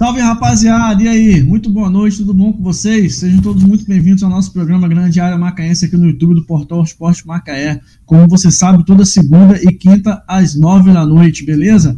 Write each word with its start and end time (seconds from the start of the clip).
Salve 0.00 0.18
rapaziada, 0.22 1.02
e 1.02 1.06
aí? 1.06 1.42
Muito 1.42 1.68
boa 1.68 1.90
noite, 1.90 2.16
tudo 2.16 2.32
bom 2.32 2.54
com 2.54 2.62
vocês? 2.62 3.16
Sejam 3.16 3.42
todos 3.42 3.62
muito 3.62 3.84
bem-vindos 3.84 4.22
ao 4.22 4.30
nosso 4.30 4.50
programa 4.50 4.88
Grande 4.88 5.20
Área 5.20 5.36
Macaense 5.36 5.84
aqui 5.84 5.94
no 5.94 6.06
YouTube 6.06 6.36
do 6.36 6.44
Portal 6.46 6.82
Esporte 6.82 7.26
Macaé. 7.26 7.78
Como 8.06 8.26
você 8.26 8.50
sabe, 8.50 8.82
toda 8.86 9.04
segunda 9.04 9.62
e 9.62 9.70
quinta 9.74 10.24
às 10.26 10.54
nove 10.54 10.90
da 10.90 11.04
noite, 11.04 11.44
beleza? 11.44 11.94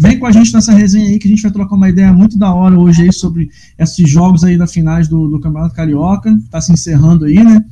Vem 0.00 0.18
com 0.18 0.26
a 0.26 0.32
gente 0.32 0.52
nessa 0.52 0.72
resenha 0.72 1.08
aí 1.08 1.16
que 1.16 1.28
a 1.28 1.30
gente 1.30 1.42
vai 1.42 1.52
trocar 1.52 1.76
uma 1.76 1.88
ideia 1.88 2.12
muito 2.12 2.36
da 2.36 2.52
hora 2.52 2.76
hoje 2.76 3.02
aí 3.02 3.12
sobre 3.12 3.48
esses 3.78 4.10
jogos 4.10 4.42
aí 4.42 4.58
da 4.58 4.66
finais 4.66 5.06
do, 5.06 5.28
do 5.28 5.38
Campeonato 5.38 5.76
Carioca, 5.76 6.36
tá 6.50 6.60
se 6.60 6.72
encerrando 6.72 7.24
aí, 7.24 7.40
né? 7.40 7.64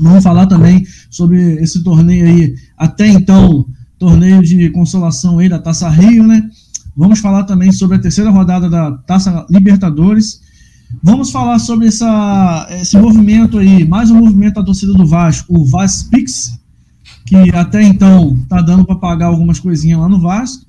Vamos 0.00 0.24
falar 0.24 0.46
também 0.46 0.84
sobre 1.08 1.62
esse 1.62 1.80
torneio 1.84 2.26
aí, 2.26 2.56
até 2.76 3.06
então, 3.06 3.68
torneio 4.00 4.42
de 4.42 4.68
consolação 4.70 5.38
aí 5.38 5.48
da 5.48 5.60
Taça 5.60 5.88
Rio, 5.88 6.26
né? 6.26 6.50
Vamos 6.96 7.18
falar 7.18 7.44
também 7.44 7.70
sobre 7.72 7.98
a 7.98 8.00
terceira 8.00 8.30
rodada 8.30 8.70
da 8.70 8.90
Taça 8.90 9.44
Libertadores. 9.50 10.40
Vamos 11.02 11.30
falar 11.30 11.58
sobre 11.58 11.88
essa, 11.88 12.66
esse 12.70 12.96
movimento 12.96 13.58
aí, 13.58 13.86
mais 13.86 14.10
um 14.10 14.18
movimento 14.18 14.54
da 14.54 14.64
torcida 14.64 14.94
do 14.94 15.04
Vasco, 15.04 15.52
o 15.60 15.66
Vaspix, 15.66 16.58
que 17.26 17.54
até 17.54 17.82
então 17.82 18.38
está 18.42 18.62
dando 18.62 18.86
para 18.86 18.96
pagar 18.96 19.26
algumas 19.26 19.60
coisinhas 19.60 20.00
lá 20.00 20.08
no 20.08 20.18
Vasco. 20.18 20.64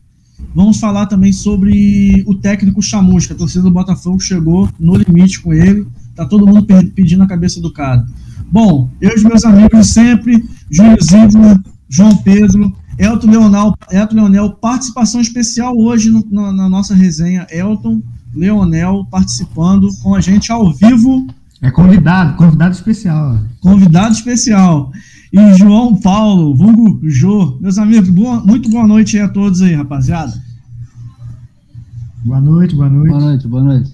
Vamos 0.54 0.80
falar 0.80 1.06
também 1.06 1.32
sobre 1.32 2.24
o 2.28 2.36
técnico 2.36 2.82
Chamusca, 2.82 3.34
a 3.34 3.38
torcida 3.38 3.64
do 3.64 3.72
Botafogo 3.72 4.20
chegou 4.20 4.68
no 4.78 4.98
limite 4.98 5.40
com 5.40 5.54
ele, 5.54 5.88
tá 6.14 6.26
todo 6.26 6.46
mundo 6.46 6.68
pedindo 6.94 7.24
a 7.24 7.28
cabeça 7.28 7.62
do 7.62 7.72
cara. 7.72 8.06
Bom, 8.52 8.90
eu 9.00 9.12
e 9.12 9.16
os 9.16 9.24
meus 9.24 9.46
amigos 9.46 9.88
sempre, 9.88 10.44
Júlio 10.70 10.98
Zivla, 11.02 11.64
João 11.88 12.18
Pedro, 12.18 12.76
Elton 12.98 13.30
Leonel, 13.30 13.76
Elton 13.92 14.16
Leonel, 14.16 14.50
participação 14.52 15.22
especial 15.22 15.78
hoje 15.78 16.10
no, 16.10 16.26
na, 16.32 16.52
na, 16.52 16.70
nossa 16.70 16.96
resenha. 16.96 17.46
Elton 17.52 18.02
Leonel 18.34 19.06
participando 19.12 19.90
com 20.02 20.16
a 20.16 20.22
gente 20.22 20.52
ao 20.52 20.74
vivo. 20.74 21.28
É 21.62 21.70
convidado, 21.70 22.36
convidado 22.36 22.74
especial. 22.74 23.40
Convidado 23.62 24.14
especial. 24.14 24.92
E 25.32 25.54
João 25.54 25.96
Paulo, 26.00 26.56
vulgo 26.56 27.00
Jô. 27.04 27.58
Meus 27.62 27.78
amigos, 27.78 28.10
boa, 28.10 28.40
muito 28.40 28.70
boa 28.70 28.88
noite 28.88 29.20
a 29.20 29.28
todos 29.28 29.62
aí, 29.62 29.76
rapaziada. 29.76 30.34
Boa 32.26 32.42
noite, 32.42 32.76
boa 32.76 32.90
noite. 32.90 33.10
Boa 33.10 33.22
noite, 33.22 33.48
boa 33.48 33.64
noite. 33.64 33.94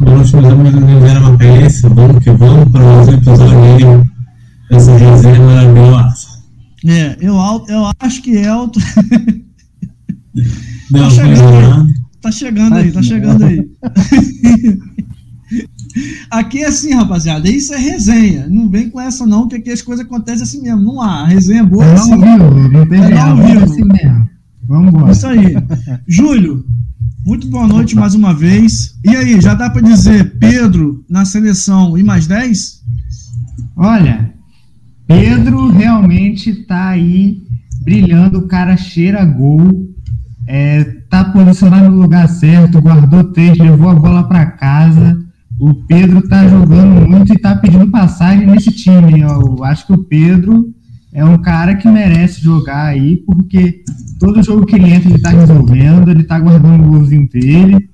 Boa 0.00 0.16
noite, 0.16 0.36
meus 0.36 0.46
amigos 0.46 0.80
do 0.80 1.00
Vera 1.00 1.20
Macaense. 1.20 1.88
Vamos 1.88 2.24
que 2.24 2.30
vamos 2.30 2.72
para 2.72 2.82
mais 2.82 3.08
um 3.08 3.12
episódio 3.12 3.58
aí 3.58 4.02
dessa 4.70 4.96
resenha 4.96 5.40
maravilhosa. 5.40 6.23
É, 6.86 7.16
eu, 7.20 7.34
eu 7.68 7.90
acho 7.98 8.22
que 8.22 8.32
Elton. 8.32 8.80
Não, 10.90 11.08
tá, 11.08 11.10
chegando 11.10 11.44
aí, 11.54 11.92
tá 12.20 12.32
chegando 12.32 12.74
aí, 12.74 12.92
tá 12.92 13.02
chegando 13.02 13.44
aí. 13.44 13.70
Aqui 16.30 16.64
é 16.64 16.66
assim, 16.66 16.92
rapaziada, 16.92 17.48
isso 17.48 17.72
é 17.72 17.78
resenha. 17.78 18.48
Não 18.48 18.68
vem 18.68 18.90
com 18.90 19.00
essa, 19.00 19.24
não, 19.24 19.46
que 19.46 19.56
aqui 19.56 19.70
as 19.70 19.80
coisas 19.80 20.04
acontecem 20.04 20.42
assim 20.42 20.60
mesmo. 20.60 20.82
Não 20.82 21.00
há. 21.00 21.22
A 21.22 21.26
resenha 21.26 21.60
é 21.60 21.64
boa. 21.64 21.84
É 21.84 21.94
assim. 21.94 22.10
não 22.10 22.20
viu, 22.20 22.70
não 22.70 22.88
tem 22.88 23.00
é 23.00 23.10
não 23.10 23.36
viu. 23.36 23.60
assim 23.62 23.84
mesmo. 23.84 24.28
Vamos 24.66 24.88
embora. 24.88 25.12
Isso 25.12 25.26
aí. 25.26 25.54
Júlio, 26.08 26.64
muito 27.24 27.46
boa 27.48 27.68
noite 27.68 27.94
mais 27.94 28.14
uma 28.14 28.34
vez. 28.34 28.98
E 29.04 29.14
aí, 29.14 29.40
já 29.40 29.54
dá 29.54 29.70
para 29.70 29.82
dizer 29.82 30.36
Pedro 30.38 31.04
na 31.08 31.24
seleção 31.24 31.96
e 31.96 32.02
mais 32.02 32.26
10? 32.26 32.82
Olha, 33.76 34.33
Pedro 35.06 35.70
realmente 35.70 36.50
está 36.50 36.88
aí 36.88 37.42
brilhando, 37.82 38.38
o 38.38 38.48
cara 38.48 38.76
cheira 38.76 39.24
gol, 39.24 39.90
é, 40.46 40.84
tá 41.08 41.24
posicionado 41.24 41.90
no 41.90 42.02
lugar 42.02 42.28
certo, 42.28 42.80
guardou 42.80 43.24
três, 43.24 43.56
levou 43.58 43.90
a 43.90 43.94
bola 43.94 44.24
para 44.24 44.46
casa. 44.46 45.22
O 45.58 45.72
Pedro 45.74 46.26
tá 46.26 46.46
jogando 46.48 47.08
muito 47.08 47.32
e 47.32 47.38
tá 47.38 47.54
pedindo 47.56 47.90
passagem 47.90 48.46
nesse 48.46 48.70
time. 48.70 49.20
Eu 49.20 49.62
acho 49.62 49.86
que 49.86 49.92
o 49.92 50.04
Pedro 50.04 50.74
é 51.12 51.24
um 51.24 51.38
cara 51.38 51.76
que 51.76 51.88
merece 51.88 52.40
jogar 52.40 52.86
aí, 52.86 53.22
porque 53.24 53.84
todo 54.18 54.42
jogo 54.42 54.66
que 54.66 54.74
ele 54.74 54.92
entra 54.92 55.10
ele 55.10 55.20
tá 55.20 55.30
resolvendo, 55.30 56.10
ele 56.10 56.24
tá 56.24 56.38
guardando 56.40 56.82
o 56.84 56.88
golzinho 56.88 57.28
dele. 57.28 57.88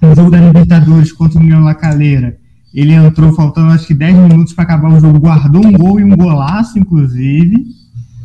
No 0.00 0.14
jogo 0.16 0.30
da 0.30 0.40
Libertadores 0.40 1.12
contra 1.12 1.38
o 1.38 1.42
União 1.42 1.60
La 1.60 1.74
Calera, 1.74 2.36
ele 2.80 2.92
entrou 2.92 3.32
faltando 3.34 3.72
acho 3.72 3.86
que 3.86 3.94
10 3.94 4.16
minutos 4.16 4.52
para 4.54 4.64
acabar 4.64 4.92
o 4.92 5.00
jogo, 5.00 5.18
guardou 5.18 5.64
um 5.64 5.72
gol 5.72 6.00
e 6.00 6.04
um 6.04 6.16
golaço, 6.16 6.78
inclusive. 6.78 7.66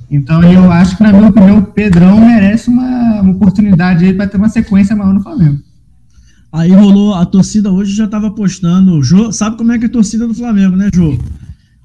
Então 0.09 0.41
eu 0.43 0.71
acho 0.71 0.95
que, 0.95 1.03
na 1.03 1.11
minha 1.11 1.29
opinião, 1.29 1.59
o 1.59 1.65
Pedrão 1.65 2.19
merece 2.19 2.69
uma, 2.69 3.21
uma 3.21 3.31
oportunidade 3.31 4.05
aí 4.05 4.13
para 4.13 4.27
ter 4.27 4.37
uma 4.37 4.49
sequência 4.49 4.95
maior 4.95 5.13
no 5.13 5.21
Flamengo. 5.21 5.59
Aí 6.51 6.71
rolou, 6.71 7.13
a 7.13 7.25
torcida 7.25 7.71
hoje 7.71 7.93
já 7.93 8.05
estava 8.05 8.31
postando. 8.31 9.03
Jô, 9.03 9.31
sabe 9.31 9.57
como 9.57 9.73
é 9.73 9.77
que 9.77 9.85
é 9.85 9.87
a 9.87 9.91
torcida 9.91 10.25
do 10.25 10.33
Flamengo, 10.33 10.77
né, 10.77 10.89
Jô? 10.93 11.17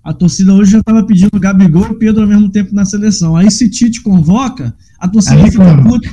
A 0.05 0.13
torcida 0.13 0.55
hoje 0.55 0.73
já 0.73 0.79
estava 0.79 1.03
pedindo 1.05 1.39
Gabigol 1.39 1.89
e 1.91 1.95
Pedro 1.95 2.23
ao 2.23 2.29
mesmo 2.29 2.49
tempo 2.49 2.75
na 2.75 2.85
seleção. 2.85 3.37
Aí 3.37 3.51
se 3.51 3.69
Tite 3.69 4.01
convoca, 4.03 4.75
a 4.99 5.09
torcida 5.09 5.51
fica 5.51 5.83
puta. 5.83 6.11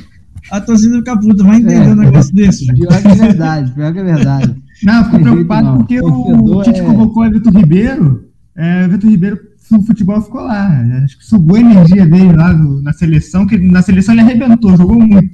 A 0.50 0.60
torcida 0.60 0.96
fica 0.96 1.16
puta, 1.16 1.44
vai 1.44 1.56
entender 1.56 1.86
é, 1.86 1.92
um 1.92 1.94
negócio 1.94 2.34
desse. 2.34 2.66
Pior 2.72 3.00
que 3.00 3.08
é 3.08 3.14
verdade, 3.14 3.72
pior 3.72 3.92
que 3.92 3.98
é 3.98 4.04
verdade. 4.04 4.56
Não, 4.82 5.04
fico 5.04 5.20
preocupado 5.20 5.68
não. 5.68 5.78
porque 5.78 6.00
o, 6.00 6.58
o 6.58 6.62
Tite 6.62 6.80
é... 6.80 6.84
convocou 6.84 7.26
o 7.26 7.30
Vitor 7.30 7.54
Ribeiro. 7.54 8.28
É, 8.56 8.86
o 8.86 8.90
Vitor 8.90 9.10
Ribeiro, 9.10 9.38
o 9.72 9.82
futebol 9.82 10.20
ficou 10.20 10.42
lá. 10.42 10.80
Acho 11.04 11.18
que 11.18 11.24
sugou 11.24 11.56
a 11.56 11.60
energia 11.60 12.06
dele 12.06 12.32
lá 12.32 12.52
no, 12.52 12.82
na 12.82 12.92
seleção, 12.92 13.46
que 13.46 13.58
na 13.58 13.82
seleção 13.82 14.14
ele 14.14 14.22
arrebentou, 14.22 14.76
jogou 14.76 14.98
muito. 14.98 15.30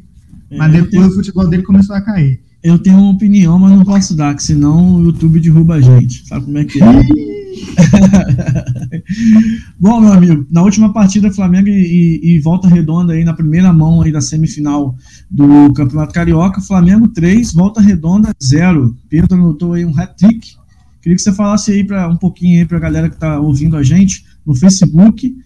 É, 0.51 0.57
mas 0.57 0.73
depois 0.73 0.91
tenho... 0.91 1.07
o 1.07 1.13
futebol 1.13 1.49
dele 1.49 1.63
começou 1.63 1.95
a 1.97 2.01
cair. 2.01 2.41
Eu 2.63 2.79
tenho 2.79 2.99
uma 2.99 3.13
opinião, 3.13 3.59
mas 3.59 3.71
não 3.73 3.85
posso 3.85 4.17
dar, 4.17 4.35
que 4.35 4.43
senão 4.43 4.97
o 4.97 5.05
YouTube 5.05 5.39
derruba 5.39 5.75
a 5.75 5.81
gente. 5.81 6.27
Sabe 6.27 6.47
como 6.47 6.59
é 6.59 6.65
que 6.65 6.83
é? 6.83 7.36
Bom, 9.79 10.01
meu 10.01 10.13
amigo, 10.13 10.47
na 10.51 10.63
última 10.63 10.93
partida, 10.93 11.33
Flamengo 11.33 11.69
e, 11.69 12.21
e, 12.23 12.41
Volta 12.41 12.69
Redonda 12.69 13.13
aí 13.13 13.25
na 13.25 13.33
primeira 13.33 13.73
mão 13.73 14.03
aí 14.03 14.13
da 14.13 14.21
semifinal 14.21 14.95
do 15.31 15.73
Campeonato 15.73 16.13
Carioca, 16.13 16.61
Flamengo 16.61 17.09
3, 17.09 17.53
Volta 17.53 17.81
Redonda 17.81 18.35
0. 18.43 18.97
Pedro 19.09 19.35
anotou 19.35 19.75
aí 19.75 19.85
um 19.85 19.99
hat-trick. 19.99 20.57
Queria 21.01 21.17
que 21.17 21.23
você 21.23 21.33
falasse 21.33 21.73
aí 21.73 21.85
para 21.85 22.09
um 22.09 22.17
pouquinho 22.17 22.61
aí 22.61 22.67
para 22.67 22.79
a 22.79 22.81
galera 22.81 23.09
que 23.09 23.15
está 23.15 23.39
ouvindo 23.39 23.77
a 23.77 23.83
gente 23.83 24.25
no 24.45 24.55
Facebook 24.55 25.37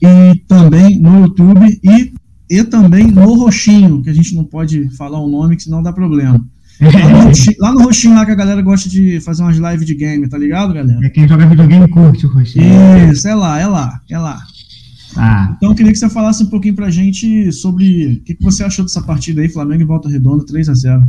e 0.00 0.34
também 0.46 0.98
no 0.98 1.22
YouTube 1.22 1.80
e, 1.82 2.12
e 2.48 2.64
também 2.64 3.08
no 3.08 3.34
Roxinho, 3.34 4.02
que 4.02 4.10
a 4.10 4.14
gente 4.14 4.34
não 4.34 4.44
pode 4.44 4.88
falar 4.96 5.20
o 5.20 5.28
nome, 5.28 5.56
que 5.56 5.64
senão 5.64 5.82
dá 5.82 5.92
problema. 5.92 6.44
Lá 6.80 7.08
no, 7.08 7.22
roxinho, 7.22 7.56
lá 7.58 7.72
no 7.72 7.82
roxinho 7.82 8.14
lá 8.14 8.24
que 8.24 8.30
a 8.30 8.36
galera 8.36 8.62
gosta 8.62 8.88
de 8.88 9.20
fazer 9.20 9.42
umas 9.42 9.56
lives 9.56 9.84
de 9.84 9.94
game, 9.94 10.28
tá 10.28 10.38
ligado, 10.38 10.72
galera? 10.72 10.98
É 11.04 11.10
quem 11.10 11.26
joga 11.26 11.46
videogame 11.46 11.88
curte 11.88 12.26
o 12.26 12.28
roxinho. 12.28 13.10
Isso, 13.10 13.26
é 13.26 13.34
lá, 13.34 13.58
é 13.58 13.66
lá, 13.66 14.00
é 14.08 14.18
lá. 14.18 14.38
Ah. 15.16 15.54
Então 15.56 15.70
eu 15.70 15.74
queria 15.74 15.90
que 15.90 15.98
você 15.98 16.08
falasse 16.08 16.44
um 16.44 16.46
pouquinho 16.46 16.74
pra 16.74 16.90
gente 16.90 17.50
sobre 17.50 18.20
o 18.20 18.24
que, 18.24 18.34
que 18.34 18.44
você 18.44 18.62
achou 18.62 18.84
dessa 18.84 19.02
partida 19.02 19.40
aí, 19.40 19.48
Flamengo 19.48 19.82
e 19.82 19.86
Volta 19.86 20.08
Redonda, 20.08 20.46
3 20.46 20.68
a 20.68 20.74
0 20.74 21.02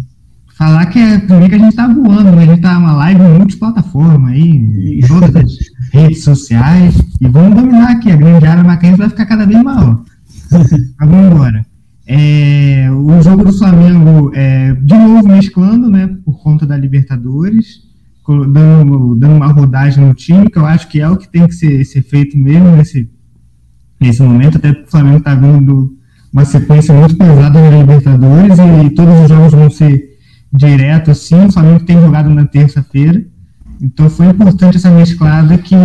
Falar 0.58 0.88
que 0.88 1.00
é 1.00 1.20
primeiro 1.20 1.50
que 1.50 1.56
a 1.56 1.60
gente 1.60 1.76
tá 1.76 1.88
voando, 1.88 2.32
né? 2.32 2.44
A 2.44 2.46
gente 2.46 2.62
tá 2.62 2.78
uma 2.78 2.92
live 2.94 3.22
multiplataforma 3.22 4.30
aí, 4.30 4.98
em 4.98 5.08
todas 5.08 5.34
as 5.34 5.52
redes 5.94 6.24
sociais. 6.24 6.96
E 7.22 7.28
vamos 7.30 7.56
dominar 7.56 7.92
aqui, 7.92 8.12
a 8.12 8.16
grande 8.16 8.46
área 8.46 8.64
Macaense 8.64 8.98
vai 8.98 9.10
ficar 9.10 9.26
cada 9.26 9.46
vez 9.46 9.64
maior. 9.64 10.04
Mas 10.52 11.10
vamos 11.10 11.32
embora. 11.32 11.66
É, 12.12 12.90
o 12.92 13.22
jogo 13.22 13.44
do 13.44 13.54
Flamengo, 13.54 14.32
é, 14.34 14.74
de 14.74 14.96
novo 14.96 15.28
mesclando, 15.28 15.88
né, 15.92 16.10
por 16.26 16.42
conta 16.42 16.66
da 16.66 16.76
Libertadores, 16.76 17.84
dando, 18.52 19.16
dando 19.16 19.36
uma 19.36 19.52
rodagem 19.52 20.04
no 20.04 20.16
time, 20.16 20.50
que 20.50 20.58
eu 20.58 20.66
acho 20.66 20.88
que 20.88 21.00
é 21.00 21.08
o 21.08 21.16
que 21.16 21.32
tem 21.32 21.46
que 21.46 21.54
ser, 21.54 21.86
ser 21.86 22.02
feito 22.02 22.36
mesmo 22.36 22.76
nesse, 22.76 23.08
nesse 24.02 24.24
momento, 24.24 24.58
até 24.58 24.74
porque 24.74 24.88
o 24.88 24.92
Flamengo 24.92 25.18
está 25.20 25.36
vindo 25.36 25.96
uma 26.34 26.46
sequência 26.46 26.96
muito 26.96 27.16
pesada 27.16 27.62
na 27.62 27.78
Libertadores 27.78 28.58
e 28.58 28.90
todos 28.90 29.20
os 29.22 29.30
jogos 29.30 29.52
vão 29.54 29.70
ser 29.70 30.18
direto 30.52 31.12
assim, 31.12 31.46
o 31.46 31.52
Flamengo 31.52 31.86
tem 31.86 32.02
jogado 32.02 32.32
na 32.32 32.44
terça-feira, 32.44 33.24
então 33.80 34.10
foi 34.10 34.26
importante 34.26 34.78
essa 34.78 34.90
mesclada 34.90 35.60
que, 35.60 35.76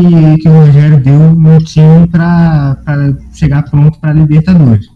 que 0.40 0.48
o 0.48 0.52
Rogério 0.52 1.02
deu 1.02 1.34
no 1.34 1.58
time 1.58 2.06
para 2.10 2.78
chegar 3.34 3.62
pronto 3.64 4.00
para 4.00 4.10
a 4.10 4.14
Libertadores. 4.14 4.93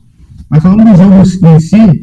Mas 0.49 0.63
falando 0.63 0.85
do 0.85 0.97
jogo 0.97 1.15
em 1.17 1.61
si, 1.61 2.01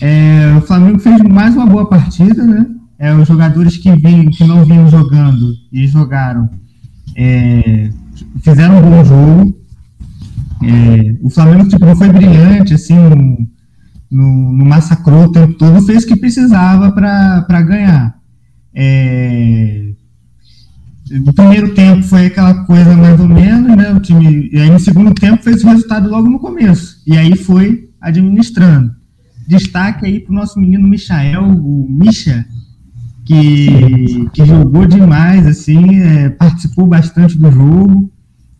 é, 0.00 0.54
o 0.56 0.60
Flamengo 0.62 0.98
fez 0.98 1.20
mais 1.22 1.54
uma 1.54 1.66
boa 1.66 1.88
partida, 1.88 2.44
né? 2.44 2.66
É, 2.98 3.14
os 3.14 3.28
jogadores 3.28 3.76
que, 3.76 3.90
vinham, 3.92 4.26
que 4.26 4.44
não 4.44 4.64
vinham 4.64 4.88
jogando 4.88 5.52
e 5.70 5.86
jogaram 5.86 6.48
é, 7.16 7.90
fizeram 8.42 8.78
um 8.78 8.82
bom 8.82 9.04
jogo. 9.04 9.58
É, 10.62 11.16
o 11.22 11.30
Flamengo 11.30 11.68
tipo, 11.68 11.96
foi 11.96 12.08
brilhante, 12.10 12.74
assim, 12.74 12.94
no, 12.94 13.46
no, 14.10 14.52
no 14.52 14.64
massacrou 14.64 15.24
o 15.24 15.32
tempo 15.32 15.54
todo, 15.54 15.84
fez 15.84 16.04
o 16.04 16.06
que 16.06 16.16
precisava 16.16 16.92
para 16.92 17.62
ganhar. 17.62 18.16
É, 18.74 19.92
no 21.10 21.32
primeiro 21.32 21.74
tempo 21.74 22.02
foi 22.02 22.26
aquela 22.26 22.64
coisa 22.64 22.96
mais 22.96 23.18
ou 23.18 23.28
menos, 23.28 23.76
né? 23.76 23.92
O 23.92 24.00
time. 24.00 24.50
E 24.52 24.58
aí 24.58 24.70
no 24.70 24.80
segundo 24.80 25.14
tempo 25.14 25.42
fez 25.42 25.62
o 25.62 25.68
resultado 25.68 26.10
logo 26.10 26.28
no 26.28 26.38
começo. 26.38 27.00
E 27.06 27.16
aí 27.16 27.36
foi 27.36 27.85
administrando. 28.06 28.94
destaque 29.46 30.06
aí 30.06 30.20
para 30.20 30.32
o 30.32 30.34
nosso 30.34 30.58
menino 30.58 30.88
Michael, 30.88 31.42
o 31.42 31.86
Misha, 31.88 32.44
que, 33.24 34.28
que 34.32 34.44
jogou 34.44 34.86
demais, 34.86 35.46
assim, 35.46 36.00
é, 36.00 36.30
participou 36.30 36.86
bastante 36.86 37.36
do 37.36 37.50
jogo, 37.50 38.10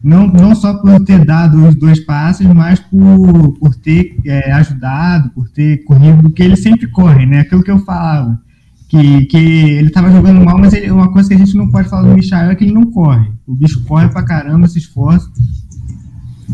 não, 0.03 0.27
não 0.27 0.55
só 0.55 0.75
por 0.75 1.05
ter 1.05 1.25
dado 1.25 1.67
os 1.67 1.75
dois 1.75 2.01
passes, 2.01 2.47
mas 2.47 2.81
por, 2.81 3.59
por 3.59 3.75
ter 3.77 4.17
é, 4.25 4.53
ajudado, 4.53 5.31
por 5.31 5.49
ter 5.49 5.85
corrido, 5.85 6.23
porque 6.23 6.43
ele 6.43 6.57
sempre 6.57 6.87
corre, 6.89 7.27
né? 7.27 7.41
Aquilo 7.41 7.63
que 7.63 7.71
eu 7.71 7.79
falava, 7.79 8.41
que, 8.89 9.27
que 9.27 9.37
ele 9.37 9.89
estava 9.89 10.11
jogando 10.11 10.45
mal, 10.45 10.59
mas 10.59 10.73
ele, 10.73 10.91
uma 10.91 11.11
coisa 11.13 11.29
que 11.29 11.35
a 11.35 11.39
gente 11.39 11.57
não 11.57 11.69
pode 11.71 11.89
falar 11.89 12.09
do 12.09 12.15
Michael 12.15 12.51
é 12.51 12.55
que 12.55 12.65
ele 12.65 12.75
não 12.75 12.91
corre. 12.91 13.31
O 13.47 13.55
bicho 13.55 13.83
corre 13.85 14.09
pra 14.09 14.25
caramba, 14.25 14.69
se 14.69 14.79
esforça. 14.79 15.29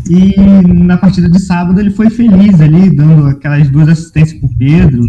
E 0.09 0.35
na 0.83 0.97
partida 0.97 1.29
de 1.29 1.39
sábado 1.39 1.79
ele 1.79 1.91
foi 1.91 2.09
feliz 2.09 2.59
ali, 2.59 2.89
dando 2.89 3.27
aquelas 3.27 3.69
duas 3.69 3.87
assistências 3.87 4.39
pro 4.39 4.49
Pedro. 4.57 5.03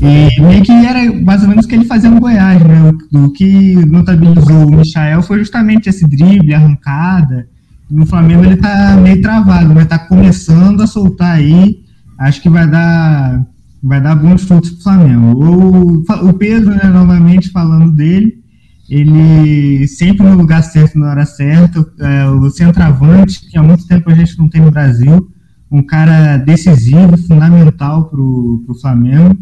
E 0.00 0.40
meio 0.40 0.62
que 0.62 0.72
era 0.72 1.12
mais 1.22 1.42
ou 1.42 1.48
menos 1.48 1.64
o 1.64 1.68
que 1.68 1.74
ele 1.74 1.84
fazia 1.84 2.10
no 2.10 2.20
Goiás, 2.20 2.60
né? 2.60 2.92
O, 3.12 3.30
que 3.30 3.74
notabilizou 3.86 4.66
o 4.66 4.76
Michael 4.76 5.22
foi 5.22 5.38
justamente 5.38 5.88
esse 5.88 6.08
drible, 6.08 6.54
arrancada. 6.54 7.46
No 7.90 8.06
Flamengo 8.06 8.44
ele 8.44 8.56
tá 8.56 8.96
meio 8.96 9.20
travado, 9.20 9.72
mas 9.74 9.86
tá 9.86 9.98
começando 9.98 10.82
a 10.82 10.86
soltar 10.86 11.36
aí. 11.36 11.82
Acho 12.18 12.40
que 12.40 12.48
vai 12.48 12.66
dar, 12.66 13.46
vai 13.82 14.00
dar 14.00 14.16
bons 14.16 14.42
frutos 14.42 14.70
pro 14.70 14.82
Flamengo. 14.82 15.44
O, 15.44 16.28
o 16.28 16.32
Pedro, 16.32 16.70
né, 16.70 16.84
novamente 16.84 17.50
falando 17.50 17.92
dele, 17.92 18.41
ele 18.88 19.86
sempre 19.88 20.26
no 20.26 20.36
lugar 20.36 20.62
certo 20.62 20.98
na 20.98 21.10
hora 21.10 21.24
certa, 21.24 21.86
é, 22.00 22.26
o 22.26 22.50
centroavante, 22.50 23.48
que 23.48 23.56
há 23.56 23.62
muito 23.62 23.86
tempo 23.86 24.10
a 24.10 24.14
gente 24.14 24.38
não 24.38 24.48
tem 24.48 24.60
no 24.60 24.70
Brasil, 24.70 25.28
um 25.70 25.82
cara 25.82 26.36
decisivo, 26.36 27.16
fundamental 27.16 28.10
para 28.10 28.20
o 28.20 28.76
Flamengo. 28.80 29.36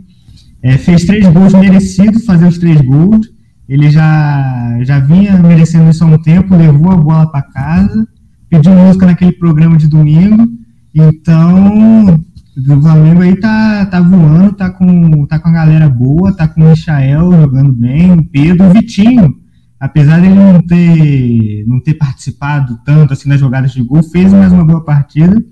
É, 0.63 0.77
fez 0.77 1.05
três 1.05 1.27
gols 1.27 1.55
merecidos, 1.55 2.25
fazer 2.25 2.47
os 2.47 2.59
três 2.59 2.81
gols. 2.81 3.29
Ele 3.69 3.91
já, 3.91 4.79
já 4.83 5.01
vinha 5.01 5.39
merecendo 5.39 5.91
isso 5.91 6.05
há 6.05 6.07
um 6.07 6.19
tempo, 6.19 6.57
levou 6.57 6.93
a 6.93 6.97
bola 6.97 7.31
para 7.31 7.43
casa, 7.43 8.07
pediu 8.49 8.73
música 8.73 9.07
naquele 9.07 9.33
programa 9.33 9.77
de 9.77 9.89
domingo. 9.89 10.47
Então, 10.95 12.21
o 12.57 12.83
Flamengo 12.83 13.23
aí 13.23 13.37
tá, 13.37 13.87
tá 13.87 14.01
voando, 14.01 14.53
tá 14.53 14.71
com, 14.71 15.27
tá 15.27 15.39
com 15.39 15.49
a 15.49 15.53
galera 15.53 15.89
boa, 15.89 16.33
tá 16.33 16.47
com 16.47 16.63
o 16.63 16.71
Michael 16.71 17.33
jogando 17.33 17.73
bem, 17.73 18.20
Pedro, 18.31 18.69
o 18.69 18.73
Vitinho, 18.73 19.37
apesar 19.79 20.21
dele 20.21 20.35
não 20.35 20.61
ter, 20.63 21.65
não 21.67 21.81
ter 21.81 21.95
participado 21.95 22.79
tanto 22.85 23.13
assim 23.13 23.29
nas 23.29 23.41
jogadas 23.41 23.73
de 23.73 23.83
gol, 23.83 24.03
fez 24.03 24.33
mais 24.33 24.53
uma 24.53 24.65
boa 24.65 24.85
partida. 24.85 25.43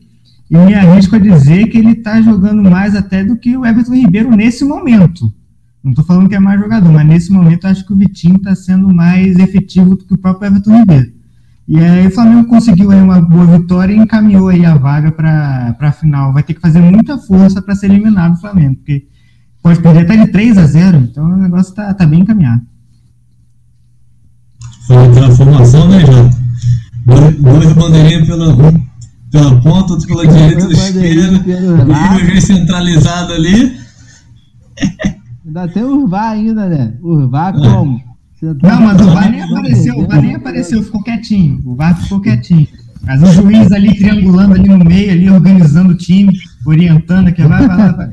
E 0.51 0.57
me 0.57 0.75
arrisco 0.75 1.15
a 1.15 1.19
dizer 1.19 1.67
que 1.69 1.77
ele 1.77 1.93
está 1.93 2.23
jogando 2.23 2.63
mais 2.63 2.97
até 2.97 3.23
do 3.23 3.37
que 3.37 3.57
o 3.57 3.67
Everton 3.67 3.95
Ribeiro 3.95 4.31
nesse 4.31 4.65
momento. 4.65 5.33
Não 5.85 5.91
estou 5.93 6.05
falando 6.05 6.29
que 6.29 6.35
é 6.35 6.41
mais 6.41 6.61
jogador, 6.61 6.91
mas 6.91 7.07
nesse 7.07 7.31
momento 7.31 7.67
acho 7.67 7.87
que 7.87 7.93
o 7.93 7.97
Vitinho 7.97 8.37
está 8.37 8.55
sendo 8.55 8.93
mais 8.93 9.39
efetivo 9.39 9.91
do 9.91 10.05
que 10.05 10.15
o 10.15 10.19
próprio 10.19 10.49
Everton 10.49 10.79
Ribeiro. 10.79 11.13
E 11.69 11.79
aí 11.79 12.07
o 12.07 12.11
Flamengo 12.11 12.49
conseguiu 12.49 12.91
aí 12.91 13.01
uma 13.01 13.21
boa 13.21 13.59
vitória 13.59 13.93
e 13.93 13.99
encaminhou 13.99 14.49
aí 14.49 14.65
a 14.65 14.75
vaga 14.75 15.13
para 15.13 15.77
a 15.79 15.93
final. 15.93 16.33
Vai 16.33 16.43
ter 16.43 16.55
que 16.55 16.61
fazer 16.61 16.81
muita 16.81 17.19
força 17.19 17.61
para 17.61 17.75
ser 17.75 17.91
eliminado 17.91 18.37
o 18.37 18.41
Flamengo, 18.41 18.77
porque 18.77 19.07
pode 19.69 19.81
perder 19.81 20.01
até 20.01 20.25
de 20.25 20.33
3 20.33 20.59
a 20.59 20.67
0, 20.67 20.99
então 20.99 21.25
o 21.25 21.37
negócio 21.37 21.71
está 21.71 21.93
tá 21.93 22.07
bem 22.07 22.21
encaminhado. 22.21 22.63
Foi 24.87 24.97
aquela 24.97 25.31
formação, 25.31 25.89
né, 25.89 26.01
Jota? 26.01 26.37
Dois 27.41 27.73
bandeirinhas 27.73 28.27
pela, 28.27 28.55
um 28.55 28.87
pela 29.31 29.61
ponta, 29.61 29.93
outro 29.93 30.09
pela 30.09 30.27
direita, 30.27 30.67
do 30.67 30.73
esquerda, 30.73 31.45
e 32.35 32.39
o 32.39 32.43
centralizado 32.43 33.33
ali. 33.33 33.79
Ainda 35.45 35.69
tem 35.69 35.83
o 35.83 36.03
Urvá 36.03 36.31
ainda, 36.31 36.69
né? 36.69 36.95
Urvá 37.03 37.49
é. 37.49 37.53
como? 37.53 38.09
Não, 38.41 38.81
mas 38.81 39.01
o 39.01 39.11
VAR 39.11 39.31
nem 39.31 39.43
apareceu, 39.43 39.99
o 39.99 40.07
VAR 40.07 40.23
nem 40.23 40.35
apareceu, 40.35 40.83
ficou 40.83 41.03
quietinho. 41.03 41.61
O 41.65 41.75
VAR 41.75 42.01
ficou 42.01 42.21
quietinho. 42.21 42.69
Mas 43.03 43.23
o 43.23 43.27
juiz 43.33 43.73
ali 43.73 43.97
triangulando 43.97 44.55
ali 44.55 44.69
no 44.69 44.85
meio, 44.85 45.11
ali 45.11 45.31
organizando 45.31 45.93
o 45.93 45.97
time, 45.97 46.33
orientando 46.65 47.33
que 47.33 47.43
vai, 47.43 47.67
vai 47.67 47.93
vai. 47.93 48.11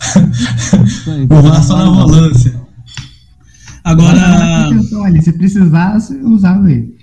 o 1.30 1.42
VAR 1.42 1.62
só 1.62 1.76
na 1.78 1.90
volância. 1.90 2.66
Agora. 3.82 4.70
Se 5.22 5.32
precisasse, 5.32 6.16
usava 6.16 6.70
ele. 6.70 6.96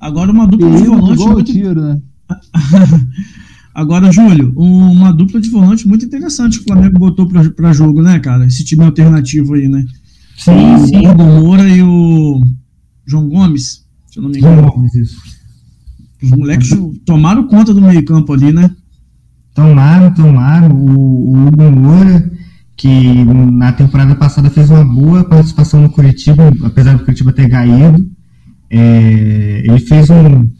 Agora 0.00 0.32
uma 0.32 0.46
dupla 0.46 0.70
de 0.70 0.84
volante. 0.84 1.24
Muito... 1.24 1.52
Tiro, 1.52 1.80
né? 1.80 2.00
Agora, 3.74 4.12
Júlio, 4.12 4.52
uma 4.56 5.12
dupla 5.12 5.40
de 5.40 5.48
volante 5.48 5.88
muito 5.88 6.04
interessante 6.04 6.58
que 6.58 6.64
o 6.64 6.66
Flamengo 6.68 6.98
botou 6.98 7.26
para 7.26 7.72
jogo, 7.72 8.02
né, 8.02 8.18
cara? 8.18 8.46
Esse 8.46 8.64
time 8.64 8.84
alternativo 8.84 9.54
aí, 9.54 9.68
né? 9.68 9.84
Sim, 10.36 10.74
o 10.74 10.86
sim. 10.86 11.06
Hugo 11.06 11.22
Moura 11.22 11.68
e 11.68 11.82
o 11.82 12.40
João 13.06 13.28
Gomes, 13.28 13.86
se 14.10 14.18
eu 14.18 14.24
não 14.24 14.30
me 14.30 14.38
engano. 14.38 14.70
Gomes, 14.70 14.94
isso. 14.94 15.16
Os 16.22 16.30
moleques 16.30 16.70
tomaram 17.06 17.46
conta 17.46 17.72
do 17.72 17.80
meio-campo 17.80 18.32
ali, 18.32 18.52
né? 18.52 18.70
Tomaram, 19.54 20.12
tomaram. 20.14 20.74
O, 20.74 21.30
o 21.30 21.46
Hugo 21.46 21.70
Moura, 21.70 22.30
que 22.76 23.24
na 23.24 23.72
temporada 23.72 24.14
passada 24.14 24.50
fez 24.50 24.70
uma 24.70 24.84
boa 24.84 25.24
participação 25.24 25.82
no 25.82 25.90
Curitiba, 25.90 26.52
apesar 26.64 26.96
do 26.96 27.04
Curitiba 27.04 27.32
ter 27.32 27.48
caído. 27.48 28.06
É, 28.70 29.62
ele 29.64 29.80
fez 29.80 30.08
um. 30.10 30.50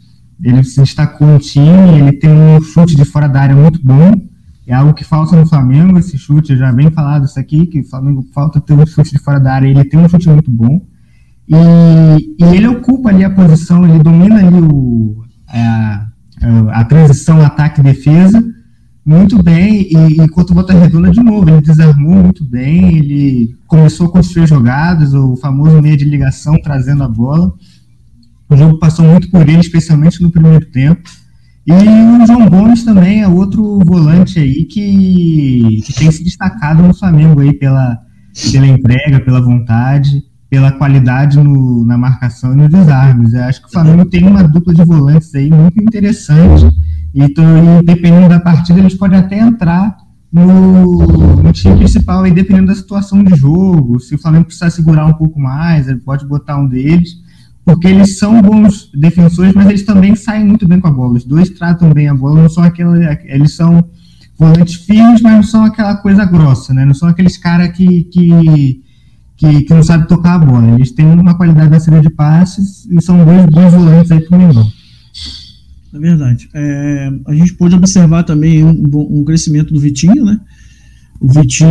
Ele 0.41 0.63
se 0.63 0.81
destacou 0.81 1.27
no 1.27 1.39
time, 1.39 1.99
ele 1.99 2.11
tem 2.13 2.29
um 2.29 2.61
chute 2.61 2.95
de 2.95 3.05
fora 3.05 3.27
da 3.27 3.41
área 3.41 3.55
muito 3.55 3.79
bom 3.83 4.11
é 4.65 4.73
algo 4.73 4.93
que 4.93 5.03
falta 5.03 5.35
no 5.35 5.45
Flamengo, 5.45 5.99
esse 5.99 6.17
chute, 6.17 6.55
já 6.55 6.71
bem 6.71 6.89
falado 6.89 7.25
isso 7.25 7.39
aqui, 7.39 7.67
que 7.67 7.81
o 7.81 7.89
Flamengo 7.89 8.25
falta 8.33 8.61
ter 8.61 8.73
um 8.73 8.85
chute 8.85 9.11
de 9.11 9.19
fora 9.19 9.39
da 9.39 9.53
área, 9.53 9.67
ele 9.67 9.83
tem 9.83 9.99
um 9.99 10.07
chute 10.07 10.29
muito 10.29 10.49
bom, 10.49 10.81
e, 11.47 12.35
e 12.39 12.55
ele 12.55 12.67
ocupa 12.67 13.09
ali 13.09 13.23
a 13.23 13.29
posição, 13.29 13.85
ele 13.85 14.01
domina 14.01 14.39
ali 14.39 14.61
o, 14.61 15.21
a, 15.49 16.07
a 16.71 16.85
transição 16.85 17.41
ataque-defesa 17.41 18.41
muito 19.05 19.43
bem, 19.43 19.89
e 19.91 20.21
enquanto 20.21 20.51
o 20.51 20.53
Volta 20.53 20.73
Redonda, 20.73 21.11
de 21.11 21.21
novo, 21.21 21.49
ele 21.49 21.61
desarmou 21.61 22.23
muito 22.23 22.43
bem, 22.43 22.97
ele 22.97 23.55
começou 23.67 24.07
a 24.07 24.11
construir 24.11 24.47
jogadas, 24.47 25.13
o 25.13 25.35
famoso 25.35 25.81
meia 25.81 25.97
de 25.97 26.05
ligação, 26.05 26.55
trazendo 26.61 27.03
a 27.03 27.07
bola, 27.07 27.53
o 28.49 28.55
jogo 28.55 28.79
passou 28.79 29.05
muito 29.05 29.29
por 29.29 29.41
ele, 29.41 29.59
especialmente 29.59 30.23
no 30.23 30.31
primeiro 30.31 30.65
tempo, 30.67 31.01
e 31.67 31.71
o 31.71 32.25
João 32.25 32.49
Gomes 32.49 32.83
também 32.83 33.21
é 33.21 33.27
outro 33.27 33.79
volante 33.85 34.39
aí 34.39 34.65
que, 34.65 35.81
que 35.85 35.93
tem 35.93 36.09
se 36.09 36.23
destacado 36.23 36.83
no 36.83 36.93
Flamengo 36.93 37.41
aí 37.41 37.53
pela, 37.53 37.97
pela 38.51 38.67
entrega, 38.67 39.19
pela 39.19 39.41
vontade, 39.41 40.23
pela 40.49 40.71
qualidade 40.71 41.37
no, 41.37 41.85
na 41.85 41.97
marcação 41.97 42.53
e 42.53 42.55
nos 42.55 42.69
desarmes. 42.69 43.33
Eu 43.33 43.43
acho 43.43 43.61
que 43.61 43.67
o 43.67 43.71
Flamengo 43.71 44.05
tem 44.05 44.25
uma 44.25 44.43
dupla 44.43 44.73
de 44.73 44.83
volantes 44.83 45.33
aí 45.35 45.49
muito 45.49 45.81
interessante 45.81 46.67
e, 47.13 47.29
tô, 47.29 47.41
e 47.41 47.85
dependendo 47.85 48.29
da 48.29 48.39
partida 48.39 48.79
eles 48.79 48.95
podem 48.95 49.19
até 49.19 49.39
entrar 49.39 49.95
no, 50.31 51.43
no, 51.43 51.53
time 51.53 51.77
principal 51.77 52.23
aí 52.23 52.31
dependendo 52.31 52.67
da 52.67 52.75
situação 52.75 53.23
de 53.23 53.35
jogo. 53.35 53.99
Se 53.99 54.15
o 54.15 54.17
Flamengo 54.17 54.45
precisar 54.45 54.71
segurar 54.71 55.05
um 55.05 55.13
pouco 55.13 55.39
mais, 55.39 55.87
ele 55.87 55.99
pode 55.99 56.25
botar 56.25 56.57
um 56.57 56.67
deles 56.67 57.21
porque 57.65 57.87
eles 57.87 58.17
são 58.17 58.41
bons 58.41 58.89
defensores, 58.93 59.53
mas 59.53 59.67
eles 59.67 59.85
também 59.85 60.15
saem 60.15 60.45
muito 60.45 60.67
bem 60.67 60.79
com 60.79 60.87
a 60.87 60.91
bola. 60.91 61.17
Os 61.17 61.23
dois 61.23 61.49
tratam 61.49 61.93
bem 61.93 62.09
a 62.09 62.13
bola, 62.13 62.41
não 62.41 62.49
são 62.49 62.63
aquela, 62.63 62.97
eles 63.23 63.55
são 63.55 63.85
volantes 64.37 64.75
firmes, 64.75 65.21
mas 65.21 65.33
não 65.33 65.43
são 65.43 65.63
aquela 65.63 65.95
coisa 65.95 66.25
grossa, 66.25 66.73
né? 66.73 66.83
Não 66.83 66.93
são 66.93 67.07
aqueles 67.07 67.37
caras 67.37 67.69
que, 67.69 68.03
que, 68.05 68.81
que, 69.37 69.63
que, 69.63 69.73
não 69.73 69.83
sabem 69.83 70.07
tocar 70.07 70.35
a 70.35 70.39
bola. 70.39 70.67
Eles 70.71 70.91
têm 70.91 71.05
uma 71.05 71.35
qualidade 71.35 71.69
na 71.69 71.79
saída 71.79 72.01
de 72.01 72.09
passes 72.09 72.85
e 72.85 73.01
são 73.01 73.23
dois 73.23 73.45
bons 73.45 73.71
volantes 73.71 74.11
aí 74.11 74.19
pro 74.19 74.37
Mengão. 74.37 74.69
É 75.93 75.99
verdade. 75.99 76.49
É, 76.53 77.13
a 77.27 77.35
gente 77.35 77.53
pôde 77.53 77.75
observar 77.75 78.23
também 78.23 78.63
um, 78.63 78.83
um 78.93 79.23
crescimento 79.23 79.71
do 79.71 79.79
Vitinho, 79.79 80.25
né? 80.25 80.39
O 81.21 81.31
Vitinho 81.31 81.69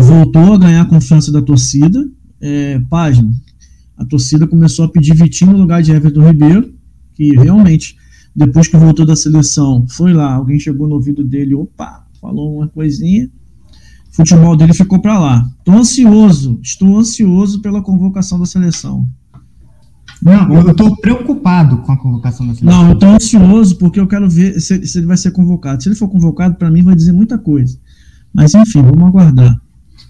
voltou 0.00 0.54
a 0.54 0.58
ganhar 0.58 0.82
a 0.82 0.86
confiança 0.86 1.32
da 1.32 1.42
torcida. 1.42 2.08
É, 2.40 2.80
página, 2.88 3.32
a 3.96 4.04
torcida 4.04 4.46
começou 4.46 4.84
a 4.84 4.88
pedir 4.88 5.14
Vitinho 5.14 5.52
no 5.52 5.58
lugar 5.58 5.82
de 5.82 5.92
Everton 5.92 6.26
Ribeiro, 6.26 6.72
que 7.14 7.36
realmente, 7.36 7.96
depois 8.34 8.66
que 8.66 8.76
voltou 8.76 9.04
da 9.04 9.14
seleção, 9.14 9.86
foi 9.88 10.12
lá, 10.12 10.34
alguém 10.34 10.58
chegou 10.58 10.88
no 10.88 10.94
ouvido 10.94 11.22
dele, 11.22 11.54
opa, 11.54 12.04
falou 12.20 12.56
uma 12.56 12.68
coisinha, 12.68 13.30
o 14.10 14.16
futebol 14.16 14.56
dele 14.56 14.74
ficou 14.74 15.00
para 15.00 15.18
lá. 15.18 15.50
Estou 15.58 15.74
ansioso, 15.74 16.58
estou 16.62 16.98
ansioso 16.98 17.60
pela 17.60 17.82
convocação 17.82 18.38
da 18.38 18.46
seleção. 18.46 19.06
Não, 20.22 20.54
eu 20.54 20.70
estou 20.70 20.96
preocupado 20.98 21.78
com 21.78 21.90
a 21.90 21.96
convocação 21.96 22.46
da 22.46 22.54
seleção. 22.54 22.82
Não, 22.82 22.88
eu 22.90 22.94
estou 22.94 23.08
ansioso 23.08 23.76
porque 23.76 23.98
eu 23.98 24.06
quero 24.06 24.30
ver 24.30 24.60
se, 24.60 24.86
se 24.86 24.98
ele 24.98 25.06
vai 25.06 25.16
ser 25.16 25.32
convocado. 25.32 25.82
Se 25.82 25.88
ele 25.88 25.96
for 25.96 26.08
convocado, 26.08 26.54
para 26.54 26.70
mim 26.70 26.82
vai 26.82 26.94
dizer 26.94 27.12
muita 27.12 27.36
coisa. 27.36 27.76
Mas 28.32 28.54
enfim, 28.54 28.82
vamos 28.82 29.08
aguardar. 29.08 29.60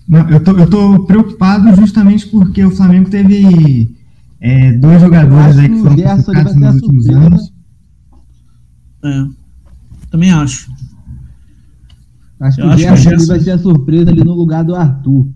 Não, 0.07 0.28
eu, 0.28 0.40
tô, 0.40 0.52
eu 0.52 0.69
tô 0.69 1.04
preocupado 1.04 1.75
justamente 1.76 2.26
porque 2.28 2.62
o 2.62 2.71
Flamengo 2.71 3.09
teve 3.09 3.97
é, 4.40 4.73
dois 4.73 5.00
jogadores 5.00 5.57
aí 5.57 5.69
que 5.69 5.78
foram 5.78 5.97
convocados 5.97 6.57
nos 6.57 6.75
últimos 6.75 7.09
anos. 7.09 7.52
É, 9.04 9.25
também 10.11 10.31
acho. 10.31 10.71
Acho 12.38 12.57
que 12.57 12.66
o 12.66 12.76
Gerson, 12.76 13.11
Gerson... 13.11 13.26
vai 13.26 13.40
ser 13.40 13.50
a 13.52 13.59
surpresa 13.59 14.11
ali 14.11 14.23
no 14.23 14.35
lugar 14.35 14.62
do 14.64 14.75
Arthur. 14.75 15.28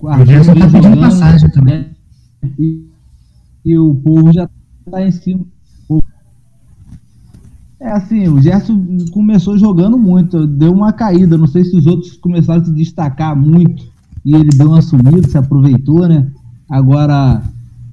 O, 0.00 0.08
Arthur 0.08 0.22
o 0.22 0.26
Gerson 0.26 0.54
tá 0.54 0.68
pedindo 0.68 1.00
passagem 1.00 1.50
também. 1.50 1.78
Né? 2.42 2.50
E, 2.58 2.89
e, 3.64 3.78
o 3.78 3.94
povo 3.94 4.32
já 4.32 4.48
tá 4.90 5.06
em 5.06 5.10
cima. 5.10 5.44
É 7.80 7.92
assim, 7.92 8.28
o 8.28 8.40
Gerson 8.40 8.78
começou 9.10 9.56
jogando 9.56 9.96
muito, 9.96 10.46
deu 10.46 10.70
uma 10.70 10.92
caída. 10.92 11.38
Não 11.38 11.46
sei 11.46 11.64
se 11.64 11.74
os 11.74 11.86
outros 11.86 12.14
começaram 12.16 12.60
a 12.60 12.64
se 12.64 12.72
destacar 12.72 13.34
muito 13.34 13.90
e 14.22 14.34
ele 14.34 14.50
deu 14.50 14.68
uma 14.68 14.82
sumida, 14.82 15.26
se 15.26 15.38
aproveitou, 15.38 16.06
né? 16.06 16.30
Agora, 16.68 17.42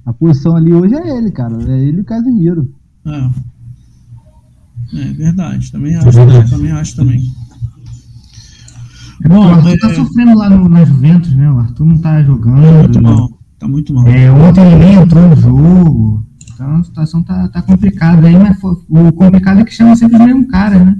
a 0.04 0.12
posição 0.12 0.56
ali 0.56 0.74
hoje 0.74 0.94
é 0.94 1.16
ele, 1.16 1.30
cara. 1.30 1.56
É 1.72 1.80
ele 1.80 1.98
e 1.98 2.00
o 2.00 2.04
Casimiro. 2.04 2.70
É. 3.06 3.30
É 4.94 5.04
verdade, 5.12 5.70
também 5.70 5.94
acho, 5.96 6.10
verdade. 6.10 6.50
também 6.50 6.72
acho 6.72 6.96
também. 6.96 7.22
É 9.22 9.28
Bom, 9.28 9.46
o 9.46 9.48
Arthur 9.48 9.70
é... 9.70 9.76
tá 9.78 9.94
sofrendo 9.94 10.38
lá 10.38 10.48
no, 10.48 10.68
na 10.68 10.84
Juventus, 10.84 11.34
né? 11.34 11.50
O 11.50 11.58
Arthur 11.58 11.84
não 11.84 11.98
tá 11.98 12.22
jogando. 12.22 12.62
Tá 12.62 12.78
muito 12.78 13.02
mal, 13.02 13.37
tá 13.58 13.68
muito 13.68 13.92
mal. 13.92 14.06
É, 14.06 14.30
ontem 14.30 14.66
ele 14.66 14.76
nem 14.76 14.94
entrou 14.94 15.28
no 15.28 15.36
jogo. 15.36 16.24
Então 16.54 16.76
a 16.76 16.84
situação 16.84 17.22
tá, 17.22 17.48
tá 17.48 17.62
complicada 17.62 18.26
aí, 18.26 18.36
mas 18.36 18.58
o 18.88 19.12
complicado 19.12 19.60
é 19.60 19.64
que 19.64 19.74
chama 19.74 19.94
sempre 19.94 20.16
o 20.16 20.24
mesmo 20.24 20.48
cara, 20.48 20.84
né? 20.84 20.96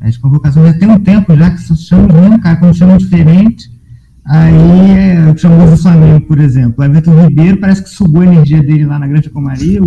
As 0.00 0.16
convocações 0.16 0.66
já 0.66 0.78
tem 0.78 0.88
um 0.88 0.98
tempo 0.98 1.36
já 1.36 1.50
que 1.50 1.76
chama 1.76 2.12
o 2.12 2.20
mesmo 2.20 2.40
cara, 2.40 2.56
quando 2.56 2.76
chama 2.76 2.96
diferente. 2.96 3.70
Aí 4.24 4.90
é, 4.92 5.36
chamou 5.36 5.72
o 5.72 5.76
Flamengo, 5.76 6.26
por 6.26 6.38
exemplo. 6.38 6.76
O 6.78 6.84
Everton 6.84 7.26
Ribeiro 7.26 7.56
parece 7.56 7.82
que 7.82 7.90
sugou 7.90 8.22
a 8.22 8.26
energia 8.26 8.62
dele 8.62 8.86
lá 8.86 8.98
na 8.98 9.06
Grande 9.06 9.28
Comaria, 9.30 9.82
o, 9.82 9.86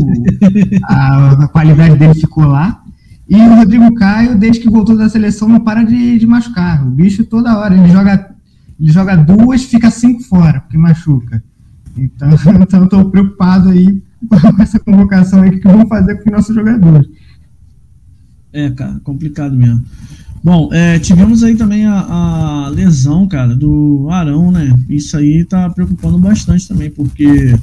a, 0.85 1.43
a, 1.43 1.47
qualidade 1.47 1.97
dele 1.97 2.13
ficou 2.13 2.45
lá. 2.45 2.81
E 3.29 3.35
o 3.35 3.55
Rodrigo 3.55 3.93
Caio, 3.95 4.37
desde 4.37 4.59
que 4.59 4.69
voltou 4.69 4.97
da 4.97 5.07
seleção, 5.07 5.47
não 5.47 5.59
para 5.59 5.83
de, 5.83 6.19
de 6.19 6.27
machucar. 6.27 6.85
O 6.85 6.89
bicho 6.89 7.23
toda 7.23 7.57
hora, 7.57 7.75
ele 7.75 7.89
joga, 7.89 8.35
ele 8.79 8.91
joga 8.91 9.15
duas, 9.15 9.63
fica 9.63 9.89
cinco 9.89 10.21
fora, 10.23 10.59
porque 10.61 10.77
machuca. 10.77 11.43
Então, 11.97 12.29
então 12.61 12.83
estou 12.83 13.09
preocupado 13.09 13.69
aí 13.69 14.01
com 14.27 14.61
essa 14.61 14.79
convocação 14.79 15.41
aí, 15.41 15.49
o 15.49 15.59
que 15.59 15.67
vão 15.67 15.87
fazer 15.87 16.15
com 16.15 16.29
os 16.29 16.35
nossos 16.35 16.55
jogadores. 16.55 17.07
É, 18.51 18.69
cara, 18.69 18.99
complicado 19.03 19.55
mesmo. 19.55 19.83
Bom, 20.43 20.69
é, 20.73 20.99
tivemos 20.99 21.41
aí 21.41 21.55
também 21.55 21.85
a, 21.85 22.01
a, 22.01 22.67
lesão, 22.67 23.27
cara, 23.27 23.55
do 23.55 24.09
Arão, 24.11 24.51
né? 24.51 24.73
Isso 24.89 25.17
aí 25.17 25.45
tá 25.45 25.69
preocupando 25.69 26.19
bastante 26.19 26.67
também, 26.67 26.91
porque 26.91 27.57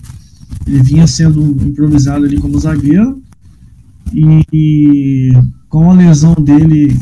ele 0.66 0.82
vinha 0.82 1.06
sendo 1.06 1.42
improvisado 1.62 2.24
ali 2.24 2.40
como 2.40 2.58
zagueiro 2.58 3.22
e, 4.12 4.42
e 4.52 5.32
com 5.68 5.90
a 5.90 5.94
lesão 5.94 6.34
dele, 6.34 6.96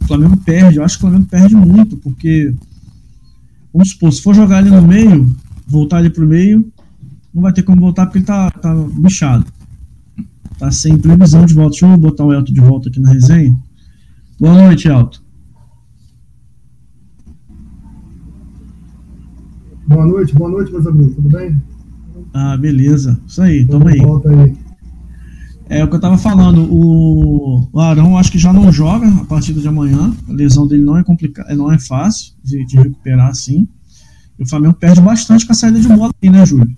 o 0.00 0.06
Flamengo 0.06 0.36
perde. 0.36 0.76
Eu 0.76 0.84
acho 0.84 0.98
que 0.98 1.04
o 1.04 1.08
Flamengo 1.08 1.28
perde 1.30 1.56
muito, 1.56 1.96
porque 1.96 2.54
vamos 3.72 3.90
supor, 3.90 4.12
se 4.12 4.22
for 4.22 4.34
jogar 4.34 4.60
ele 4.60 4.70
no 4.70 4.82
meio, 4.82 5.34
voltar 5.66 6.00
ele 6.00 6.10
pro 6.10 6.26
meio, 6.26 6.70
não 7.34 7.42
vai 7.42 7.52
ter 7.52 7.62
como 7.62 7.80
voltar 7.80 8.06
porque 8.06 8.18
ele 8.18 8.26
tá, 8.26 8.50
tá 8.50 8.74
bichado. 8.74 9.44
Tá 10.58 10.70
sem 10.70 10.96
previsão 10.96 11.44
de 11.44 11.52
volta. 11.52 11.70
Deixa 11.72 11.86
eu 11.86 11.96
botar 11.98 12.24
o 12.24 12.32
Elton 12.32 12.52
de 12.52 12.60
volta 12.60 12.88
aqui 12.88 12.98
na 13.00 13.12
resenha. 13.12 13.54
Boa 14.40 14.54
noite, 14.54 14.88
Elton. 14.88 15.18
Boa 19.86 20.06
noite, 20.06 20.34
boa 20.34 20.50
noite, 20.50 20.72
meus 20.72 20.86
amigos, 20.86 21.14
tudo 21.14 21.28
bem? 21.28 21.56
Ah, 22.34 22.56
beleza. 22.56 23.20
Isso 23.26 23.40
aí, 23.40 23.66
tamo 23.66 23.88
aí. 23.88 23.98
Volta 23.98 24.30
aí. 24.30 24.56
É 25.68 25.84
o 25.84 25.88
que 25.88 25.96
eu 25.96 26.00
tava 26.00 26.16
falando, 26.16 26.62
o, 26.72 27.68
o 27.72 27.80
Arão 27.80 28.16
acho 28.16 28.30
que 28.30 28.38
já 28.38 28.52
não 28.52 28.70
joga 28.70 29.08
a 29.08 29.24
partir 29.24 29.52
de 29.52 29.66
amanhã. 29.66 30.14
A 30.28 30.32
lesão 30.32 30.66
dele 30.66 30.82
não 30.82 30.96
é 30.96 31.04
complicada, 31.04 31.54
não 31.54 31.72
é 31.72 31.78
fácil 31.78 32.34
de, 32.42 32.64
de 32.64 32.76
recuperar 32.76 33.28
assim. 33.28 33.68
E 34.38 34.42
o 34.42 34.48
Flamengo 34.48 34.74
perde 34.74 35.00
bastante 35.00 35.46
com 35.46 35.52
a 35.52 35.54
saída 35.54 35.80
de 35.80 35.88
bola 35.88 36.12
aí, 36.22 36.30
né, 36.30 36.44
Júlio? 36.44 36.68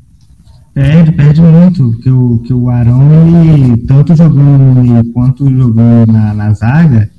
Perde, 0.72 1.12
perde 1.12 1.40
muito, 1.40 1.98
que 1.98 2.10
o, 2.10 2.38
que 2.38 2.54
o 2.54 2.70
Arão, 2.70 3.10
ele, 3.52 3.78
tanto 3.78 4.14
jogando 4.14 5.12
quanto 5.12 5.50
jogando 5.50 6.12
na, 6.12 6.32
na 6.32 6.52
zaga, 6.54 7.10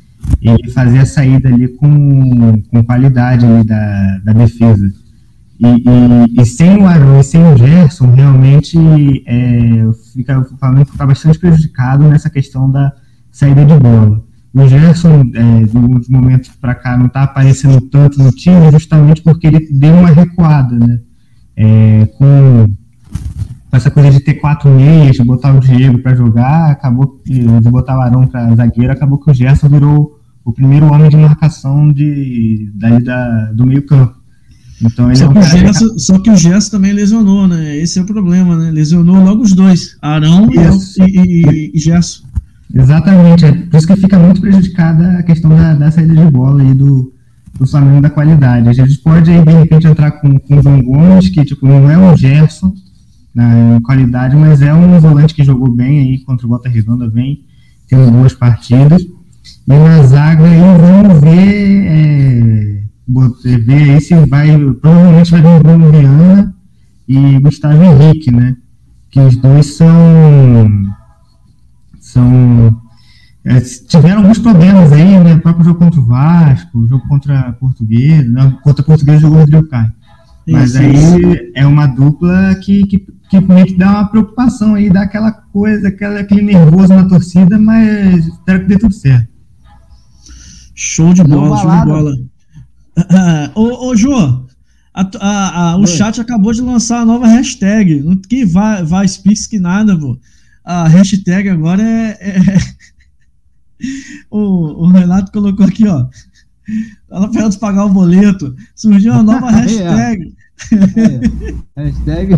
ele 0.42 0.72
fazia 0.72 1.02
a 1.02 1.06
saída 1.06 1.50
ali 1.50 1.68
com, 1.68 2.62
com 2.70 2.84
qualidade 2.84 3.46
ali 3.46 3.66
da, 3.66 4.18
da 4.24 4.34
defesa. 4.34 4.94
E, 5.60 5.68
e, 5.68 6.42
e, 6.42 6.46
sem 6.46 6.78
o 6.78 6.88
Arão 6.88 7.20
e 7.20 7.24
sem 7.24 7.42
o 7.44 7.58
Gerson, 7.58 8.12
realmente 8.12 8.78
é, 9.26 9.90
fica, 10.14 10.40
o 10.40 10.58
Flamengo 10.58 10.90
fica 10.90 11.06
bastante 11.06 11.38
prejudicado 11.38 12.08
nessa 12.08 12.30
questão 12.30 12.72
da 12.72 12.94
saída 13.30 13.66
de 13.66 13.78
bola. 13.78 14.24
O 14.60 14.68
Gerson, 14.68 15.32
é, 15.34 15.64
de 15.64 15.78
uns 15.78 16.10
momentos 16.10 16.50
para 16.60 16.76
cá, 16.76 16.98
não 16.98 17.06
está 17.06 17.24
aparecendo 17.24 17.80
tanto 17.82 18.22
no 18.22 18.32
time, 18.32 18.72
justamente 18.72 19.22
porque 19.22 19.48
ele 19.48 19.68
deu 19.72 19.94
uma 19.94 20.10
recuada, 20.10 20.76
né? 20.76 21.00
É, 21.56 22.06
com 22.18 22.68
essa 23.72 23.90
coisa 23.90 24.12
de 24.12 24.20
ter 24.20 24.36
quatro 24.36 24.70
meias, 24.70 25.16
de 25.16 25.24
botar 25.24 25.54
o 25.54 25.60
Diego 25.60 26.00
para 26.00 26.16
jogar, 26.16 26.72
acabou 26.72 27.22
que, 27.24 27.40
de 27.40 27.70
botar 27.70 27.98
o 27.98 28.02
Arão 28.02 28.28
para 28.28 28.56
zagueiro, 28.56 28.92
acabou 28.92 29.18
que 29.18 29.32
o 29.32 29.34
Gerson 29.34 29.70
virou 29.70 30.20
o 30.44 30.52
primeiro 30.52 30.92
homem 30.92 31.10
de 31.10 31.18
marcação 31.18 31.92
de, 31.92 32.72
daí 32.76 33.02
da, 33.04 33.52
do 33.54 33.66
meio 33.66 33.86
campo. 33.86 34.20
Então, 34.82 35.14
só, 35.14 35.26
é 35.26 35.30
um 35.30 35.34
que 35.34 35.42
Gerson, 35.44 35.90
que... 35.90 36.00
só, 36.00 36.20
que 36.20 36.30
o 36.30 36.36
Gerson 36.36 36.72
também 36.72 36.94
lesionou, 36.94 37.48
né? 37.48 37.78
Esse 37.78 38.00
é 38.00 38.02
o 38.02 38.06
problema, 38.06 38.56
né? 38.56 38.72
Lesionou 38.72 39.24
logo 39.24 39.44
os 39.44 39.54
dois, 39.54 39.98
Arão 40.02 40.48
e, 40.52 41.02
e, 41.04 41.72
e, 41.76 41.80
Gerson. 41.80 42.24
Exatamente, 42.74 43.46
é 43.46 43.52
por 43.52 43.78
isso 43.78 43.88
que 43.88 43.96
fica 43.96 44.20
muito 44.20 44.42
prejudicada 44.42 45.20
a 45.20 45.24
questão 45.24 45.50
da, 45.50 45.74
da 45.74 45.92
saída 45.92 46.16
de 46.16 46.32
bola 46.32 46.62
aí 46.62 46.74
do, 46.74 47.12
do 47.60 47.66
Flamengo 47.66 48.02
da 48.02 48.10
qualidade. 48.10 48.70
A 48.70 48.74
gente 48.74 48.98
pode 49.00 49.32
aí, 49.32 49.44
de 49.44 49.52
repente, 49.52 49.88
entrar 49.88 50.12
com, 50.12 50.40
com 50.40 50.60
o 50.60 50.62
João 50.62 50.82
Gomes, 50.84 51.30
que 51.30 51.44
tipo, 51.44 51.66
não 51.68 51.90
é 51.90 51.98
um 51.98 52.16
Gerson, 52.16 52.74
na 53.34 53.48
né, 53.48 53.80
qualidade, 53.84 54.36
mas 54.36 54.62
é 54.62 54.74
um 54.74 55.00
volante 55.00 55.34
que 55.34 55.44
jogou 55.44 55.72
bem 55.72 56.00
aí 56.00 56.20
contra 56.20 56.46
o 56.46 56.50
Bota 56.50 56.70
Redonda, 56.70 57.10
vem 57.10 57.44
tendo 57.88 58.12
boas 58.12 58.34
partidas. 58.34 59.02
E 59.02 59.74
na 59.74 60.04
zaga 60.04 60.44
aí 60.44 60.60
vamos 60.60 61.22
ver, 61.22 61.86
é, 61.88 63.58
ver 63.58 63.92
aí 63.92 64.02
se 64.02 64.16
vai, 64.26 64.58
provavelmente 64.82 65.32
vai 65.32 65.42
vir 65.42 65.48
o 65.48 65.60
Bruno 65.60 65.92
Viana 65.92 66.56
e 67.08 67.40
Gustavo 67.40 67.84
Henrique, 67.84 68.32
né? 68.32 68.56
Que 69.12 69.20
os 69.20 69.36
dois 69.38 69.66
são, 69.78 70.70
são 72.20 72.82
é, 73.46 73.62
tiveram 73.62 74.22
alguns 74.22 74.40
problemas 74.40 74.92
aí, 74.92 75.20
né? 75.24 75.36
O 75.36 75.42
próprio 75.42 75.66
jogo 75.66 75.80
contra 75.80 76.00
o 76.00 76.06
Vasco, 76.06 76.80
o 76.80 76.88
jogo 76.88 77.08
contra 77.08 77.40
a 77.40 77.54
Portuguesa, 77.54 78.28
não, 78.28 78.52
contra 78.62 78.82
a 78.84 78.86
Portuguesa 78.86 79.20
jogou 79.20 79.38
o 79.38 79.42
Rodrigo 79.42 79.68
Caio. 79.68 79.94
Mas 80.48 80.76
aí 80.76 81.52
é 81.56 81.66
uma 81.66 81.86
dupla 81.86 82.56
que, 82.56 82.84
que 82.88 83.06
que 83.30 83.40
meio 83.40 83.66
que 83.68 83.76
dá 83.76 83.92
uma 83.92 84.10
preocupação 84.10 84.74
aí, 84.74 84.90
dá 84.90 85.04
aquela 85.04 85.32
coisa, 85.32 85.88
aquela, 85.88 86.20
aquele 86.20 86.42
nervoso 86.42 86.88
na 86.88 87.08
torcida, 87.08 87.60
mas 87.60 88.26
espero 88.26 88.62
que 88.62 88.68
dê 88.68 88.78
tudo 88.80 88.94
certo. 88.94 89.30
Show 90.74 91.14
de 91.14 91.24
bola, 91.24 91.58
show 91.58 91.70
de 91.70 91.86
bola. 91.86 92.16
ô, 93.54 93.90
ô, 93.90 93.96
Jô, 93.96 94.18
a, 94.94 95.10
a, 95.20 95.72
a, 95.72 95.78
o 95.78 95.86
chat 95.86 96.20
acabou 96.20 96.52
de 96.52 96.62
lançar 96.62 97.02
a 97.02 97.06
nova 97.06 97.28
hashtag. 97.28 98.20
Que 98.28 98.46
vai, 98.46 98.84
vai 98.84 99.08
speaks 99.08 99.46
que 99.46 99.60
nada, 99.60 99.98
pô. 99.98 100.18
A 100.70 100.88
hashtag 100.88 101.50
agora 101.50 101.82
é. 101.82 102.12
é... 102.22 102.44
o, 104.30 104.84
o 104.84 104.88
Renato 104.92 105.32
colocou 105.32 105.66
aqui, 105.66 105.88
ó. 105.88 106.06
Ela 107.10 107.32
para 107.32 107.50
de 107.50 107.58
pagar 107.58 107.86
o 107.86 107.90
boleto. 107.90 108.56
Surgiu 108.76 109.14
uma 109.14 109.24
nova 109.24 109.50
hashtag. 109.50 110.36
É. 111.76 111.82
Hashtag 111.84 112.36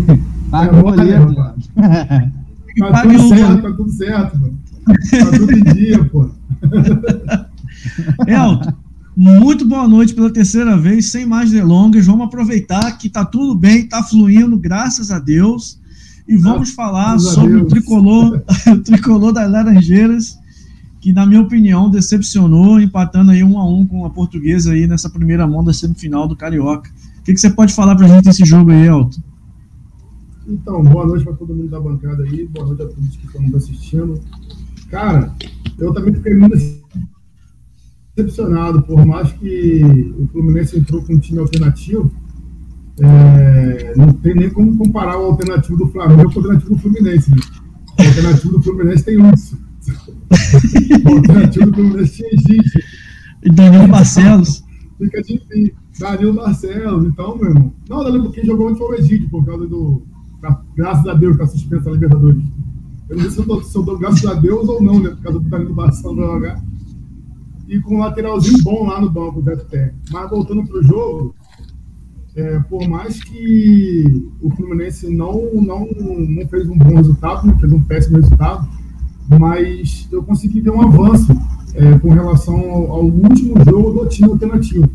paga 0.50 0.80
o 0.80 0.82
boleto. 0.82 1.36
Tá 2.80 3.02
tudo 3.02 3.28
certo, 3.28 3.62
tá 3.62 3.72
tudo 3.74 3.92
certo, 3.92 4.40
mano. 4.40 4.60
Tá 4.86 5.38
tudo 5.38 5.52
em 5.52 5.64
dia, 5.74 6.06
pô. 6.06 6.32
Elton, 8.26 8.74
muito 9.14 9.66
boa 9.66 9.90
noite 9.90 10.14
pela 10.14 10.32
terceira 10.32 10.78
vez, 10.78 11.12
sem 11.12 11.26
mais 11.26 11.52
delongas. 11.52 12.06
Vamos 12.06 12.28
aproveitar 12.28 12.98
que 12.98 13.10
tá 13.10 13.26
tudo 13.26 13.56
bem, 13.56 13.90
tá 13.90 14.02
fluindo, 14.02 14.58
graças 14.58 15.12
a 15.12 15.20
Deus. 15.20 15.81
E 16.32 16.38
vamos 16.38 16.72
falar 16.72 17.20
sobre 17.20 17.58
o 17.58 17.66
tricolor, 17.66 18.42
o 18.74 18.80
tricolor 18.82 19.34
das 19.34 19.52
Laranjeiras, 19.52 20.40
que 21.02 21.12
na 21.12 21.26
minha 21.26 21.42
opinião 21.42 21.90
decepcionou, 21.90 22.80
empatando 22.80 23.32
aí 23.32 23.44
um 23.44 23.60
a 23.60 23.70
um 23.70 23.86
com 23.86 24.06
a 24.06 24.10
portuguesa 24.10 24.72
aí 24.72 24.88
nessa 24.88 25.10
primeira 25.10 25.46
mão 25.46 25.62
da 25.62 25.74
semifinal 25.74 26.30
do 26.30 26.36
Carioca. 26.38 26.90
O 27.20 27.24
que, 27.24 27.34
que, 27.34 27.38
você 27.38 27.50
pode 27.50 27.74
falar 27.74 27.98
para 27.98 28.06
a 28.06 28.08
gente 28.08 28.24
desse 28.24 28.46
jogo 28.46 28.72
aí, 28.72 28.88
Elton? 28.88 29.22
Então, 30.48 30.82
boa 30.82 31.06
noite 31.06 31.26
para 31.26 31.34
todo 31.34 31.54
mundo 31.54 31.70
da 31.70 31.82
bancada 31.82 32.24
aí, 32.24 32.48
boa 32.48 32.66
noite 32.66 32.82
a 32.82 32.86
todos 32.86 33.18
que 33.18 33.26
estão 33.26 33.42
nos 33.42 33.56
assistindo. 33.56 34.22
Cara, 34.90 35.36
eu 35.78 35.94
também 35.94 36.14
fiquei 36.14 36.34
muito 36.34 36.58
decepcionado, 38.16 38.84
por 38.84 39.06
mais 39.06 39.34
que 39.34 40.14
o 40.18 40.26
Fluminense 40.28 40.80
entrou 40.80 41.04
com 41.04 41.14
um 41.14 41.20
time 41.20 41.40
alternativo, 41.40 42.10
é, 43.04 43.94
não 43.98 44.14
tem 44.14 44.36
nem 44.36 44.50
como 44.50 44.78
comparar 44.78 45.18
o 45.18 45.26
alternativo 45.26 45.78
do 45.78 45.88
Flamengo 45.88 46.32
com 46.32 46.40
o 46.40 46.44
alternativo 46.44 46.76
do 46.76 46.82
Fluminense. 46.82 47.32
Né? 47.32 47.38
O 48.00 48.04
alternativo 48.04 48.52
do 48.52 48.64
Fluminense 48.64 49.04
tem 49.04 49.34
isso. 49.34 49.58
o 51.06 51.16
alternativo 51.16 51.66
do 51.66 51.74
Fluminense 51.74 52.16
tinha 52.18 52.30
gente 52.30 52.86
E 53.44 53.52
Danilo 53.52 53.88
Barcelos. 53.88 54.64
Fica 55.00 55.22
difícil. 55.24 55.74
Danilo 56.00 56.34
Barcelos, 56.34 57.06
então, 57.06 57.38
meu 57.38 57.50
irmão. 57.50 57.74
Não, 57.90 58.04
Danilo, 58.04 58.32
quem 58.32 58.46
jogou 58.46 58.68
muito 58.68 58.78
foi 58.78 58.96
o 58.96 59.00
Egídio, 59.00 59.30
por 59.30 59.46
causa 59.46 59.68
do. 59.68 60.04
Graças 60.76 61.08
a 61.08 61.14
Deus, 61.16 61.38
com 61.38 61.44
a 61.44 61.48
suspensa 61.48 61.86
da 61.86 61.92
Libertadores. 61.92 62.44
Eu 63.10 63.18
não 63.18 63.24
sei 63.24 63.32
se 63.32 63.40
eu, 63.40 63.46
tô, 63.46 63.62
se 63.62 63.76
eu 63.78 63.84
dou 63.84 63.98
graças 63.98 64.26
a 64.26 64.34
Deus 64.36 64.70
ou 64.70 64.82
não, 64.82 65.00
né? 65.00 65.10
Por 65.10 65.24
causa 65.24 65.40
do 65.40 65.50
Danilo 65.50 65.74
Barcelos 65.74 66.18
jogar. 66.18 66.64
E 67.68 67.80
com 67.80 67.96
um 67.96 68.00
lateralzinho 68.00 68.64
bom 68.64 68.86
lá 68.86 69.02
no 69.02 69.10
banco, 69.10 69.42
Beto 69.42 69.66
Pé. 69.66 69.94
Mas 70.12 70.30
voltando 70.30 70.66
pro 70.66 70.84
jogo, 70.84 71.36
é, 72.36 72.60
por 72.60 72.88
mais 72.88 73.22
que 73.22 74.32
o 74.42 74.50
Fluminense 74.52 75.14
não, 75.14 75.50
não, 75.54 75.88
não 75.88 76.48
fez 76.48 76.68
um 76.70 76.78
bom 76.78 76.96
resultado, 76.96 77.46
não 77.46 77.58
fez 77.60 77.72
um 77.74 77.82
péssimo 77.82 78.18
resultado, 78.18 78.68
mas 79.40 80.08
eu 80.12 80.24
consegui 80.24 80.62
ver 80.62 80.72
um 80.72 80.82
avanço 80.82 81.32
é, 81.76 82.00
com 82.00 82.10
relação 82.10 82.58
ao, 82.58 82.92
ao, 82.92 83.06
último 83.06 83.56
jogo 83.66 83.92
do 83.92 84.10
time 84.10 84.30
alternativo, 84.30 84.90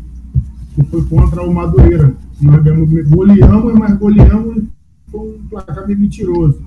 que 0.75 0.83
foi 0.85 1.03
contra 1.05 1.43
o 1.43 1.53
Madureira. 1.53 2.15
Nós 2.41 2.63
goleamos, 3.09 3.73
mas 3.79 3.97
goleamos 3.97 4.63
com 5.11 5.19
um 5.19 5.47
placar 5.49 5.87
meio 5.87 5.99
mentiroso. 5.99 6.61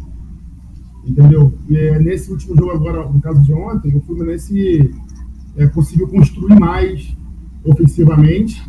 Entendeu? 1.06 1.52
E 1.68 1.76
é, 1.76 1.98
nesse 1.98 2.30
último 2.30 2.56
jogo 2.56 2.72
agora, 2.72 3.08
no 3.08 3.20
caso 3.20 3.42
de 3.42 3.52
ontem, 3.52 3.94
o 3.96 4.00
Fluminense 4.00 4.92
é, 5.56 5.66
conseguiu 5.66 6.06
construir 6.08 6.58
mais 6.58 7.16
ofensivamente, 7.64 8.62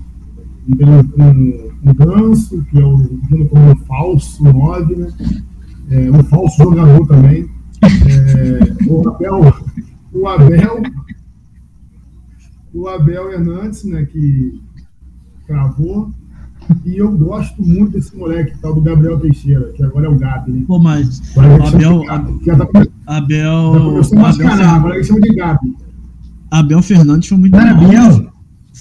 entendeu? 0.67 1.03
Com 1.15 1.70
o 1.83 1.93
Ganso, 1.93 2.63
que 2.69 2.79
é 2.79 2.85
o 2.85 2.97
vindo 2.97 3.45
como 3.49 3.75
falso 3.85 4.43
9, 4.43 4.95
né? 4.95 5.07
É, 5.89 6.11
um 6.11 6.23
falso 6.23 6.57
jogador 6.57 7.07
também. 7.07 7.49
É, 7.83 8.87
o 8.87 9.09
Abel, 9.09 9.53
o 10.13 10.27
Abel, 10.27 10.83
o 12.73 12.87
Abel 12.87 13.31
Hernandes, 13.31 13.83
né, 13.83 14.05
que 14.05 14.61
cravou. 15.47 16.11
E 16.85 16.97
eu 16.97 17.11
gosto 17.11 17.61
muito 17.61 17.93
desse 17.93 18.15
moleque, 18.15 18.57
tal 18.61 18.75
do 18.75 18.81
Gabriel 18.81 19.19
Teixeira, 19.19 19.73
que 19.73 19.83
agora 19.83 20.05
é 20.05 20.09
o 20.09 20.17
Gabi, 20.17 20.51
né? 20.51 20.63
Pô, 20.67 20.79
mas 20.79 21.35
o 21.35 21.41
Abel. 21.41 22.09
Abel. 22.09 22.87
Abel. 23.07 23.73
Agora 24.63 24.95
ele 24.95 25.03
chama 25.03 25.19
de 25.19 25.35
Gabi. 25.35 25.75
Abel 26.49 26.81
Fernandes 26.81 27.27
foi 27.27 27.37
muito. 27.37 27.55
Abel. 27.55 28.30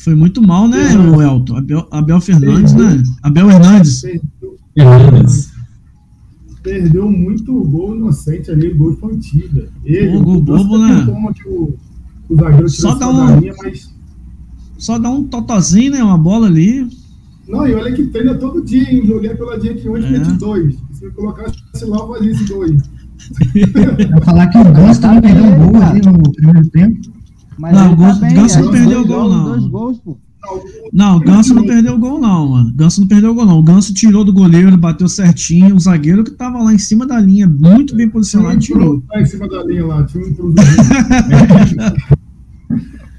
Foi 0.03 0.15
muito 0.15 0.41
mal, 0.41 0.67
né, 0.67 0.97
o 0.97 1.21
Elton? 1.21 1.57
Abel, 1.57 1.87
Abel 1.91 2.21
Fernandes, 2.23 2.73
né? 2.73 3.03
Abel 3.23 3.51
Hernandes. 3.51 4.03
Hernandes. 4.75 5.53
Perdeu 6.63 7.11
muito 7.11 7.53
gol 7.65 7.95
inocente 7.95 8.51
ali, 8.51 8.73
gol 8.73 8.93
infantil. 8.93 9.69
Ele, 9.85 10.13
Pô, 10.13 10.23
gol 10.23 10.41
bobo, 10.41 10.79
né? 10.79 11.07
O, 11.47 11.75
o 12.31 12.69
só 12.69 12.95
dá 12.95 13.09
um, 13.09 13.41
linha, 13.41 13.55
mas... 13.63 13.95
Só 14.79 14.99
dá 14.99 15.11
um 15.11 15.25
totozinho, 15.25 15.93
né? 15.93 16.03
Uma 16.03 16.17
bola 16.17 16.47
ali. 16.47 16.89
Não, 17.47 17.67
e 17.67 17.75
olha 17.75 17.93
que 17.93 18.05
treina 18.07 18.35
todo 18.37 18.65
dia, 18.65 18.91
hein? 18.91 19.07
Joguei 19.07 19.35
pela 19.35 19.59
dia 19.59 19.75
que 19.75 19.87
ontem 19.87 20.07
é. 20.07 20.19
meti 20.19 20.33
dois. 20.33 20.77
Se 20.93 21.05
eu 21.05 21.13
colocasse 21.13 21.85
lá, 21.85 21.99
eu 21.99 22.09
fazia 22.09 22.31
esse 22.31 22.45
dois. 22.47 22.73
Vou 24.13 24.23
falar 24.23 24.47
que 24.47 24.57
o 24.57 24.73
Ganso 24.73 25.01
tava 25.01 25.21
perdendo 25.21 25.73
gol 25.73 25.83
ali 25.83 26.01
no 26.01 26.33
primeiro 26.33 26.69
tempo. 26.71 27.20
Mas 27.61 27.75
não, 27.75 27.93
o 27.93 27.97
Ganso, 27.97 28.21
tá 28.21 28.29
Ganso 28.31 28.61
não 28.63 28.71
perdeu 28.71 29.03
o 29.03 29.07
gol, 29.07 29.29
não. 29.29 29.45
Dois 29.45 29.67
gols, 29.67 29.99
pô. 29.99 30.17
Não, 30.93 31.19
o 31.19 31.21
Ganso 31.21 31.53
não 31.53 31.63
perdeu 31.63 31.95
o 31.95 31.99
gol, 31.99 32.19
não, 32.19 32.49
mano. 32.49 32.73
Ganso 32.73 33.03
não 33.03 33.07
perdeu 33.07 33.33
o 33.33 33.35
gol, 33.35 33.45
não. 33.45 33.59
O 33.59 33.63
Ganso 33.63 33.93
tirou 33.93 34.25
do 34.25 34.33
goleiro, 34.33 34.75
bateu 34.79 35.07
certinho. 35.09 35.77
O 35.77 35.79
zagueiro 35.79 36.25
que 36.25 36.31
tava 36.31 36.63
lá 36.63 36.73
em 36.73 36.79
cima 36.79 37.07
da 37.07 37.21
linha, 37.21 37.47
muito 37.47 37.95
bem 37.95 38.09
posicionado, 38.09 38.59
tirou. 38.59 39.03
Tá 39.03 39.21
em 39.21 39.27
cima 39.27 39.47
da 39.47 39.63
linha 39.63 39.85
lá, 39.85 40.05
tinha 40.07 40.25
um 40.25 40.33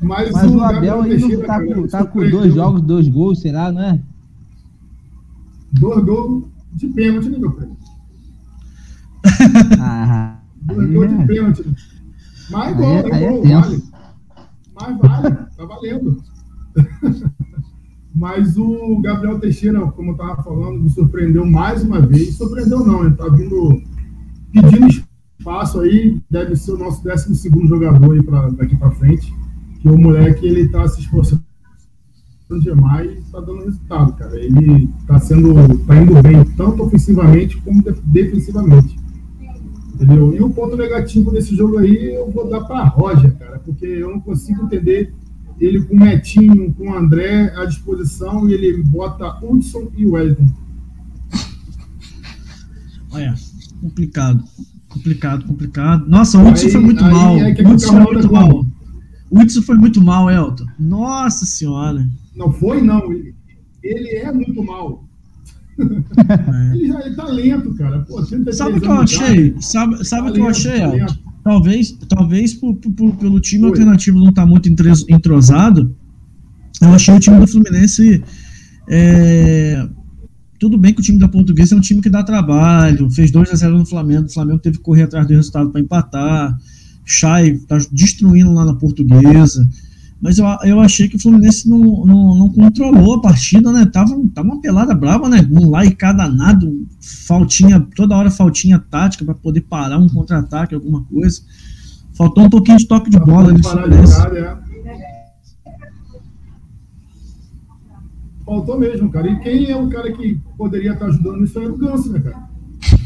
Mas, 0.01 0.31
Mas 0.31 0.51
o, 0.51 0.55
o 0.55 0.61
Abel 0.61 1.03
aí 1.03 1.19
não 1.19 1.41
tá, 1.43 1.63
com, 1.63 1.87
tá 1.87 2.03
com 2.03 2.27
dois 2.27 2.51
jogos, 2.55 2.81
dois 2.81 3.07
gols, 3.07 3.39
será, 3.39 3.71
não 3.71 3.83
é? 3.83 4.01
Dois 5.73 6.03
gols 6.03 6.45
de 6.73 6.87
pênalti, 6.87 7.29
né, 7.29 7.37
meu 7.37 7.51
filho? 7.51 7.77
Ah, 9.79 10.39
dois 10.63 10.91
gols 10.91 11.19
de 11.19 11.25
pênalti. 11.27 11.63
Mas 12.49 12.75
gol, 12.75 12.85
é, 12.85 12.99
é 12.99 13.29
gol, 13.29 13.43
vale. 13.43 13.90
Mas 14.81 14.97
vale, 14.97 15.35
tá 15.55 15.65
valendo. 15.65 16.17
Mas 18.13 18.57
o 18.57 18.99
Gabriel 19.01 19.39
Teixeira, 19.39 19.79
como 19.91 20.09
eu 20.09 20.15
estava 20.15 20.43
falando, 20.43 20.81
me 20.81 20.89
surpreendeu 20.89 21.45
mais 21.45 21.83
uma 21.83 22.01
vez. 22.01 22.35
Surpreendeu 22.35 22.85
não, 22.85 23.05
ele 23.05 23.15
tá 23.15 23.27
vindo 23.29 23.81
pedindo 24.51 24.87
espaço 24.87 25.79
aí, 25.79 26.21
deve 26.29 26.55
ser 26.55 26.73
o 26.73 26.77
nosso 26.77 27.03
12 27.03 27.49
jogador 27.67 28.13
aí 28.13 28.21
pra, 28.21 28.49
daqui 28.49 28.75
para 28.75 28.91
frente. 28.91 29.33
Que 29.79 29.89
o 29.89 29.97
moleque 29.97 30.45
ele 30.45 30.67
tá 30.67 30.87
se 30.87 31.01
esforçando 31.01 31.41
demais 32.59 33.09
e 33.11 33.31
tá 33.31 33.39
dando 33.39 33.63
resultado, 33.63 34.13
cara. 34.13 34.37
Ele 34.37 34.89
tá 35.07 35.17
sendo, 35.19 35.53
tá 35.85 35.95
indo 36.01 36.21
bem, 36.21 36.43
tanto 36.57 36.83
ofensivamente 36.83 37.57
como 37.61 37.81
defensivamente. 38.03 38.99
Entendeu? 40.01 40.35
E 40.35 40.41
o 40.41 40.49
ponto 40.49 40.75
negativo 40.75 41.31
desse 41.31 41.55
jogo 41.55 41.77
aí 41.77 42.15
eu 42.15 42.31
vou 42.31 42.49
dar 42.49 42.61
para 42.61 42.85
Roger, 42.85 43.37
cara, 43.37 43.59
porque 43.59 43.85
eu 43.85 44.09
não 44.09 44.19
consigo 44.19 44.63
entender 44.63 45.13
ele 45.59 45.83
com 45.83 45.93
o 45.93 45.99
Metinho, 45.99 46.73
com 46.73 46.89
o 46.89 46.95
André 46.95 47.53
à 47.55 47.65
disposição 47.65 48.49
e 48.49 48.53
ele 48.53 48.81
bota 48.81 49.37
Hudson 49.45 49.91
e 49.95 50.07
Wellington. 50.07 50.49
Olha, 53.11 53.35
complicado. 53.79 54.43
Complicado, 54.89 55.45
complicado. 55.45 56.09
Nossa, 56.09 56.39
o 56.39 56.49
Hudson 56.49 56.69
foi 56.69 56.81
muito 56.81 57.03
aí, 57.03 57.13
mal. 57.13 57.37
É 57.37 57.61
o 57.61 57.69
Hudson 57.69 58.03
foi 58.03 58.13
muito 58.13 58.33
mal. 58.33 58.65
O 59.29 59.39
Hudson 59.39 59.61
foi 59.61 59.75
muito 59.75 60.01
mal, 60.03 60.31
Elton. 60.31 60.65
Nossa 60.79 61.45
senhora. 61.45 62.09
Não 62.35 62.51
foi, 62.51 62.81
não. 62.81 63.11
Ele, 63.11 63.35
ele 63.83 64.09
é 64.15 64.31
muito 64.31 64.63
mal. 64.63 65.05
É. 65.83 66.73
ele 66.75 66.87
já 66.87 67.07
está 67.07 67.25
lento, 67.25 67.73
cara. 67.75 67.99
Pô, 67.99 68.23
sabe 68.51 68.77
o 68.77 68.81
que 68.81 68.87
eu 68.87 68.93
achei? 68.93 69.55
Sabe, 69.59 70.05
sabe 70.05 70.29
o 70.29 70.33
que 70.33 70.39
eu 70.39 70.47
achei, 70.47 70.79
tá? 70.79 71.17
Talvez, 71.43 71.97
talvez 72.07 72.53
por, 72.53 72.75
por, 72.75 73.15
pelo 73.15 73.39
time 73.39 73.61
Foi. 73.61 73.69
alternativo 73.69 74.19
não 74.19 74.29
estar 74.29 74.43
tá 74.43 74.47
muito 74.47 74.69
entrosado, 75.09 75.95
eu 76.81 76.89
achei 76.89 77.15
o 77.15 77.19
time 77.19 77.39
do 77.39 77.47
Fluminense. 77.47 78.23
É, 78.87 79.87
tudo 80.59 80.77
bem 80.77 80.93
que 80.93 80.99
o 80.99 81.03
time 81.03 81.17
da 81.17 81.27
Portuguesa 81.27 81.73
é 81.73 81.77
um 81.77 81.81
time 81.81 82.01
que 82.01 82.09
dá 82.09 82.23
trabalho, 82.23 83.09
fez 83.09 83.31
2 83.31 83.51
a 83.51 83.55
0 83.55 83.79
no 83.79 83.85
Flamengo, 83.85 84.27
o 84.27 84.33
Flamengo 84.33 84.59
teve 84.59 84.77
que 84.77 84.83
correr 84.83 85.03
atrás 85.03 85.25
do 85.25 85.33
resultado 85.33 85.71
para 85.71 85.81
empatar. 85.81 86.57
Chay 87.03 87.57
tá 87.67 87.77
destruindo 87.91 88.53
lá 88.53 88.63
na 88.63 88.75
Portuguesa. 88.75 89.67
Mas 90.21 90.37
eu, 90.37 90.45
eu 90.63 90.79
achei 90.79 91.07
que 91.07 91.15
o 91.15 91.19
Fluminense 91.19 91.67
não, 91.67 91.79
não, 91.79 92.35
não 92.35 92.49
controlou 92.49 93.15
a 93.15 93.21
partida, 93.21 93.71
né? 93.71 93.87
Tava, 93.91 94.15
tava 94.35 94.47
uma 94.47 94.61
pelada 94.61 94.93
brava, 94.93 95.27
né? 95.27 95.39
Um 95.51 95.67
lá 95.71 95.83
e 95.83 95.95
cada 95.95 96.29
nado, 96.29 96.85
faltinha, 97.25 97.79
toda 97.95 98.15
hora 98.15 98.29
faltinha 98.29 98.77
tática 98.77 99.25
para 99.25 99.33
poder 99.33 99.61
parar 99.61 99.97
um 99.97 100.07
contra-ataque, 100.07 100.75
alguma 100.75 101.03
coisa. 101.05 101.41
Faltou 102.13 102.43
um 102.43 102.49
pouquinho 102.49 102.77
de 102.77 102.87
toque 102.87 103.09
de 103.09 103.19
bola 103.19 103.49
ali 103.49 103.63
Fluminense. 103.63 104.21
É. 104.37 104.57
Faltou 108.45 108.79
mesmo, 108.79 109.09
cara. 109.09 109.27
E 109.27 109.39
quem 109.39 109.71
é 109.71 109.75
o 109.75 109.89
cara 109.89 110.11
que 110.11 110.39
poderia 110.55 110.93
estar 110.93 111.07
ajudando 111.07 111.43
isso 111.43 111.57
era 111.57 111.71
o 111.71 111.77
Ganso, 111.77 112.11
né, 112.11 112.19
cara? 112.19 112.47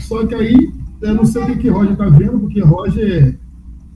Só 0.01 0.25
que 0.25 0.35
aí, 0.35 0.73
eu 1.01 1.15
não 1.15 1.23
sei 1.23 1.43
o 1.43 1.45
que, 1.45 1.57
que 1.59 1.69
Roger 1.69 1.95
tá 1.95 2.09
vendo, 2.09 2.39
porque 2.41 2.59
Roger, 2.59 3.39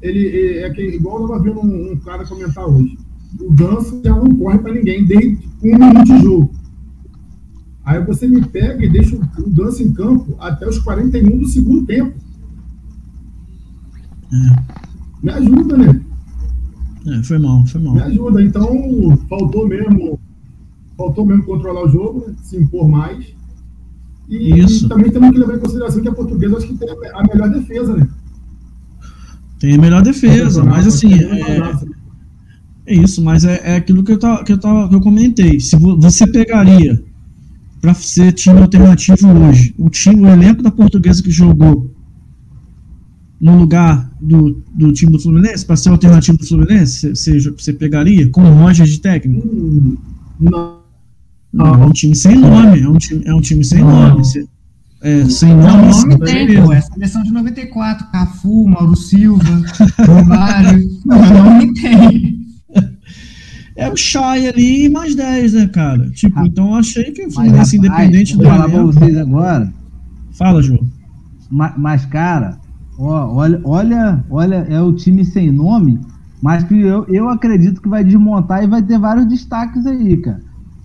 ele, 0.01 0.19
ele 0.19 0.59
é 0.59 0.69
que, 0.69 0.81
igual 0.81 1.21
eu 1.21 1.27
tava 1.27 1.43
vendo 1.43 1.59
um, 1.59 1.91
um 1.91 1.99
cara 1.99 2.25
comentar 2.25 2.65
hoje 2.65 2.97
o 3.39 3.51
Ganso 3.53 4.01
já 4.03 4.15
não 4.15 4.35
corre 4.35 4.57
para 4.59 4.73
ninguém 4.73 5.05
desde 5.05 5.47
um 5.63 5.77
minuto 5.77 6.03
de 6.03 6.21
jogo. 6.21 6.51
Aí 7.83 8.03
você 8.03 8.27
me 8.27 8.41
pega 8.45 8.85
e 8.85 8.89
deixa 8.89 9.15
o 9.15 9.49
Ganso 9.49 9.83
em 9.83 9.93
campo 9.93 10.35
até 10.39 10.67
os 10.67 10.79
41 10.79 11.37
do 11.37 11.47
segundo 11.47 11.85
tempo. 11.85 12.13
É. 14.31 14.79
Me 15.23 15.31
ajuda, 15.31 15.77
né? 15.77 16.01
É, 17.07 17.23
foi 17.23 17.39
mal, 17.39 17.65
foi 17.65 17.81
mal. 17.81 17.95
Me 17.95 18.01
ajuda. 18.01 18.43
Então, 18.43 19.17
faltou 19.27 19.67
mesmo, 19.67 20.19
faltou 20.97 21.25
mesmo 21.25 21.43
controlar 21.43 21.85
o 21.85 21.89
jogo, 21.89 22.25
né? 22.27 22.35
se 22.43 22.57
impor 22.57 22.87
mais. 22.87 23.25
E, 24.27 24.59
Isso. 24.59 24.85
e 24.85 24.89
também 24.89 25.09
temos 25.11 25.31
que 25.31 25.39
levar 25.39 25.55
em 25.55 25.59
consideração 25.59 26.01
que 26.01 26.07
a 26.07 26.13
portuguesa 26.13 26.57
acho 26.57 26.67
que 26.67 26.77
tem 26.77 26.89
a 26.89 27.23
melhor 27.23 27.49
defesa, 27.49 27.95
né? 27.95 28.07
Tem 29.59 29.75
a 29.75 29.77
melhor 29.77 30.01
defesa, 30.01 30.63
mas 30.63 30.87
assim, 30.87 31.13
é, 31.13 31.59
isso, 32.95 33.23
mas 33.23 33.45
é, 33.45 33.61
é 33.63 33.75
aquilo 33.75 34.03
que 34.03 34.11
eu, 34.11 34.19
tava, 34.19 34.43
que, 34.43 34.51
eu 34.51 34.57
tava, 34.57 34.89
que 34.89 34.95
eu 34.95 35.01
comentei. 35.01 35.59
Se 35.59 35.75
você 35.77 36.25
pegaria 36.27 37.01
para 37.81 37.93
ser 37.93 38.31
time 38.33 38.59
alternativo 38.59 39.27
hoje, 39.27 39.73
o 39.77 39.89
time, 39.89 40.25
o 40.25 40.29
elenco 40.29 40.61
da 40.61 40.71
portuguesa 40.71 41.23
que 41.23 41.31
jogou 41.31 41.93
no 43.39 43.57
lugar 43.57 44.11
do, 44.19 44.61
do 44.75 44.91
time 44.91 45.13
do 45.13 45.19
Fluminense, 45.19 45.65
para 45.65 45.77
ser 45.77 45.89
alternativo 45.89 46.37
do 46.37 46.45
Fluminense, 46.45 47.15
você, 47.15 47.39
você 47.39 47.71
pegaria 47.71 48.29
com 48.29 48.41
o 48.41 48.53
Roger 48.53 48.85
de 48.85 48.99
técnico? 48.99 49.47
Hum, 49.47 49.97
não. 50.39 50.79
Não, 51.51 51.73
é 51.73 51.85
um 51.85 51.91
time 51.91 52.15
sem 52.15 52.35
nome, 52.35 52.79
é 52.79 52.87
um 52.87 52.97
time, 52.97 53.23
é 53.25 53.33
um 53.33 53.41
time 53.41 53.63
sem 53.63 53.79
não. 53.79 54.09
nome. 54.09 54.23
É, 55.01 55.25
sem 55.25 55.55
nome, 55.55 55.87
não, 55.87 56.01
nome 56.01 56.19
tem, 56.25 56.61
pô, 56.61 56.73
é 56.73 56.81
seleção 56.81 57.23
de 57.23 57.31
94, 57.31 58.11
Cafu, 58.11 58.67
Mauro 58.67 58.95
Silva, 58.97 59.61
Romário, 60.05 60.89
não, 61.05 61.43
nome 61.43 61.73
tem. 61.73 62.38
É, 63.79 63.95
Chay 63.95 64.47
ali 64.47 64.85
e 64.85 64.89
mais 64.89 65.15
10, 65.15 65.53
né, 65.53 65.67
cara? 65.67 66.09
Tipo, 66.11 66.45
então 66.45 66.69
eu 66.69 66.75
achei 66.75 67.11
que 67.11 67.21
o 67.21 67.25
Mas, 67.25 67.33
Fluminense 67.35 67.77
independente 67.77 68.35
vou 68.35 68.43
do 68.45 68.49
falar 68.49 68.69
pra 68.69 68.83
vocês 68.83 69.17
agora. 69.17 69.73
Fala, 70.37 70.61
João. 70.61 70.79
Ma- 71.49 71.75
Mas, 71.77 72.05
cara, 72.05 72.59
ó, 72.97 73.33
olha, 73.35 73.61
olha, 73.63 74.25
olha, 74.29 74.55
é 74.69 74.81
o 74.81 74.93
time 74.93 75.25
sem 75.25 75.51
nome, 75.51 75.99
mas 76.41 76.63
que 76.63 76.79
eu, 76.79 77.05
eu 77.07 77.29
acredito 77.29 77.81
que 77.81 77.89
vai 77.89 78.03
desmontar 78.03 78.63
e 78.63 78.67
vai 78.67 78.81
ter 78.83 78.99
vários 78.99 79.27
destaques 79.27 79.85
aí, 79.85 80.17
cara. 80.17 80.41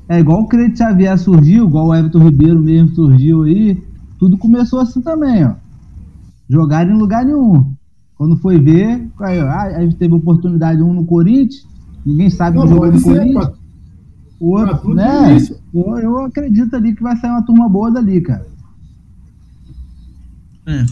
É 0.08 0.18
igual 0.20 0.42
o 0.42 0.48
Crete 0.48 0.78
Xavier 0.78 1.18
surgiu, 1.18 1.66
igual 1.66 1.88
o 1.88 1.94
Everton 1.94 2.18
Ribeiro 2.18 2.60
mesmo 2.60 2.90
surgiu 2.90 3.42
aí. 3.44 3.82
Tudo 4.18 4.36
começou 4.38 4.80
assim 4.80 5.00
também, 5.02 5.44
ó. 5.44 5.54
Jogar 6.48 6.86
em 6.88 6.96
lugar 6.96 7.24
nenhum. 7.24 7.74
Quando 8.16 8.36
foi 8.36 8.58
ver, 8.58 9.10
aí, 9.20 9.40
ah, 9.40 9.62
aí 9.78 9.94
teve 9.94 10.14
oportunidade 10.14 10.82
um 10.82 10.92
no 10.92 11.04
Corinthians, 11.06 11.62
ninguém 12.04 12.30
sabe 12.30 12.56
Não, 12.58 12.66
pode 12.68 12.92
no 12.94 12.98
ser, 13.00 13.04
Corinthians. 13.18 13.44
pra- 13.46 13.54
O 14.40 14.50
outro, 14.58 14.94
né? 14.94 15.36
isso. 15.36 15.56
Eu, 15.74 15.98
eu 15.98 16.18
acredito 16.24 16.74
ali 16.76 16.94
que 16.94 17.02
vai 17.02 17.16
sair 17.16 17.30
uma 17.30 17.42
turma 17.44 17.68
boa 17.68 17.90
dali, 17.90 18.20
cara. 18.20 18.46
É. 20.66 20.84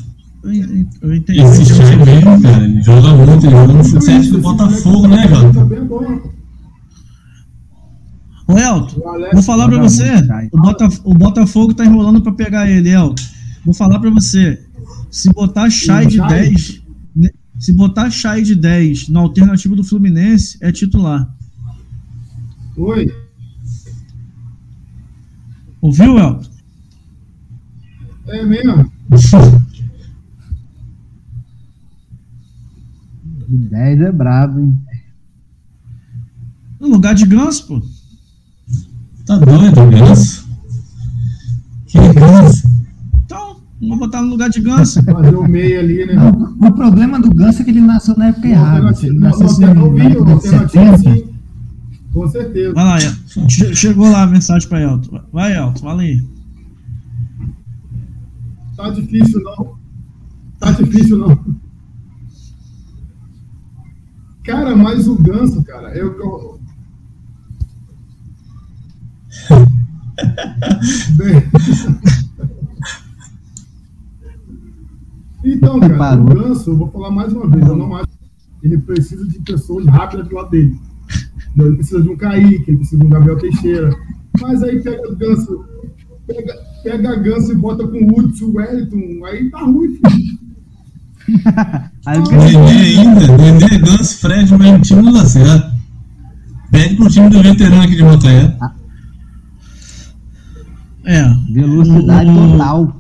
Eu, 0.44 0.53
eu- 0.53 0.87
eu 1.03 1.14
entendi. 1.16 1.40
Esse 1.40 1.72
mesmo, 1.72 2.42
cara, 2.42 2.64
ele 2.64 2.83
joga 2.83 3.09
muito, 3.14 3.46
ele 3.46 3.51
joga 3.51 3.72
no 3.72 3.85
futebol 3.85 4.31
do 4.33 4.38
Botafogo, 4.40 5.07
né, 5.09 5.29
Tá 5.29 5.35
Jota? 5.35 5.64
bem 5.64 5.85
bom. 5.85 6.33
Ô, 8.48 8.59
Elton, 8.59 9.01
O 9.01 9.33
vou 9.35 9.42
falar 9.42 9.66
pra 9.68 9.77
Joga 9.77 9.88
você. 9.88 10.11
O, 10.53 10.61
Botaf- 10.61 11.01
o 11.05 11.14
Botafogo 11.14 11.75
tá 11.75 11.85
enrolando 11.87 12.20
pra 12.22 12.33
pegar 12.33 12.68
ele, 12.68 12.90
Elton. 12.90 13.22
Vou 13.64 13.72
falar 13.75 13.98
pra 14.01 14.11
você. 14.11 14.61
Se 15.11 15.33
botar 15.33 15.70
Chay 15.70 16.07
O 16.07 16.09
de 16.09 16.16
Chay? 16.16 16.29
10. 16.51 16.82
Se 17.59 17.73
botar 17.73 18.11
Chay 18.11 18.43
de 18.43 18.55
10 18.55 19.09
no 19.09 19.21
alternativo 19.21 19.77
do 19.77 19.85
Fluminense, 19.85 20.59
é 20.61 20.73
titular. 20.73 21.33
Oi. 22.77 23.15
Ouviu, 25.81 26.19
Elton? 26.19 26.51
É 28.29 28.45
mesmo? 28.45 28.91
10 33.49 34.01
é 34.01 34.12
brabo, 34.12 34.61
hein? 34.61 34.81
No 36.81 36.88
lugar 36.88 37.15
de 37.15 37.27
Ganso, 37.27 37.67
pô. 37.67 37.83
Tá 39.27 39.38
doido, 39.38 39.91
Ganso? 39.91 40.49
Que 41.87 41.99
Ganso? 42.12 42.82
Vou 43.88 43.99
botar 43.99 44.23
no 44.23 44.29
lugar 44.31 44.49
de 44.49 44.61
Ganso. 44.61 45.03
Fazer 45.05 45.35
o 45.35 45.49
meio 45.49 45.81
ali, 45.81 46.07
né? 46.07 46.14
Não, 46.14 46.68
o 46.68 46.73
problema 46.73 47.18
do 47.21 47.31
Ganso 47.35 47.62
é 47.62 47.64
que 47.64 47.71
ele 47.71 47.81
nasceu 47.81 48.16
na 48.16 48.29
época 48.29 48.47
errada. 48.49 48.95
Ele 49.03 49.18
nasceu 49.18 49.47
assim, 49.47 49.64
alternativa 49.64 50.40
70, 50.40 50.99
sim. 50.99 51.25
Com 52.12 52.29
certeza. 52.29 52.75
Vai 52.75 52.85
lá, 52.85 52.99
Elton. 53.01 53.49
Che- 53.49 53.75
Chegou 53.75 54.11
lá 54.11 54.23
a 54.23 54.27
mensagem 54.27 54.68
pra 54.68 54.81
Elton. 54.81 55.21
Vai, 55.33 55.57
Elton, 55.57 55.81
fala 55.81 56.03
aí. 56.03 56.23
Tá 58.77 58.90
difícil 58.90 59.40
não. 59.42 59.75
Tá 60.61 60.71
difícil 60.73 61.18
não. 61.18 61.38
Cara, 64.45 64.77
mas 64.77 65.09
o 65.09 65.14
ganso, 65.16 65.62
cara, 65.64 65.97
eu. 65.97 66.12
eu... 66.18 66.61
Bem... 71.16 71.42
Então, 75.44 75.81
cara, 75.81 75.96
Parou. 75.96 76.24
o 76.24 76.35
ganso, 76.35 76.70
eu 76.70 76.76
vou 76.76 76.90
falar 76.90 77.11
mais 77.11 77.33
uma 77.33 77.48
vez, 77.48 77.66
eu 77.66 77.76
não 77.76 77.94
acho 77.96 78.07
que 78.61 78.66
ele 78.66 78.78
precisa 78.78 79.26
de 79.26 79.38
pessoas 79.40 79.87
rápidas 79.87 80.28
do 80.28 80.35
lado 80.35 80.50
dele. 80.50 80.78
Ele 81.59 81.74
precisa 81.76 82.00
de 82.02 82.09
um 82.09 82.16
Kaique, 82.16 82.64
ele 82.68 82.76
precisa 82.78 82.98
de 83.00 83.07
um 83.07 83.11
Gabriel 83.11 83.38
Teixeira. 83.38 83.94
Mas 84.40 84.62
aí 84.62 84.81
pega 84.83 85.11
o 85.11 85.16
ganso, 85.16 85.64
pega, 86.26 86.55
pega 86.83 87.11
a 87.11 87.16
ganso 87.16 87.52
e 87.52 87.57
bota 87.57 87.87
com 87.87 87.98
o 87.98 88.18
Hudson, 88.20 88.46
o 88.46 88.57
Wellington, 88.57 89.26
aí 89.26 89.50
tá 89.50 89.59
ruim, 89.61 89.94
filho. 89.94 90.42
Nenê 92.07 92.98
ainda, 92.98 93.37
Nenê, 93.37 93.78
Ganso, 93.78 94.18
Fred, 94.18 94.50
no 94.50 94.59
mesmo 94.59 94.81
time 94.81 95.02
não 95.02 95.12
dá 95.12 95.24
certo. 95.24 95.70
Pede 96.70 96.96
pro 96.96 97.09
time 97.09 97.28
do 97.28 97.42
veterano 97.42 97.83
aqui 97.83 97.94
de 97.96 98.02
Macaé. 98.02 98.57
É. 101.05 101.24
velocidade 101.52 102.31
O- 102.31 102.50
total. 102.52 102.96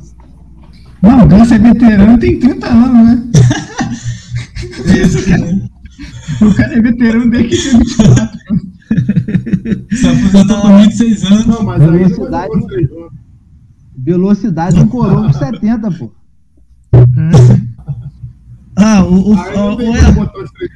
Não, 1.02 1.24
o 1.24 1.28
Ganso 1.28 1.54
é 1.54 1.58
veterano 1.58 2.18
tem 2.18 2.38
30 2.38 2.66
anos, 2.68 3.06
né? 3.06 3.22
O 6.40 6.54
cara 6.54 6.74
é 6.76 6.80
veterano 6.82 7.30
desde 7.30 7.56
que 7.56 7.70
tem 7.70 7.78
24. 7.78 8.38
Se 9.92 10.06
aposentou 10.08 10.60
com 10.60 10.78
26 10.82 11.24
anos. 11.24 11.46
Não, 11.46 11.62
mas 11.62 11.82
Velocidade. 11.82 12.52
Velocidade 13.96 14.80
um 14.80 14.88
coroa 14.88 15.26
com 15.26 15.32
70, 15.32 15.90
pô. 15.92 16.12
Ah, 18.76 19.04
o, 19.04 19.14
o, 19.14 19.32
o, 19.34 19.76
tem 19.76 19.88
o 19.88 19.92
como 19.92 19.96
El- 19.96 20.12
botar 20.14 20.42
os 20.42 20.50
três. 20.52 20.70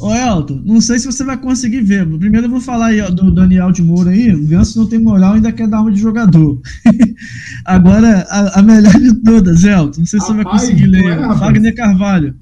Ô 0.00 0.14
Elton, 0.14 0.62
não 0.64 0.80
sei 0.80 0.98
se 0.98 1.06
você 1.06 1.24
vai 1.24 1.36
conseguir 1.36 1.80
ver. 1.82 2.06
Primeiro 2.18 2.46
eu 2.46 2.50
vou 2.50 2.60
falar 2.60 2.86
aí 2.86 3.00
ó, 3.00 3.10
do 3.10 3.32
Daniel 3.32 3.72
de 3.72 3.82
Moura 3.82 4.10
aí. 4.10 4.32
O 4.32 4.46
Ganso 4.46 4.78
não 4.78 4.88
tem 4.88 4.98
moral 4.98 5.34
ainda 5.34 5.50
quer 5.50 5.66
dar 5.66 5.80
uma 5.80 5.90
de 5.90 6.00
jogador. 6.00 6.60
Agora, 7.64 8.24
a, 8.30 8.60
a 8.60 8.62
melhor 8.62 8.92
de 8.92 9.12
todas, 9.22 9.64
Elton. 9.64 10.00
Não 10.00 10.06
sei 10.06 10.20
se 10.20 10.26
você 10.26 10.34
vai 10.34 10.44
conseguir 10.44 10.86
ler. 10.86 11.04
é? 11.04 11.34
Wagner 11.34 11.74
Carvalho. 11.74 12.36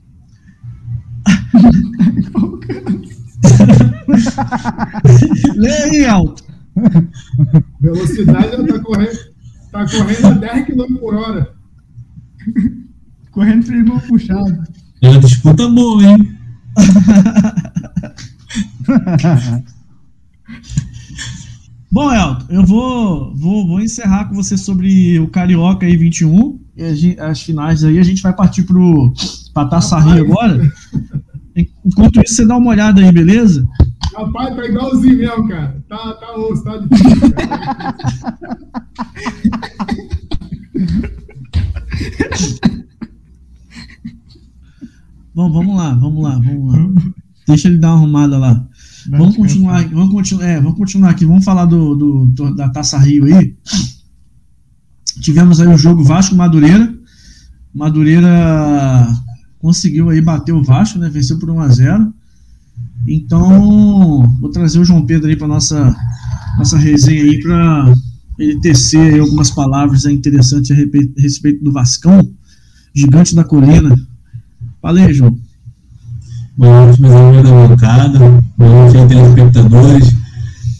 Lê 5.56 5.70
aí, 5.70 6.04
Elton. 6.04 6.44
Velocidade 7.80 8.54
ela 8.54 8.66
tá 8.66 8.78
correndo, 8.80 9.18
tá 9.72 9.86
correndo 9.88 10.26
a 10.26 10.30
10 10.32 10.66
km 10.66 10.94
por 11.00 11.14
hora. 11.14 11.54
Correndo 13.30 13.64
três 13.64 13.84
mãos 13.84 14.02
puxado. 14.04 14.62
É 15.02 15.08
uma 15.08 15.20
disputa 15.20 15.68
boa, 15.68 16.02
hein? 16.04 16.35
Bom, 21.90 22.12
Elton, 22.12 22.44
eu 22.50 22.62
vou, 22.64 23.34
vou, 23.34 23.66
vou 23.66 23.80
encerrar 23.80 24.26
com 24.26 24.34
você 24.34 24.58
sobre 24.58 25.18
o 25.18 25.28
Carioca 25.28 25.86
aí 25.86 25.96
21. 25.96 26.60
E 26.76 27.16
as 27.18 27.40
finais 27.40 27.82
aí, 27.84 27.98
a 27.98 28.02
gente 28.02 28.22
vai 28.22 28.34
partir 28.34 28.64
pro, 28.64 29.14
pra 29.54 29.64
Taça 29.64 29.98
Rio 29.98 30.24
agora. 30.24 30.70
Enquanto 31.84 32.20
isso, 32.22 32.34
você 32.34 32.44
dá 32.44 32.58
uma 32.58 32.68
olhada 32.70 33.00
aí, 33.00 33.10
beleza? 33.10 33.66
Rapaz, 34.14 34.54
tá 34.56 34.66
igualzinho 34.66 35.16
mesmo, 35.16 35.48
cara. 35.48 35.82
Tá, 35.88 36.12
tá 36.14 36.36
osso, 36.36 36.64
tá 36.64 36.76
difícil. 36.76 37.32
Cara. 37.32 37.96
Bom, 45.36 45.52
vamos 45.52 45.76
lá, 45.76 45.92
vamos 45.94 46.22
lá, 46.24 46.38
vamos 46.38 46.72
lá. 46.72 46.78
Deixa 47.46 47.68
ele 47.68 47.76
dar 47.78 47.88
uma 47.90 47.98
arrumada 47.98 48.38
lá. 48.38 48.66
Vamos 49.10 49.36
continuar, 49.36 49.86
vamos 49.90 50.10
continuar, 50.10 50.46
é, 50.48 50.60
vamos 50.60 50.78
continuar 50.78 51.10
aqui. 51.10 51.26
Vamos 51.26 51.44
falar 51.44 51.66
do, 51.66 51.94
do- 51.94 52.26
do- 52.26 52.54
da 52.56 52.70
Taça 52.70 52.98
Rio 52.98 53.24
aí. 53.26 53.54
Tivemos 55.20 55.60
aí 55.60 55.68
o 55.68 55.76
jogo 55.78 56.02
Vasco 56.02 56.34
Madureira. 56.34 56.92
Madureira 57.74 59.06
conseguiu 59.58 60.08
aí 60.10 60.20
bater 60.22 60.52
o 60.52 60.62
Vasco, 60.62 60.98
né? 60.98 61.08
Venceu 61.10 61.38
por 61.38 61.50
1 61.50 61.60
a 61.60 61.68
0. 61.68 62.14
Então, 63.06 64.22
vou 64.40 64.50
trazer 64.50 64.78
o 64.80 64.84
João 64.84 65.04
Pedro 65.06 65.28
aí 65.28 65.36
para 65.36 65.46
nossa 65.46 65.94
nossa 66.58 66.78
resenha 66.78 67.22
aí 67.22 67.38
para 67.42 67.92
ele 68.38 68.58
tecer 68.60 69.12
aí 69.14 69.20
algumas 69.20 69.50
palavras 69.50 70.06
interessantes 70.06 70.70
a 70.70 70.74
respeito 71.20 71.62
do 71.62 71.70
Vascão, 71.72 72.26
gigante 72.94 73.34
da 73.34 73.44
colina. 73.44 73.94
João. 74.94 75.36
Boa 76.56 76.86
noite, 76.86 77.02
meus 77.02 77.14
amigos 77.14 77.50
da 77.50 77.66
bancada. 77.68 78.18
Boa 78.56 78.70
noite 78.70 79.08
telespectadores. 79.08 80.14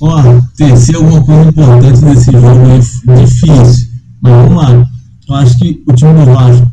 Ó, 0.01 0.23
terceiro 0.57 1.01
alguma 1.01 1.25
coisa 1.25 1.49
importante 1.49 2.01
desse 2.03 2.31
jogo 2.31 2.49
aí, 2.49 3.25
difícil. 3.25 3.88
Mas 4.23 4.33
vamos 4.33 4.62
lá. 4.62 4.87
Eu 5.29 5.35
acho 5.35 5.59
que 5.59 5.83
o 5.88 5.92
time 5.92 6.12
do 6.12 6.33
Vasco, 6.33 6.71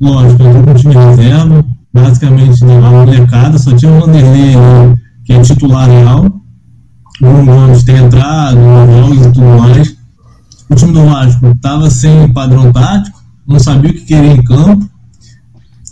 lógico, 0.00 0.38
com 0.42 0.70
o 0.70 0.74
time 0.74 0.94
reserva, 0.94 1.64
basicamente 1.92 2.64
né, 2.64 2.78
a 2.78 2.90
molecada, 2.90 3.56
só 3.56 3.76
tinha 3.76 3.92
o 3.92 4.00
Vanderlei, 4.00 4.56
né, 4.56 4.94
que 5.24 5.32
é 5.34 5.40
titular 5.40 5.88
real. 5.88 6.24
O 7.22 7.44
Gomes 7.44 7.84
tem 7.84 7.96
entrado, 7.96 8.56
nos 8.56 8.96
jogos 8.96 9.26
e 9.26 9.32
tudo 9.32 9.60
mais. 9.60 9.96
O 10.68 10.74
time 10.74 10.92
do 10.92 11.04
Vasco 11.04 11.46
estava 11.46 11.88
sem 11.90 12.32
padrão 12.32 12.72
tático, 12.72 13.22
não 13.46 13.60
sabia 13.60 13.92
o 13.92 13.94
que 13.94 14.00
queria 14.00 14.32
em 14.32 14.42
campo 14.42 14.93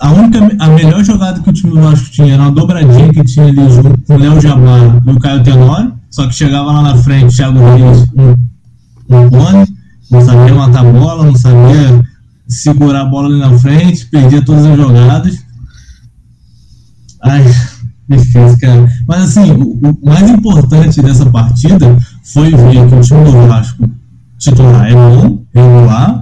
a 0.02 0.10
única, 0.10 0.38
a 0.58 0.68
melhor 0.68 1.04
jogada 1.04 1.40
que 1.40 1.48
o 1.48 1.52
time 1.52 1.74
do 1.74 1.80
Vasco 1.80 2.10
tinha 2.10 2.34
era 2.34 2.42
uma 2.42 2.50
dobradinha 2.50 3.12
que 3.12 3.22
tinha 3.22 3.46
ali 3.46 3.70
junto 3.70 4.02
com 4.02 4.14
o 4.14 4.18
Léo 4.18 4.40
Jabá 4.40 4.78
e 5.06 5.10
o 5.10 5.20
Caio 5.20 5.44
Tenório, 5.44 5.94
só 6.10 6.26
que 6.26 6.34
chegava 6.34 6.72
lá 6.72 6.82
na 6.82 6.96
frente, 6.96 7.36
Thiago 7.36 7.58
Reis, 7.58 8.04
um, 8.16 8.34
um 9.08 9.30
clone, 9.30 9.66
não 10.10 10.20
sabia 10.20 10.54
matar 10.54 10.80
a 10.80 10.92
bola, 10.92 11.24
não 11.24 11.36
sabia 11.36 12.04
segurar 12.48 13.02
a 13.02 13.04
bola 13.04 13.28
ali 13.28 13.38
na 13.38 13.56
frente, 13.60 14.06
perdia 14.06 14.44
todas 14.44 14.66
as 14.66 14.76
jogadas. 14.76 15.38
Aí, 17.22 17.44
Difícil, 18.08 18.58
cara. 18.60 18.88
Mas 19.06 19.22
assim, 19.22 19.52
o, 19.52 19.78
o 19.80 19.98
mais 20.02 20.28
importante 20.28 21.00
dessa 21.00 21.24
partida 21.26 21.96
foi 22.24 22.50
ver 22.50 22.88
que 22.88 22.94
o 22.94 23.00
time 23.00 23.24
do 23.24 23.46
Vasco 23.46 23.88
titular 24.38 24.90
é 24.90 24.92
bom, 24.92 25.44
regular, 25.54 26.21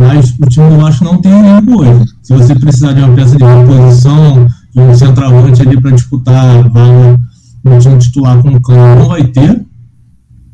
mas 0.00 0.34
o 0.40 0.46
time 0.46 0.70
do 0.70 0.78
Vasco 0.78 1.04
não 1.04 1.20
tem 1.20 1.30
elenco 1.30 1.82
hoje. 1.82 2.06
Se 2.22 2.32
você 2.32 2.54
precisar 2.54 2.94
de 2.94 3.02
uma 3.02 3.14
peça 3.14 3.36
de 3.36 3.44
reposição, 3.44 4.48
de 4.74 4.80
um 4.80 4.94
centroavante 4.94 5.60
ali 5.60 5.78
para 5.78 5.90
disputar 5.90 6.66
vaga 6.70 7.20
no 7.62 7.78
time 7.78 7.98
titular 7.98 8.40
com 8.40 8.48
o 8.48 8.60
Cano, 8.62 9.00
não 9.00 9.08
vai 9.08 9.24
ter. 9.24 9.62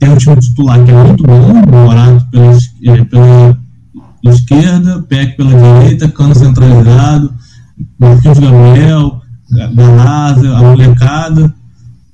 Tem 0.00 0.10
um 0.10 0.16
time 0.16 0.36
titular 0.36 0.82
que 0.82 0.90
é 0.90 1.04
muito 1.04 1.22
bom, 1.22 1.52
Morato 1.70 2.26
pela, 2.28 2.52
é, 2.52 3.04
pela 3.04 3.56
esquerda, 4.24 5.02
Peck 5.02 5.36
pela 5.36 5.50
direita, 5.50 6.08
Cano 6.08 6.34
centralizado, 6.34 7.32
Marquinhos 8.00 8.40
Gabriel, 8.40 9.20
Galasa, 9.48 10.56
a 10.56 10.60
molecada, 10.60 11.54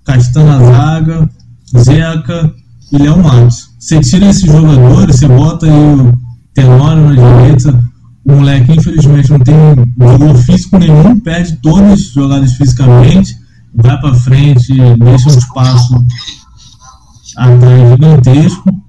Castan 0.04 0.44
na 0.44 0.58
zaga, 0.58 1.30
Zeca 1.78 2.52
e 2.92 2.98
Léo 2.98 3.22
Matos. 3.22 3.70
Você 3.78 4.00
tira 4.00 4.28
esses 4.28 4.44
jogadores, 4.44 5.16
você 5.16 5.26
bota 5.26 5.64
aí 5.64 5.72
o 5.72 6.12
Tenório 6.54 7.08
na 7.08 7.14
direita, 7.14 7.82
o 8.24 8.32
moleque 8.32 8.72
infelizmente 8.72 9.30
não 9.30 9.38
tem 9.40 9.54
jogo 9.98 10.34
físico 10.38 10.78
nenhum, 10.78 11.18
perde 11.20 11.56
todas 11.62 11.92
as 11.92 12.00
jogadas 12.12 12.52
fisicamente, 12.52 13.36
vai 13.74 14.00
para 14.00 14.14
frente, 14.14 14.74
deixa 14.98 15.30
um 15.30 15.38
espaço 15.38 16.04
atrás 17.36 17.90
gigantesco. 17.90 18.82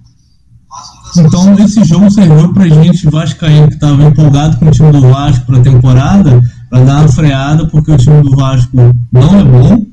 Então 1.15 1.53
esse 1.59 1.83
jogo 1.83 2.09
serviu 2.09 2.53
pra 2.53 2.67
gente 2.67 3.09
vascaíno 3.09 3.67
que 3.67 3.75
estava 3.75 4.03
empolgado 4.03 4.57
com 4.57 4.65
o 4.65 4.71
time 4.71 4.91
do 4.91 5.01
Vasco 5.01 5.45
para 5.45 5.57
a 5.57 5.61
temporada, 5.61 6.41
para 6.69 6.83
dar 6.83 6.99
uma 6.99 7.07
freada, 7.07 7.67
porque 7.67 7.91
o 7.91 7.97
time 7.97 8.23
do 8.23 8.35
Vasco 8.35 8.75
não 9.11 9.39
é 9.39 9.43
bom. 9.43 9.85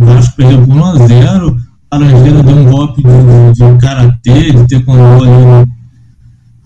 O 0.00 0.04
Vasco 0.04 0.36
perdeu 0.36 0.66
por 0.66 0.76
1 0.76 0.84
a 0.84 1.06
0 1.06 1.66
Laranjeira 1.92 2.42
deu 2.42 2.56
um 2.56 2.64
golpe 2.64 3.02
de, 3.02 3.52
de 3.54 3.78
karatê, 3.78 4.52
de 4.52 4.66
taekwondo 4.66 5.24
ali 5.24 5.70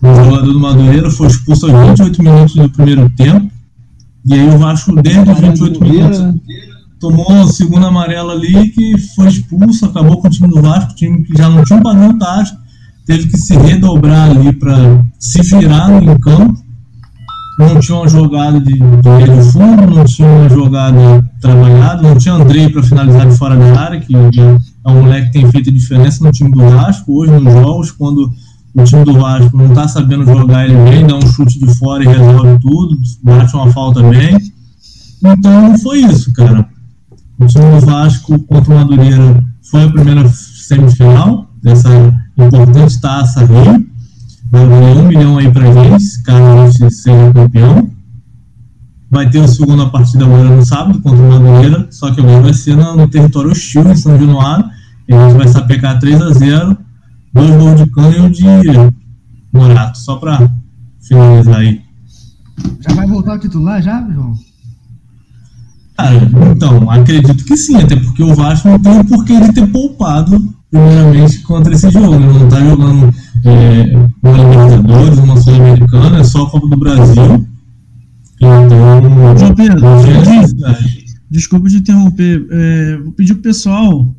no 0.01 0.15
jogador 0.15 0.53
do 0.53 0.59
Madureira, 0.59 1.11
foi 1.11 1.27
expulso 1.27 1.69
aos 1.69 1.87
28 1.89 2.23
minutos 2.23 2.55
do 2.55 2.69
primeiro 2.69 3.09
tempo. 3.11 3.51
E 4.25 4.33
aí 4.33 4.49
o 4.49 4.57
Vasco, 4.57 4.93
desde 5.01 5.29
os 5.29 5.39
28 5.39 5.83
minutos, 5.83 6.19
tomou 6.99 7.29
a 7.31 7.47
segunda 7.47 7.87
amarela 7.87 8.33
ali, 8.33 8.69
que 8.69 8.97
foi 9.15 9.27
expulso, 9.27 9.85
acabou 9.85 10.21
com 10.21 10.27
o 10.27 10.31
time 10.31 10.49
do 10.49 10.61
Vasco, 10.61 10.95
time 10.95 11.23
que 11.23 11.37
já 11.37 11.49
não 11.49 11.63
tinha 11.63 11.79
um 11.79 11.83
padrão 11.83 12.17
tático, 12.17 12.57
teve 13.05 13.27
que 13.27 13.37
se 13.37 13.55
redobrar 13.57 14.29
ali 14.29 14.53
para 14.53 15.03
se 15.19 15.41
virar 15.41 15.89
no 16.01 16.19
campo 16.19 16.61
não 17.61 17.79
tinha 17.79 17.97
uma 17.97 18.07
jogada 18.07 18.59
de, 18.59 18.73
de 18.73 19.09
meio 19.09 19.43
fundo, 19.43 19.95
não 19.95 20.05
tinha 20.05 20.27
uma 20.27 20.49
jogada 20.49 21.23
trabalhada, 21.39 22.01
não 22.01 22.15
tinha 22.15 22.33
Andrei 22.33 22.69
para 22.69 22.83
finalizar 22.83 23.27
de 23.27 23.37
fora 23.37 23.55
da 23.55 23.79
área, 23.79 23.99
que 23.99 24.15
é 24.15 24.89
um 24.89 25.01
moleque 25.01 25.27
que 25.27 25.33
tem 25.33 25.51
feito 25.51 25.71
diferença 25.71 26.23
no 26.23 26.31
time 26.31 26.51
do 26.51 26.59
Vasco. 26.59 27.13
Hoje, 27.13 27.31
nos 27.31 27.53
jogos, 27.53 27.91
quando 27.91 28.31
o 28.73 28.83
time 28.83 29.03
do 29.03 29.13
Vasco 29.13 29.55
não 29.55 29.67
está 29.67 29.87
sabendo 29.87 30.25
jogar, 30.25 30.65
ele 30.65 30.75
vem, 30.89 31.05
dá 31.05 31.15
um 31.15 31.27
chute 31.27 31.59
de 31.59 31.73
fora 31.77 32.03
e 32.03 32.07
resolve 32.07 32.59
tudo, 32.59 32.97
bate 33.23 33.53
uma 33.55 33.71
falta 33.71 34.01
bem. 34.03 34.37
Então, 35.23 35.77
foi 35.79 35.99
isso, 35.99 36.31
cara. 36.33 36.67
O 37.39 37.45
time 37.45 37.79
do 37.79 37.85
Vasco 37.85 38.39
contra 38.39 38.73
o 38.73 38.77
Madureira 38.77 39.43
foi 39.69 39.83
a 39.83 39.89
primeira 39.89 40.27
semifinal 40.29 41.49
dessa 41.61 41.89
importante 42.37 42.99
taça 42.99 43.45
Rio 43.45 43.91
vai 44.51 44.67
valer 44.67 44.97
um 44.97 45.07
milhão 45.07 45.37
aí 45.37 45.49
pra 45.49 45.71
gente, 45.71 46.21
caso 46.23 46.43
a 46.43 46.69
gente 46.69 46.93
seja 46.93 47.33
campeão. 47.33 47.89
Vai 49.09 49.29
ter 49.29 49.39
a 49.39 49.47
segunda 49.47 49.89
partida 49.89 50.25
agora 50.25 50.49
no 50.49 50.65
sábado 50.65 50.99
contra 51.01 51.23
o 51.23 51.29
Madureira, 51.29 51.87
só 51.89 52.11
que 52.11 52.19
agora 52.19 52.41
vai 52.41 52.53
ser 52.53 52.75
no, 52.75 52.95
no 52.95 53.07
território 53.07 53.51
hostil 53.51 53.89
em 53.89 53.95
São 53.95 54.17
Januário. 54.19 54.65
E 55.07 55.13
a 55.13 55.27
gente 55.27 55.37
vai 55.37 55.47
sapecar 55.47 55.99
3 55.99 56.21
a 56.21 56.33
0 56.33 56.77
dois 57.33 57.49
gols 57.51 57.83
de 57.83 57.89
cano 57.91 58.15
e 58.15 58.19
um 58.21 58.29
de 58.29 58.45
Morato, 59.53 59.97
só 59.97 60.15
para 60.15 60.49
finalizar 61.01 61.57
aí. 61.57 61.81
Já 62.81 62.93
vai 62.93 63.07
voltar 63.07 63.35
o 63.35 63.39
titular 63.39 63.81
já, 63.81 64.07
João? 64.11 64.33
Cara, 65.97 66.15
então, 66.55 66.89
acredito 66.89 67.43
que 67.45 67.57
sim, 67.57 67.75
até 67.75 67.95
porque 67.95 68.23
o 68.23 68.33
Vasco 68.33 68.69
não 68.69 68.79
tem 68.79 68.99
o 68.99 69.05
porquê 69.05 69.39
de 69.39 69.53
ter 69.53 69.67
poupado 69.67 70.39
primeiramente 70.71 71.39
contra 71.41 71.73
esse 71.73 71.91
jogo. 71.91 72.15
Ele 72.15 72.25
não 72.25 72.47
está 72.47 72.59
jogando 72.59 73.13
é, 73.45 74.09
uma 74.23 74.37
Libertadores, 74.37 75.19
uma 75.19 75.37
Sul-Americana, 75.41 76.19
é 76.19 76.23
só 76.23 76.43
a 76.43 76.49
Copa 76.49 76.67
do 76.67 76.77
Brasil. 76.77 77.47
Então, 78.37 79.37
João 79.37 79.53
Pedro, 79.53 79.81
desculpa 81.29 81.69
te 81.69 81.75
interromper. 81.77 82.47
É, 82.49 82.97
vou 82.97 83.11
pedir 83.11 83.33
pro 83.35 83.43
pessoal, 83.43 84.15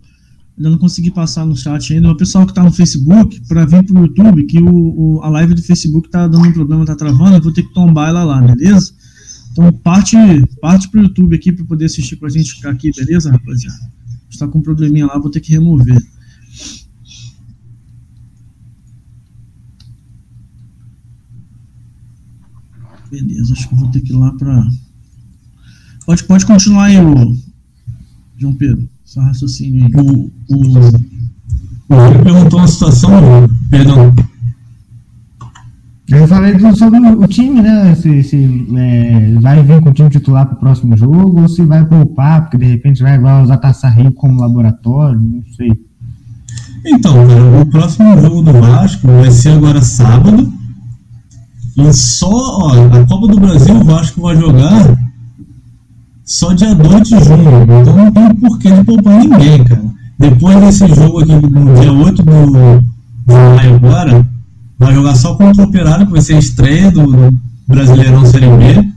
ainda 0.62 0.70
não 0.70 0.78
consegui 0.78 1.10
passar 1.10 1.44
no 1.44 1.56
chat 1.56 1.92
ainda, 1.92 2.08
o 2.08 2.16
pessoal 2.16 2.46
que 2.46 2.52
está 2.52 2.62
no 2.62 2.70
Facebook, 2.70 3.40
para 3.48 3.66
vir 3.66 3.84
pro 3.84 4.02
YouTube, 4.02 4.44
que 4.44 4.58
o, 4.60 5.16
o, 5.16 5.22
a 5.22 5.28
live 5.28 5.54
do 5.54 5.62
Facebook 5.62 6.06
está 6.06 6.28
dando 6.28 6.46
um 6.46 6.52
problema, 6.52 6.82
está 6.84 6.94
travando, 6.94 7.36
eu 7.36 7.42
vou 7.42 7.52
ter 7.52 7.64
que 7.64 7.74
tombar 7.74 8.10
ela 8.10 8.22
lá, 8.22 8.40
beleza? 8.40 8.94
Então 9.50 9.72
parte, 9.72 10.16
parte 10.60 10.88
pro 10.88 11.02
YouTube 11.02 11.34
aqui 11.34 11.50
para 11.50 11.64
poder 11.64 11.86
assistir 11.86 12.14
com 12.16 12.26
a 12.26 12.30
gente 12.30 12.54
ficar 12.54 12.70
aqui, 12.70 12.92
beleza, 12.96 13.32
rapaziada? 13.32 13.92
Está 14.30 14.46
com 14.46 14.60
um 14.60 14.62
probleminha 14.62 15.06
lá, 15.06 15.18
vou 15.18 15.30
ter 15.30 15.40
que 15.40 15.52
remover. 15.52 16.00
Beleza, 23.10 23.52
acho 23.52 23.68
que 23.68 23.74
vou 23.74 23.90
ter 23.90 24.00
que 24.00 24.12
ir 24.12 24.16
lá 24.16 24.32
para. 24.32 24.66
Pode, 26.06 26.24
pode 26.24 26.46
continuar 26.46 26.84
aí, 26.84 26.98
o 26.98 27.36
João 28.38 28.54
Pedro. 28.54 28.91
Só 29.12 29.20
raciocínio 29.20 29.84
aí. 29.84 29.92
O, 29.94 30.32
o, 30.48 30.78
o 31.90 32.24
perguntou 32.24 32.60
uma 32.60 32.66
situação, 32.66 33.10
perdão. 33.68 34.10
Eu 36.08 36.26
falei 36.26 36.58
sobre 36.74 36.98
o 36.98 37.26
time, 37.26 37.60
né? 37.60 37.94
Se, 37.94 38.22
se 38.22 38.66
é, 38.74 39.34
vai 39.38 39.62
vir 39.62 39.82
com 39.82 39.90
o 39.90 39.92
time 39.92 40.08
titular 40.08 40.46
para 40.46 40.54
o 40.54 40.60
próximo 40.60 40.96
jogo 40.96 41.42
ou 41.42 41.48
se 41.48 41.62
vai 41.62 41.84
poupar, 41.84 42.40
porque 42.42 42.56
de 42.56 42.64
repente 42.64 43.02
vai, 43.02 43.18
vai 43.18 43.42
usar 43.42 43.58
Taça 43.58 43.86
Rio 43.90 44.12
como 44.12 44.40
laboratório, 44.40 45.20
não 45.20 45.44
sei. 45.54 45.68
Então, 46.86 47.12
cara, 47.12 47.60
o 47.60 47.66
próximo 47.66 48.18
jogo 48.18 48.40
do 48.40 48.52
Vasco 48.54 49.08
vai 49.08 49.30
ser 49.30 49.50
agora 49.50 49.82
sábado. 49.82 50.50
E 51.76 51.92
só, 51.92 52.30
ó, 52.30 52.70
a 52.70 53.06
Copa 53.06 53.28
do 53.28 53.40
Brasil 53.40 53.76
o 53.76 53.84
Vasco 53.84 54.22
vai 54.22 54.36
jogar 54.36 54.96
só 56.24 56.52
dia 56.52 56.74
2 56.74 57.08
de 57.08 57.24
junho. 57.24 57.62
Então 57.80 57.96
não 57.96 58.12
tem 58.12 58.34
porquê 58.36 58.70
de 58.70 58.84
poupar 58.84 59.18
ninguém, 59.18 59.64
cara. 59.64 59.82
Depois 60.18 60.60
desse 60.60 60.88
jogo 60.94 61.20
aqui 61.20 61.32
no 61.32 61.74
dia 61.80 61.92
8 61.92 62.22
do, 62.22 62.80
de 63.26 63.34
maio 63.56 63.76
agora, 63.76 64.28
vai 64.78 64.94
jogar 64.94 65.14
só 65.16 65.34
contra 65.34 65.62
o 65.62 65.66
Operário, 65.66 66.06
que 66.06 66.12
vai 66.12 66.20
ser 66.20 66.34
a 66.34 66.38
estreia 66.38 66.90
do, 66.90 67.06
do 67.06 67.38
Brasileirão 67.66 68.24
Série 68.26 68.46
B. 68.46 68.88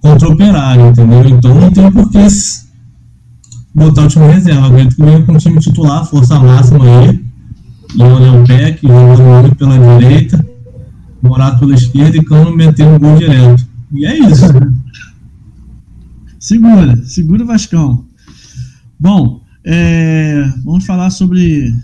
Contra 0.00 0.28
o 0.28 0.32
Operário, 0.32 0.88
entendeu? 0.88 1.28
Então 1.28 1.54
não 1.54 1.70
tem 1.70 1.90
porquê 1.90 2.26
botar 3.74 4.02
o 4.02 4.08
time 4.08 4.26
reserva. 4.26 4.66
Acredito 4.66 4.96
que 4.96 5.02
venha 5.02 5.22
com 5.22 5.32
o 5.32 5.38
time 5.38 5.58
titular, 5.58 6.04
força 6.04 6.38
máxima 6.38 6.84
aí. 6.84 7.20
Leonel 7.96 8.44
Peck 8.44 8.86
jogando 8.86 9.54
pela 9.54 9.98
direita, 9.98 10.44
Morato 11.22 11.60
pela 11.60 11.74
esquerda 11.74 12.16
e 12.16 12.24
Cano 12.24 12.54
metendo 12.54 12.96
um 12.96 12.98
gol 12.98 13.16
direto. 13.16 13.64
E 13.92 14.04
é 14.04 14.18
isso. 14.18 14.46
Segura, 16.44 17.02
segura 17.06 17.42
Vascão. 17.42 18.04
Bom, 19.00 19.40
é, 19.64 20.44
vamos 20.62 20.84
falar 20.84 21.08
sobre 21.08 21.74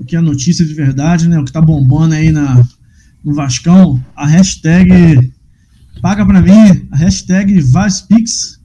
o 0.00 0.04
que 0.04 0.16
é 0.16 0.20
notícia 0.20 0.66
de 0.66 0.74
verdade, 0.74 1.28
né? 1.28 1.38
O 1.38 1.44
que 1.44 1.52
tá 1.52 1.60
bombando 1.60 2.16
aí 2.16 2.32
na, 2.32 2.60
no 3.24 3.32
Vascão. 3.32 4.02
A 4.16 4.26
hashtag 4.26 5.32
paga 6.02 6.26
pra 6.26 6.40
mim, 6.42 6.88
a 6.90 6.96
hashtag 6.96 7.60
VazPix 7.60 8.58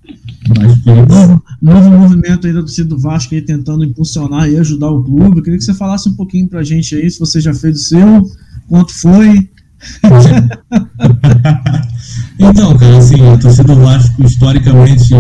Novo, 0.84 1.44
novo 1.62 1.92
movimento 1.92 2.48
aí 2.48 2.54
da 2.54 2.62
torcida 2.62 2.90
do 2.90 2.98
Vasco 2.98 3.36
aí 3.36 3.42
tentando 3.44 3.86
impulsionar 3.86 4.50
e 4.50 4.58
ajudar 4.58 4.90
o 4.90 5.04
clube. 5.04 5.38
Eu 5.38 5.44
queria 5.44 5.60
que 5.60 5.64
você 5.64 5.76
falasse 5.76 6.10
um 6.10 6.16
pouquinho 6.16 6.50
pra 6.50 6.64
gente 6.64 6.96
aí, 6.96 7.08
se 7.08 7.20
você 7.20 7.40
já 7.40 7.54
fez 7.54 7.82
o 7.82 7.84
seu, 7.84 8.32
quanto 8.68 8.96
foi. 9.00 9.48
então, 12.40 12.76
cara, 12.78 12.98
assim, 12.98 13.16
a 13.34 13.38
torcida 13.38 13.76
do 13.76 13.82
Vasco 13.82 14.24
historicamente 14.24 15.14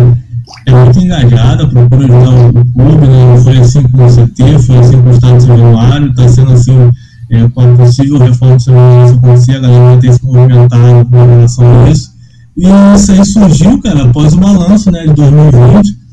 é 0.65 0.71
muito 0.71 0.99
engajada, 0.99 1.67
procura 1.67 2.05
ajudar 2.05 2.49
o 2.49 2.65
clube, 2.73 3.07
né? 3.07 3.37
Foi 3.43 3.57
assim 3.57 3.83
com 3.83 4.05
o 4.05 4.09
CT, 4.09 4.59
foi 4.59 4.77
assim 4.77 5.01
com 5.01 5.09
o 5.09 5.11
Estado 5.11 5.37
de 5.37 5.47
Januário, 5.47 6.09
está 6.09 6.27
sendo 6.27 6.51
assim 6.53 6.91
é, 7.29 7.49
com 7.49 7.61
a 7.61 7.75
possível 7.75 8.19
reforma 8.19 8.55
do 8.55 8.61
São 8.61 8.73
Januário, 8.73 9.55
a 9.55 9.59
galera 9.59 9.97
tem 9.99 10.11
se 10.11 10.23
movimentado 10.23 11.09
com 11.09 11.25
relação 11.25 11.85
a 11.85 11.89
isso. 11.89 12.13
E 12.57 12.67
isso 12.95 13.11
aí 13.11 13.25
surgiu, 13.25 13.81
cara, 13.81 14.03
após 14.03 14.33
o 14.33 14.37
balanço 14.37 14.91
né, 14.91 15.05
de 15.05 15.13
2020 15.13 16.05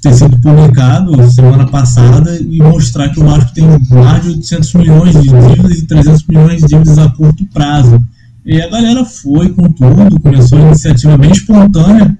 ter 0.00 0.14
sido 0.14 0.38
publicado 0.38 1.30
semana 1.30 1.66
passada 1.66 2.38
e 2.40 2.58
mostrar 2.58 3.10
que 3.10 3.20
o 3.20 3.24
Vasco 3.24 3.52
tem 3.52 3.66
mais 3.90 4.22
de 4.22 4.30
800 4.30 4.74
milhões 4.74 5.12
de 5.12 5.28
dívidas 5.28 5.78
e 5.78 5.86
300 5.86 6.26
milhões 6.26 6.60
de 6.62 6.68
dívidas 6.68 6.98
a 6.98 7.10
curto 7.10 7.44
prazo. 7.52 8.02
E 8.44 8.60
a 8.60 8.68
galera 8.68 9.04
foi 9.04 9.50
com 9.50 9.70
tudo, 9.70 10.20
começou 10.20 10.58
a 10.58 10.62
iniciativa 10.62 11.16
bem 11.16 11.30
espontânea 11.30 12.18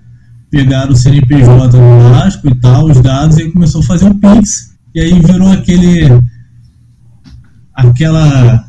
pegaram 0.51 0.93
o 0.93 0.97
CNPJ 0.97 1.69
do 1.69 1.79
Vasco 2.11 2.49
e 2.49 2.55
tal, 2.57 2.87
os 2.87 3.01
dados, 3.01 3.39
e 3.39 3.43
aí 3.43 3.53
começou 3.53 3.81
a 3.81 3.85
fazer 3.85 4.07
o 4.07 4.15
Pix. 4.15 4.71
E 4.95 5.01
aí 5.01 5.21
virou 5.21 5.53
aquele. 5.53 6.09
aquela. 7.75 8.65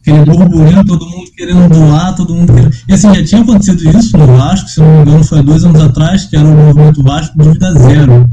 aquele 0.00 0.24
burburinho, 0.24 0.84
todo 0.84 1.06
mundo 1.06 1.30
querendo 1.34 1.68
doar, 1.68 2.14
todo 2.14 2.34
mundo 2.34 2.52
querendo. 2.52 2.74
E 2.86 2.92
assim, 2.92 3.14
já 3.14 3.24
tinha 3.24 3.40
acontecido 3.40 3.98
isso 3.98 4.16
no 4.16 4.26
Vasco, 4.26 4.68
se 4.68 4.80
não 4.80 4.96
me 4.96 5.02
engano, 5.02 5.24
foi 5.24 5.42
dois 5.42 5.64
anos 5.64 5.80
atrás, 5.80 6.26
que 6.26 6.36
era 6.36 6.46
o 6.46 6.54
movimento 6.54 7.02
Vasco 7.02 7.42
Dívida 7.42 7.72
Zero. 7.72 8.26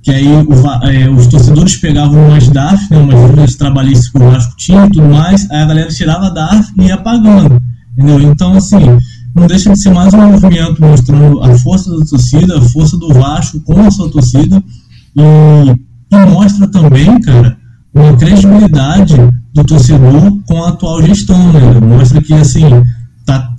Que 0.00 0.12
aí 0.12 0.28
o, 0.28 0.86
é, 0.86 1.10
os 1.10 1.26
torcedores 1.26 1.76
pegavam 1.76 2.28
umas 2.28 2.48
DAF, 2.48 2.88
né, 2.90 2.96
umas 2.96 3.20
dívidas 3.20 3.56
trabalhistas 3.56 4.08
que 4.08 4.16
o 4.16 4.30
Vasco 4.30 4.56
tinha 4.56 4.86
e 4.86 4.90
tudo 4.90 5.08
mais, 5.08 5.50
aí 5.50 5.60
a 5.60 5.66
galera 5.66 5.88
tirava 5.88 6.28
a 6.28 6.30
DAF 6.30 6.72
e 6.78 6.84
ia 6.84 6.96
pagando. 6.96 7.60
Entendeu? 7.98 8.30
Então, 8.30 8.56
assim, 8.56 8.78
não 9.34 9.48
deixa 9.48 9.72
de 9.72 9.78
ser 9.78 9.92
mais 9.92 10.14
um 10.14 10.30
movimento 10.30 10.80
mostrando 10.80 11.42
a 11.42 11.58
força 11.58 11.90
da 11.90 12.06
torcida, 12.06 12.56
a 12.56 12.62
força 12.62 12.96
do 12.96 13.12
Vasco 13.12 13.58
com 13.60 13.80
a 13.80 13.90
sua 13.90 14.08
torcida 14.08 14.62
e, 15.16 16.14
e 16.14 16.26
mostra 16.30 16.68
também, 16.68 17.20
cara, 17.20 17.58
uma 17.92 18.16
credibilidade 18.16 19.16
do 19.52 19.64
torcedor 19.64 20.38
com 20.46 20.62
a 20.62 20.68
atual 20.68 21.02
gestão, 21.02 21.52
né? 21.52 21.60
Mostra 21.80 22.22
que, 22.22 22.32
assim, 22.34 22.62
tá 23.26 23.52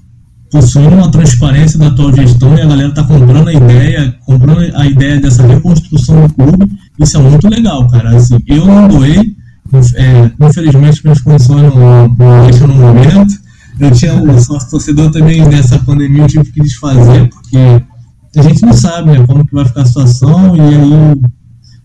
possuindo 0.50 0.96
uma 0.96 1.12
transparência 1.12 1.78
da 1.78 1.88
atual 1.88 2.16
gestão 2.16 2.58
e 2.58 2.62
a 2.62 2.66
galera 2.66 2.94
tá 2.94 3.04
comprando 3.04 3.50
a 3.50 3.54
ideia, 3.54 4.16
comprando 4.26 4.74
a 4.74 4.88
ideia 4.88 5.20
dessa 5.20 5.46
reconstrução 5.46 6.26
do 6.26 6.34
clube. 6.34 6.72
Isso 6.98 7.18
é 7.18 7.22
muito 7.22 7.50
legal, 7.50 7.86
cara. 7.90 8.16
Assim, 8.16 8.38
eu 8.48 8.66
não 8.66 8.88
doei, 8.88 9.36
é, 9.96 10.32
infelizmente 10.48 11.04
minhas 11.04 11.20
condições 11.20 11.74
não, 11.76 12.08
não 12.08 12.46
deixam 12.46 12.68
no 12.68 12.76
momento, 12.76 13.49
eu 13.80 13.92
tinha 13.92 14.22
o 14.22 14.40
sócio 14.40 14.70
torcedor 14.70 15.12
também 15.12 15.48
nessa 15.48 15.80
pandemia, 15.80 16.24
eu 16.24 16.28
tive 16.28 16.52
que 16.52 16.62
desfazer, 16.62 17.30
porque 17.30 17.84
a 18.36 18.42
gente 18.42 18.62
não 18.62 18.74
sabe 18.74 19.12
né, 19.12 19.26
como 19.26 19.46
que 19.46 19.54
vai 19.54 19.66
ficar 19.66 19.82
a 19.82 19.86
situação, 19.86 20.56
e 20.56 20.62
aí 20.62 21.22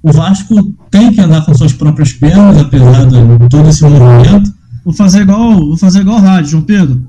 o 0.02 0.12
Vasco 0.12 0.72
tem 0.90 1.12
que 1.12 1.20
andar 1.20 1.44
com 1.46 1.54
suas 1.54 1.72
próprias 1.72 2.12
pernas, 2.12 2.59
apesar 2.59 3.07
de 3.07 3.48
todo 3.48 3.68
esse 3.68 3.83
movimento. 3.83 4.52
Vou 4.85 4.92
fazer 4.92 5.22
igual, 5.22 5.57
vou 5.57 5.76
fazer 5.76 6.00
igual 6.00 6.18
rádio, 6.18 6.50
João 6.50 6.62
Pedro. 6.62 7.09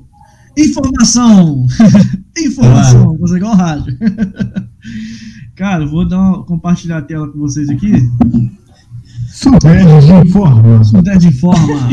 Informação! 0.56 1.66
Informação, 2.38 3.08
vou 3.08 3.18
fazer 3.18 3.36
igual 3.36 3.54
rádio. 3.54 3.98
Cara, 5.54 5.86
vou 5.86 6.08
dar 6.08 6.18
uma, 6.18 6.44
compartilhar 6.44 6.98
a 6.98 7.02
tela 7.02 7.28
com 7.28 7.38
vocês 7.38 7.68
aqui. 7.68 7.92
Sudeste 9.28 10.12
informa. 10.26 10.84
Sudeste 10.84 11.28
informa. 11.28 11.88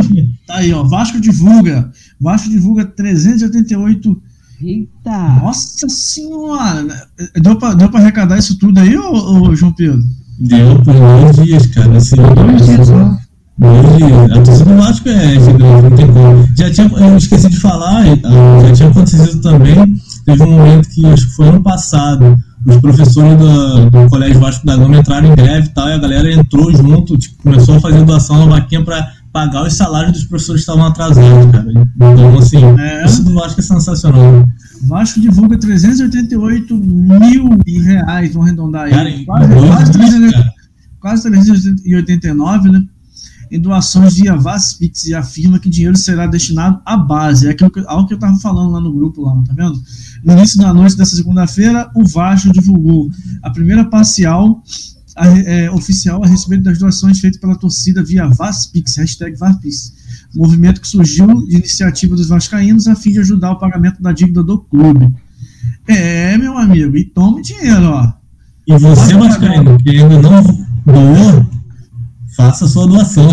Tá 0.48 0.56
aí, 0.56 0.74
ó. 0.74 0.84
Vasco 0.84 1.20
divulga. 1.20 1.92
Vasco 2.20 2.50
divulga 2.50 2.86
388. 2.86 4.22
Eita! 4.62 5.40
Nossa 5.42 5.90
senhora! 5.90 7.08
Deu 7.42 7.58
pra, 7.58 7.74
deu 7.74 7.90
pra 7.90 8.00
arrecadar 8.00 8.38
isso 8.38 8.58
tudo 8.58 8.80
aí, 8.80 8.98
ô, 8.98 9.50
ô 9.50 9.56
João 9.56 9.74
Pedro? 9.74 10.02
Deu 10.40 10.80
por 10.84 10.94
dois 10.94 11.46
dias, 11.46 11.66
cara. 11.68 11.98
Assim, 11.98 12.16
Dois 12.16 12.66
dias 12.66 12.88
só. 12.88 13.18
Hoje, 13.62 14.32
a 14.32 14.42
torcida 14.42 14.66
do 14.66 14.82
Vasco 14.82 15.10
é 15.10 15.40
gigante, 15.40 15.84
não 15.84 15.92
tem 15.92 16.08
como. 16.08 16.50
Já 16.58 16.72
tinha, 16.72 16.88
eu 16.88 17.18
esqueci 17.18 17.50
de 17.50 17.60
falar, 17.60 18.02
ah, 18.02 18.62
já 18.66 18.74
tinha 18.74 18.90
acontecido 18.90 19.42
também, 19.42 19.76
teve 20.26 20.44
um 20.44 20.52
momento 20.52 20.90
que 20.90 21.06
acho 21.06 21.28
que 21.28 21.36
foi 21.36 21.50
ano 21.50 21.62
passado, 21.62 22.36
os 22.66 22.78
professores 22.78 23.38
do, 23.38 23.90
do 23.92 24.10
Colégio 24.10 24.40
Vasco 24.40 24.66
da 24.66 24.76
Gama 24.76 24.98
entraram 24.98 25.32
em 25.32 25.36
greve 25.36 25.68
e 25.68 25.70
tal, 25.70 25.88
e 25.88 25.94
a 25.94 25.98
galera 26.00 26.34
entrou 26.34 26.76
junto, 26.76 27.16
tipo, 27.16 27.44
começou 27.44 27.76
a 27.76 27.80
fazer 27.80 28.04
doação 28.04 28.40
na 28.40 28.56
vaquinha 28.56 28.84
para 28.84 29.08
pagar 29.34 29.66
os 29.66 29.74
salários 29.74 30.14
dos 30.14 30.24
professores 30.26 30.64
que 30.64 30.72
estavam 30.72 30.86
atrasados, 30.90 31.52
cara. 31.52 31.66
Então, 31.96 32.38
assim, 32.38 32.64
É. 32.80 33.00
torcida 33.02 33.30
do 33.30 33.34
Vasco 33.36 33.60
é 33.60 33.64
sensacional. 33.64 34.46
Vasco 34.88 35.20
divulga 35.20 35.58
388 35.58 36.78
mil 36.78 37.50
reais, 37.84 38.32
vamos 38.34 38.48
arredondar 38.48 38.84
aí. 38.86 39.26
Cara, 39.26 39.26
quase, 39.26 39.54
quase, 39.68 39.92
dias, 39.92 40.10
300 40.10 40.32
cara. 40.32 40.54
quase 41.00 41.24
389, 41.24 42.72
né? 42.72 42.84
Em 43.52 43.60
doações 43.60 44.16
via 44.16 44.36
Vaspix 44.36 45.06
e 45.06 45.14
afirma 45.14 45.60
que 45.60 45.70
dinheiro 45.70 45.96
será 45.98 46.26
destinado 46.26 46.80
à 46.86 46.98
base. 46.98 47.48
É 47.48 47.52
aquilo 47.52 47.70
que, 47.70 47.84
algo 47.88 48.08
que 48.08 48.14
eu 48.14 48.18
estava 48.18 48.38
falando 48.40 48.72
lá 48.72 48.80
no 48.82 48.92
grupo, 48.94 49.22
lá, 49.24 49.36
tá 49.48 49.54
vendo? 49.56 49.80
No 50.24 50.34
início 50.34 50.58
da 50.60 50.74
noite 50.74 50.96
dessa 50.98 51.16
segunda-feira, 51.16 51.90
o 51.96 52.04
Vasco 52.08 52.52
divulgou 52.52 53.10
a 53.44 53.50
primeira 53.52 53.86
parcial 53.86 54.64
a- 55.16 55.28
é, 55.28 55.70
oficial 55.72 56.24
a 56.24 56.28
respeito 56.28 56.64
das 56.64 56.80
doações 56.80 57.20
feitas 57.20 57.40
pela 57.40 57.56
torcida 57.56 58.04
via 58.04 58.28
Vaspix, 58.28 58.96
hashtag 58.98 59.38
Vaspix. 59.38 59.94
Movimento 60.36 60.82
que 60.82 60.88
surgiu 60.88 61.28
de 61.46 61.56
iniciativa 61.58 62.16
dos 62.16 62.28
vascaínos 62.30 62.88
a 62.88 62.96
fim 62.96 63.12
de 63.12 63.20
ajudar 63.20 63.52
o 63.52 63.60
pagamento 63.60 64.02
da 64.02 64.12
dívida 64.12 64.44
do 64.44 64.60
clube. 64.60 65.14
É, 65.88 66.38
meu 66.38 66.58
amigo, 66.58 66.96
e 66.98 67.06
tome 67.06 67.42
dinheiro, 67.42 67.86
ó. 67.86 68.14
E 68.68 68.78
você, 68.78 69.14
Vascaíno, 69.14 69.78
que 69.78 69.90
ainda 69.90 70.22
não 70.22 70.42
doou, 70.86 71.46
faça 72.36 72.68
sua 72.68 72.88
doação. 72.88 73.28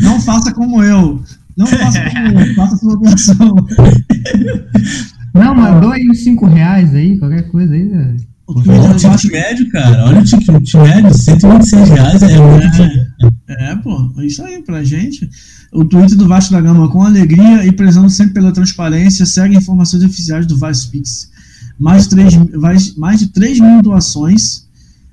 Não 0.00 0.20
faça 0.20 0.52
como 0.52 0.82
eu. 0.82 1.22
Não 1.56 1.66
faça 1.66 2.00
como 2.10 2.40
eu, 2.40 2.54
faça 2.54 2.76
sua 2.76 2.96
doação. 2.96 3.54
Não, 5.34 5.52
mandou 5.52 5.90
aí 5.90 6.08
uns 6.08 6.22
5 6.22 6.46
reais 6.46 6.94
aí, 6.94 7.18
qualquer 7.18 7.50
coisa 7.50 7.74
aí. 7.74 7.82
né? 7.84 8.16
O 8.46 8.52
o 8.58 8.62
do 8.62 8.72
Vasco- 8.72 9.10
ticket 9.16 9.32
médio, 9.32 9.70
cara. 9.70 10.04
Olha 10.06 10.20
o 10.20 10.24
ticket 10.24 10.74
médio, 10.74 11.14
126 11.14 11.88
reais 11.88 12.22
é 12.22 12.38
muito 12.38 12.70
dinheiro. 12.72 13.06
É, 13.48 13.76
pô, 13.76 14.12
é 14.18 14.26
isso 14.26 14.42
aí 14.44 14.62
pra 14.62 14.84
gente. 14.84 15.28
O 15.72 15.84
Twitter 15.84 16.16
do 16.16 16.28
Vasco 16.28 16.52
da 16.52 16.60
Gama, 16.60 16.90
com 16.90 17.02
alegria 17.02 17.64
e 17.66 17.72
prezando 17.72 18.10
sempre 18.10 18.34
pela 18.34 18.52
transparência, 18.52 19.24
segue 19.26 19.56
informações 19.56 20.04
oficiais 20.04 20.46
do. 20.46 20.58
Mais, 21.78 22.06
três, 22.06 22.36
mais, 22.54 22.94
mais 22.96 23.20
de 23.20 23.28
3 23.28 23.58
mil 23.60 23.82
doações. 23.82 24.64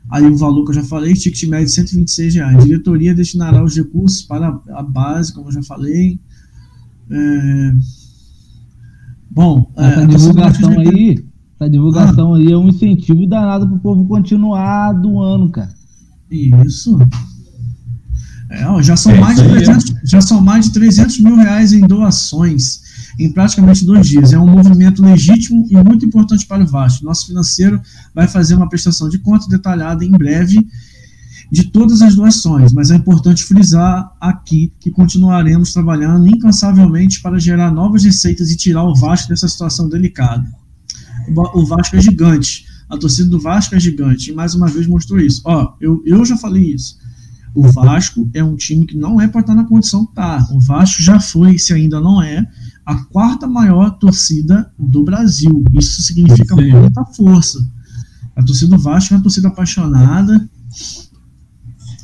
Aí 0.10 0.26
o 0.26 0.36
valor 0.38 0.65
que 0.65 0.72
eu 0.72 0.76
já 0.76 0.84
falei, 0.84 1.13
ticket 1.13 1.44
médio 1.50 1.67
de 1.67 1.72
126 1.72 2.36
reais. 2.36 2.58
A 2.58 2.60
diretoria 2.60 3.13
destinará 3.15 3.63
os 3.63 3.76
recursos 3.76 4.22
para 4.24 4.60
a 4.76 4.84
base, 4.84 5.32
como 5.34 5.48
eu 5.48 5.54
já 5.54 5.63
falei. 5.63 6.20
É, 7.10 7.72
Bom, 9.30 9.72
é, 9.78 9.86
Essa 9.88 10.06
do 10.06 10.15
divulgação 10.17 10.80
aí, 10.80 11.24
essa 11.62 11.69
divulgação 11.69 12.34
aí 12.34 12.52
é 12.52 12.58
um 12.58 12.69
incentivo 12.69 13.28
danado 13.28 13.67
pro 13.67 13.78
povo 13.78 14.06
continuar 14.06 14.93
doando, 14.93 15.50
cara. 15.52 15.69
Isso. 16.30 16.97
É, 18.50 18.67
ó, 18.67 18.82
já, 18.82 18.97
são 18.97 19.12
É 19.12 19.19
mais 19.19 19.38
de 19.38 19.45
isso 19.45 19.54
aí, 19.54 19.63
300, 19.63 19.93
já 20.04 20.21
são 20.21 20.41
mais 20.41 20.65
de 20.65 20.71
300 20.74 21.19
mil 21.19 21.36
reais 21.36 21.71
em 21.71 21.82
doações 21.82 22.82
em 23.19 23.32
praticamente 23.32 23.86
dois 23.86 24.08
dias. 24.08 24.34
É 24.34 24.39
um 24.39 24.47
movimento 24.47 25.04
legítimo 25.04 25.67
e 25.69 25.76
muito 25.76 26.06
importante 26.06 26.47
para 26.47 26.63
o 26.63 26.67
Vasco. 26.67 27.06
Nosso 27.06 27.28
financeiro 27.28 27.80
vai 28.13 28.28
fazer 28.28 28.56
uma 28.56 28.67
prestação 28.67 29.08
de 29.08 29.19
conta 29.19 29.47
detalhada 29.47 30.04
em 30.04 30.12
breve 30.12 30.58
de 31.52 31.65
todas 31.65 32.02
as 32.02 32.15
doações, 32.15 32.71
mas 32.71 32.91
é 32.91 32.95
importante 32.95 33.43
frisar 33.43 34.10
aqui 34.19 34.71
que 34.80 34.89
continuaremos 34.89 35.74
trabalhando 35.74 36.26
incansavelmente 36.28 37.21
para 37.21 37.38
gerar 37.38 37.71
novas 37.71 38.06
receitas 38.06 38.50
e 38.50 38.58
tirar 38.58 38.84
o 38.84 38.95
Vasco 38.95 39.30
dessa 39.30 39.50
situação 39.50 39.89
delicada. 39.89 40.61
O 41.32 41.34
Va- 41.36 41.52
O 41.56 41.65
Vasco 41.65 41.96
é 41.96 42.02
gigante. 42.02 42.65
A 42.89 42.98
torcida 42.98 43.30
do 43.30 43.39
Vasco 43.39 43.74
é 43.76 43.80
gigante. 43.80 44.32
E 44.32 44.34
mais 44.34 44.54
uma 44.56 44.67
vez 44.67 44.86
mostrou 44.88 45.20
isso. 45.20 45.41
Ó, 45.46 45.74
eu, 45.80 46.02
eu 46.06 46.26
já 46.26 46.36
falei 46.38 46.74
isso. 46.74 46.98
O 47.54 47.70
Vasco 47.70 48.30
é 48.34 48.44
um 48.44 48.56
time 48.56 48.86
que 48.86 48.98
não 48.98 49.20
é 49.20 49.28
para 49.28 49.41
estar 49.41 49.56
na 49.56 49.65
condição 49.65 50.06
que 50.06 50.13
tá. 50.15 50.46
O 50.52 50.60
Vasco 50.62 51.02
já 51.02 51.20
foi, 51.20 51.58
se 51.58 51.74
ainda 51.74 52.00
não 52.00 52.22
é, 52.22 52.46
a 52.86 52.96
quarta 52.96 53.46
maior 53.48 53.91
torcida 53.91 54.72
do 54.80 55.03
Brasil. 55.03 55.64
Isso 55.78 56.01
significa 56.01 56.55
Sim. 56.55 56.72
muita 56.72 57.03
força. 57.05 57.60
A 58.36 58.41
torcida 58.43 58.76
do 58.78 58.82
Vasco 58.82 59.14
é 59.14 59.18
uma 59.18 59.24
torcida 59.24 59.49
apaixonada. 59.49 60.49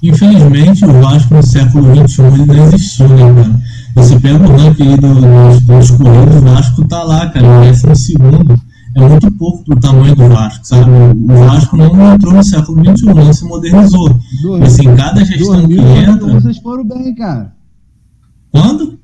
Infelizmente, 0.03 0.85
o 0.85 1.01
Vasco 1.01 1.33
no 1.33 1.43
século 1.43 2.07
XXI 2.07 2.21
ele 2.23 2.45
não 2.45 2.65
existiu, 2.67 3.07
né, 3.09 3.33
cara? 3.43 3.59
Você 3.95 4.19
pega 4.19 4.47
o 4.47 4.55
ranking 4.55 4.83
aí 4.89 4.97
do- 4.97 5.15
dos, 5.15 5.61
dos 5.65 5.91
corridos, 5.91 6.35
o 6.35 6.41
Vasco 6.41 6.87
tá 6.87 7.03
lá, 7.03 7.29
cara, 7.29 7.61
décimo 7.61 7.95
segundo. 7.95 8.61
É 8.97 9.07
muito 9.07 9.31
pouco 9.33 9.63
pro 9.63 9.79
tamanho 9.79 10.15
do 10.15 10.27
Vasco, 10.27 10.65
sabe? 10.65 10.89
O 10.89 11.27
Vasco 11.27 11.77
não 11.77 12.15
entrou 12.15 12.33
no 12.33 12.43
século 12.43 12.83
XXI, 12.83 13.05
não 13.05 13.31
se 13.31 13.45
modernizou. 13.45 14.19
E 14.59 14.63
assim, 14.63 14.95
cada 14.95 15.23
gestão 15.23 15.67
que 15.67 15.75
2000 15.75 15.97
entra. 15.97 16.33
vocês 16.33 16.57
foram 16.57 16.83
bem, 16.83 17.13
cara. 17.13 17.53
Quando? 18.51 18.97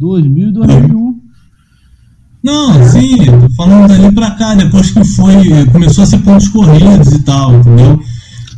2000 0.00 0.48
e 0.48 0.52
2001. 0.52 1.20
Não, 2.42 2.88
sim, 2.88 3.16
tô 3.18 3.50
falando 3.54 3.88
dali 3.88 4.14
pra 4.14 4.30
cá, 4.30 4.54
depois 4.54 4.90
que 4.90 5.04
foi, 5.04 5.66
começou 5.72 6.04
a 6.04 6.06
ser 6.06 6.18
pontos 6.18 6.48
corridos 6.48 7.12
e 7.12 7.22
tal, 7.22 7.54
entendeu? 7.58 8.00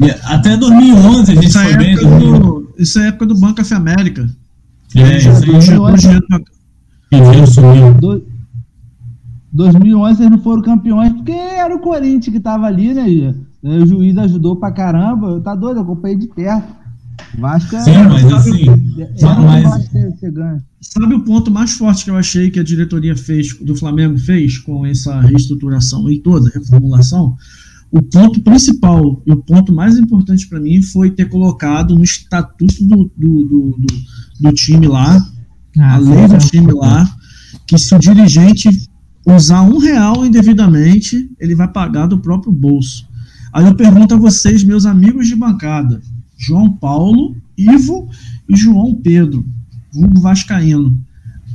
E 0.00 0.10
até 0.22 0.56
2011 0.56 1.32
a 1.32 1.34
gente 1.34 1.46
Isso 1.48 1.58
é, 1.58 1.64
foi 1.64 1.76
bem, 1.78 1.94
época 1.94 2.08
2000, 2.10 2.38
do, 2.38 2.74
isso 2.78 2.98
é 3.00 3.08
época 3.08 3.26
do 3.26 3.34
Banco 3.34 3.60
F 3.60 3.74
América. 3.74 4.28
é, 4.94 5.16
isso 5.16 5.28
aí, 5.84 6.44
dinheiro 7.10 7.46
sumiu. 7.46 7.96
Do- 9.52 9.64
2011 9.64 10.16
vocês 10.16 10.30
não 10.30 10.38
foram 10.38 10.62
campeões 10.62 11.12
porque 11.12 11.32
era 11.32 11.74
o 11.74 11.80
Corinthians 11.80 12.34
que 12.34 12.40
tava 12.40 12.66
ali, 12.66 12.94
né? 12.94 13.34
O 13.62 13.86
juiz 13.86 14.16
ajudou 14.16 14.56
pra 14.56 14.72
caramba. 14.72 15.40
Tá 15.40 15.54
doido, 15.54 15.78
eu 15.78 15.82
acompanhei 15.82 16.16
de 16.16 16.28
perto. 16.28 16.78
Vasco 17.36 17.74
é. 17.74 17.80
Sim, 17.80 18.04
mas 18.08 18.32
assim, 18.32 18.70
é, 19.00 19.12
só 19.16 19.32
é 19.32 19.62
você, 19.62 20.10
você 20.10 20.30
ganha. 20.30 20.62
Sabe 20.80 21.14
o 21.14 21.24
ponto 21.24 21.50
mais 21.50 21.72
forte 21.72 22.04
que 22.04 22.10
eu 22.10 22.16
achei 22.16 22.50
que 22.50 22.60
a 22.60 22.62
diretoria 22.62 23.16
fez, 23.16 23.54
do 23.58 23.74
Flamengo 23.74 24.16
fez, 24.16 24.58
com 24.58 24.86
essa 24.86 25.20
reestruturação 25.20 26.08
e 26.08 26.20
toda, 26.20 26.48
reformulação? 26.50 27.36
o 27.90 28.02
ponto 28.02 28.40
principal 28.42 29.22
e 29.26 29.32
o 29.32 29.36
ponto 29.38 29.72
mais 29.72 29.98
importante 29.98 30.46
para 30.46 30.60
mim 30.60 30.82
foi 30.82 31.10
ter 31.10 31.28
colocado 31.28 31.94
no 31.94 32.04
estatuto 32.04 32.84
do, 32.84 33.10
do, 33.16 33.44
do, 33.44 33.76
do, 33.78 33.86
do 34.40 34.52
time 34.52 34.86
lá, 34.86 35.18
ah, 35.78 35.94
a 35.94 35.98
lei 35.98 36.28
do 36.28 36.38
time 36.38 36.72
lá, 36.72 37.08
que 37.66 37.78
se 37.78 37.94
o 37.94 37.98
dirigente 37.98 38.68
usar 39.34 39.62
um 39.62 39.78
real 39.78 40.24
indevidamente, 40.24 41.30
ele 41.38 41.54
vai 41.54 41.68
pagar 41.68 42.06
do 42.06 42.18
próprio 42.18 42.52
bolso. 42.52 43.06
Aí 43.52 43.66
eu 43.66 43.74
pergunto 43.74 44.14
a 44.14 44.18
vocês, 44.18 44.62
meus 44.62 44.86
amigos 44.86 45.26
de 45.26 45.34
bancada, 45.34 46.00
João 46.36 46.70
Paulo, 46.72 47.36
Ivo 47.56 48.08
e 48.48 48.56
João 48.56 48.94
Pedro, 48.94 49.44
vulgo 49.92 50.20
Vascaíno. 50.20 50.98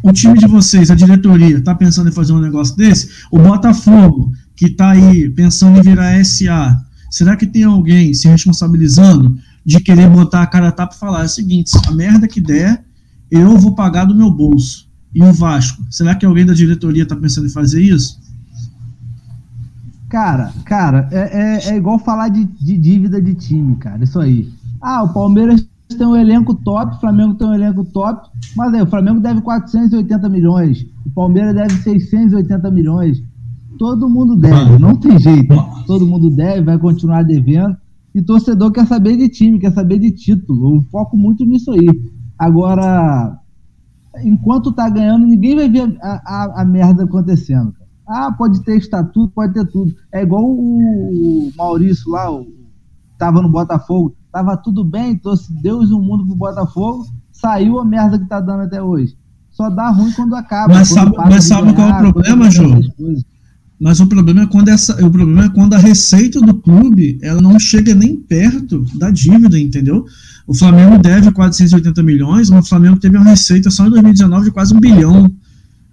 O 0.03 0.11
time 0.11 0.37
de 0.37 0.47
vocês, 0.47 0.91
a 0.91 0.95
diretoria, 0.95 1.57
está 1.57 1.73
pensando 1.73 2.09
em 2.09 2.13
fazer 2.13 2.33
um 2.33 2.41
negócio 2.41 2.75
desse? 2.75 3.09
O 3.31 3.39
Botafogo, 3.39 4.33
que 4.55 4.65
está 4.65 4.91
aí 4.91 5.29
pensando 5.29 5.79
em 5.79 5.81
virar 5.81 6.23
SA, 6.25 6.77
será 7.09 7.37
que 7.37 7.47
tem 7.47 7.63
alguém 7.63 8.13
se 8.13 8.27
responsabilizando 8.27 9.37
de 9.65 9.79
querer 9.79 10.09
botar 10.09 10.41
a 10.41 10.47
cara 10.47 10.67
a 10.67 10.71
tapa 10.71 10.93
e 10.93 10.99
falar 10.99 11.21
é 11.21 11.25
o 11.25 11.29
seguinte, 11.29 11.71
a 11.87 11.91
merda 11.91 12.27
que 12.27 12.41
der, 12.41 12.83
eu 13.31 13.57
vou 13.57 13.73
pagar 13.73 14.05
do 14.05 14.13
meu 14.15 14.29
bolso. 14.29 14.87
E 15.13 15.21
o 15.21 15.31
Vasco, 15.31 15.83
será 15.89 16.15
que 16.15 16.25
alguém 16.25 16.45
da 16.45 16.53
diretoria 16.53 17.03
está 17.03 17.15
pensando 17.15 17.47
em 17.47 17.51
fazer 17.51 17.81
isso? 17.81 18.19
Cara, 20.09 20.51
cara, 20.65 21.07
é, 21.11 21.17
é, 21.17 21.69
é 21.69 21.75
igual 21.75 21.97
falar 21.97 22.29
de, 22.29 22.45
de, 22.45 22.77
dívida 22.77 23.21
de 23.21 23.33
time, 23.33 23.75
cara. 23.77 24.03
Isso 24.03 24.19
aí. 24.19 24.47
Ah, 24.81 25.03
o 25.03 25.13
Palmeiras 25.13 25.67
tem 25.97 26.05
um 26.05 26.15
elenco 26.15 26.53
top, 26.53 26.95
o 26.95 26.99
Flamengo 26.99 27.35
tem 27.35 27.47
um 27.47 27.53
elenco 27.53 27.83
top, 27.83 28.29
mas 28.55 28.73
aí 28.73 28.81
o 28.81 28.87
Flamengo 28.87 29.19
deve 29.19 29.41
480 29.41 30.29
milhões, 30.29 30.85
o 31.05 31.09
Palmeiras 31.11 31.55
deve 31.55 31.73
680 31.81 32.71
milhões. 32.71 33.23
Todo 33.77 34.09
mundo 34.09 34.35
deve, 34.35 34.77
não 34.77 34.95
tem 34.95 35.19
jeito. 35.19 35.53
Todo 35.87 36.05
mundo 36.05 36.29
deve, 36.29 36.61
vai 36.61 36.77
continuar 36.77 37.23
devendo. 37.23 37.75
E 38.13 38.21
torcedor 38.21 38.71
quer 38.71 38.85
saber 38.85 39.17
de 39.17 39.27
time, 39.27 39.59
quer 39.59 39.73
saber 39.73 39.97
de 39.97 40.11
título. 40.11 40.77
Eu 40.77 40.81
foco 40.91 41.17
muito 41.17 41.43
nisso 41.43 41.71
aí. 41.71 41.87
Agora, 42.37 43.35
enquanto 44.21 44.71
tá 44.71 44.89
ganhando, 44.89 45.25
ninguém 45.25 45.55
vai 45.55 45.69
ver 45.69 45.97
a, 46.01 46.21
a, 46.25 46.61
a 46.61 46.65
merda 46.65 47.03
acontecendo. 47.03 47.73
Ah, 48.07 48.31
pode 48.31 48.63
ter 48.63 48.77
estatuto, 48.77 49.31
pode 49.33 49.53
ter 49.53 49.65
tudo. 49.67 49.95
É 50.11 50.21
igual 50.21 50.43
o, 50.43 51.51
Maurício 51.55 52.11
lá, 52.11 52.31
o, 52.31 52.45
tava 53.17 53.41
no 53.41 53.49
Botafogo, 53.49 54.15
tava 54.31 54.57
tudo 54.57 54.83
bem, 54.83 55.17
trouxe 55.17 55.53
Deus 55.61 55.89
e 55.89 55.93
o 55.93 55.99
mundo 55.99 56.25
pro 56.25 56.35
Botafogo, 56.35 57.05
saiu 57.31 57.79
a 57.79 57.85
merda 57.85 58.19
que 58.19 58.27
tá 58.27 58.39
dando 58.39 58.63
até 58.63 58.81
hoje. 58.81 59.17
Só 59.51 59.69
dá 59.69 59.89
ruim 59.89 60.11
quando 60.11 60.35
acaba. 60.35 60.73
Mas 60.73 60.89
sabe, 60.89 61.15
mas 61.15 61.43
sabe 61.45 61.73
qual 61.73 61.87
é 61.87 61.93
o 61.93 62.11
problema, 62.11 62.49
João? 62.49 62.81
Mas 63.79 63.99
o 63.99 64.07
problema 64.07 64.43
é 64.43 64.47
quando 64.47 64.69
essa, 64.69 64.93
o 65.05 65.11
problema 65.11 65.45
é 65.45 65.49
quando 65.49 65.73
a 65.73 65.77
receita 65.77 66.39
do 66.39 66.53
clube 66.53 67.19
ela 67.21 67.41
não 67.41 67.59
chega 67.59 67.93
nem 67.93 68.15
perto 68.15 68.85
da 68.97 69.11
dívida, 69.11 69.59
entendeu? 69.59 70.05
O 70.47 70.53
Flamengo 70.53 70.97
deve 70.97 71.31
480 71.31 72.03
milhões, 72.03 72.49
mas 72.49 72.65
o 72.65 72.69
Flamengo 72.69 72.97
teve 72.99 73.17
uma 73.17 73.25
receita 73.25 73.69
só 73.69 73.87
em 73.87 73.89
2019 73.89 74.45
de 74.45 74.51
quase 74.51 74.73
um 74.75 74.79
bilhão. 74.79 75.31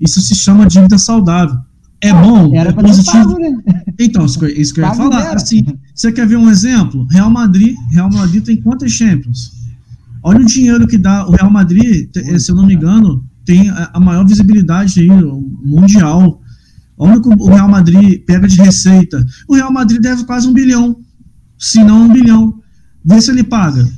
Isso 0.01 0.21
se 0.21 0.35
chama 0.35 0.67
dívida 0.67 0.99
saudável. 0.99 1.57
É 2.01 2.13
bom, 2.13 2.55
Era 2.57 2.71
é 2.71 2.73
positivo. 2.73 3.35
Pago, 3.35 3.39
né? 3.39 3.83
Então, 3.99 4.25
isso, 4.25 4.39
que 4.39 4.81
eu 4.81 4.85
ia 4.85 4.95
falar. 4.95 5.35
Assim, 5.35 5.65
você 5.95 6.11
quer 6.11 6.27
ver 6.27 6.37
um 6.37 6.49
exemplo? 6.49 7.07
Real 7.11 7.31
Madrid, 7.31 7.77
Real 7.91 8.11
Madrid 8.11 8.43
tem 8.43 8.61
quantas 8.61 8.91
Champions? 8.91 9.53
Olha 10.23 10.41
o 10.41 10.45
dinheiro 10.45 10.87
que 10.87 10.97
dá. 10.97 11.27
O 11.27 11.33
Real 11.33 11.51
Madrid, 11.51 12.09
se 12.39 12.51
eu 12.51 12.57
não 12.57 12.67
me 12.67 12.75
engano, 12.75 13.23
tem 13.45 13.71
a 13.71 14.01
maior 14.01 14.27
visibilidade 14.27 15.01
aí, 15.01 15.09
mundial 15.63 16.41
Olha 17.03 17.17
o 17.17 17.23
que 17.23 17.29
o 17.31 17.47
Real 17.47 17.67
Madrid 17.67 18.23
pega 18.27 18.47
de 18.47 18.61
receita. 18.61 19.25
O 19.49 19.55
Real 19.55 19.73
Madrid 19.73 20.03
deve 20.03 20.23
quase 20.25 20.47
um 20.47 20.53
bilhão, 20.53 21.01
se 21.59 21.83
não 21.83 22.03
um 22.03 22.13
bilhão. 22.13 22.61
Vê 23.03 23.19
se 23.23 23.31
ele 23.31 23.43
paga. 23.43 23.89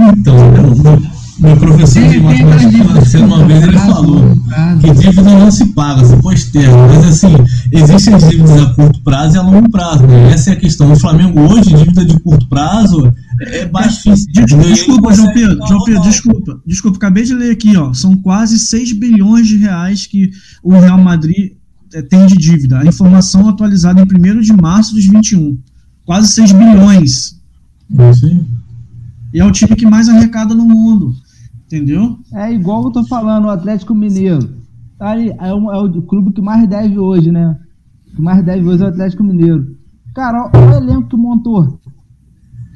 Então, 0.00 0.36
meu, 0.82 1.02
meu 1.40 1.56
professor 1.56 2.08
de 2.08 2.20
matemática, 2.20 3.18
uma 3.24 3.44
vez, 3.46 3.62
ele 3.62 3.78
falou 3.78 4.36
que 4.80 4.90
dívida 4.92 5.22
não 5.22 5.50
se 5.50 5.66
paga, 5.66 6.04
se 6.04 6.16
posterga. 6.16 6.76
Mas, 6.88 7.04
assim, 7.06 7.34
existem 7.72 8.16
dívidas 8.18 8.60
a 8.60 8.74
curto 8.74 9.00
prazo 9.02 9.36
e 9.36 9.38
a 9.38 9.42
longo 9.42 9.70
prazo. 9.70 10.06
Né? 10.06 10.32
Essa 10.32 10.50
é 10.50 10.52
a 10.54 10.56
questão. 10.56 10.92
O 10.92 10.96
Flamengo 10.96 11.40
hoje, 11.40 11.74
dívida 11.74 12.04
de 12.04 12.18
curto 12.20 12.48
prazo, 12.48 13.12
é 13.40 13.66
baixíssima. 13.66 14.46
Desculpa, 14.46 15.14
João 15.14 15.32
Pedro, 15.32 15.66
João 15.66 15.84
Pedro, 15.84 16.02
desculpa. 16.02 16.60
Desculpa, 16.66 16.96
acabei 16.96 17.24
de 17.24 17.34
ler 17.34 17.52
aqui, 17.52 17.76
ó. 17.76 17.92
São 17.92 18.16
quase 18.16 18.58
6 18.58 18.92
bilhões 18.92 19.46
de 19.46 19.56
reais 19.56 20.06
que 20.06 20.30
o 20.62 20.72
Real 20.72 20.98
Madrid 20.98 21.52
é, 21.94 22.02
tem 22.02 22.26
de 22.26 22.34
dívida. 22.34 22.80
A 22.80 22.86
informação 22.86 23.48
atualizada 23.48 24.00
em 24.00 24.04
1 24.04 24.40
de 24.40 24.52
março 24.52 24.94
de 24.94 25.08
21. 25.08 25.56
Quase 26.04 26.28
6 26.28 26.52
bilhões. 26.52 27.38
Sim. 28.18 28.44
E 29.38 29.40
é 29.40 29.44
o 29.44 29.52
time 29.52 29.76
que 29.76 29.86
mais 29.86 30.08
arrecada 30.08 30.52
no 30.52 30.64
mundo. 30.64 31.14
Entendeu? 31.66 32.18
É 32.34 32.52
igual 32.52 32.82
eu 32.82 32.90
tô 32.90 33.04
falando, 33.06 33.44
o 33.44 33.50
Atlético 33.50 33.94
Mineiro. 33.94 34.56
Tá 34.98 35.10
ali, 35.10 35.30
é, 35.30 35.54
o, 35.54 35.72
é 35.72 35.78
o 35.80 36.02
clube 36.02 36.32
que 36.32 36.40
mais 36.40 36.68
deve 36.68 36.98
hoje, 36.98 37.30
né? 37.30 37.56
O 38.08 38.16
que 38.16 38.20
mais 38.20 38.44
deve 38.44 38.66
hoje 38.66 38.82
é 38.82 38.86
o 38.86 38.88
Atlético 38.88 39.22
Mineiro. 39.22 39.76
Cara, 40.12 40.50
olha 40.52 40.70
o 40.70 40.82
elenco 40.82 41.08
que 41.08 41.16
montou. 41.16 41.78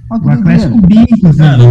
Olha 0.08 0.20
que 0.20 0.28
o 0.28 0.30
Atlético 0.30 0.86
Bico, 0.86 1.36
cara. 1.36 1.64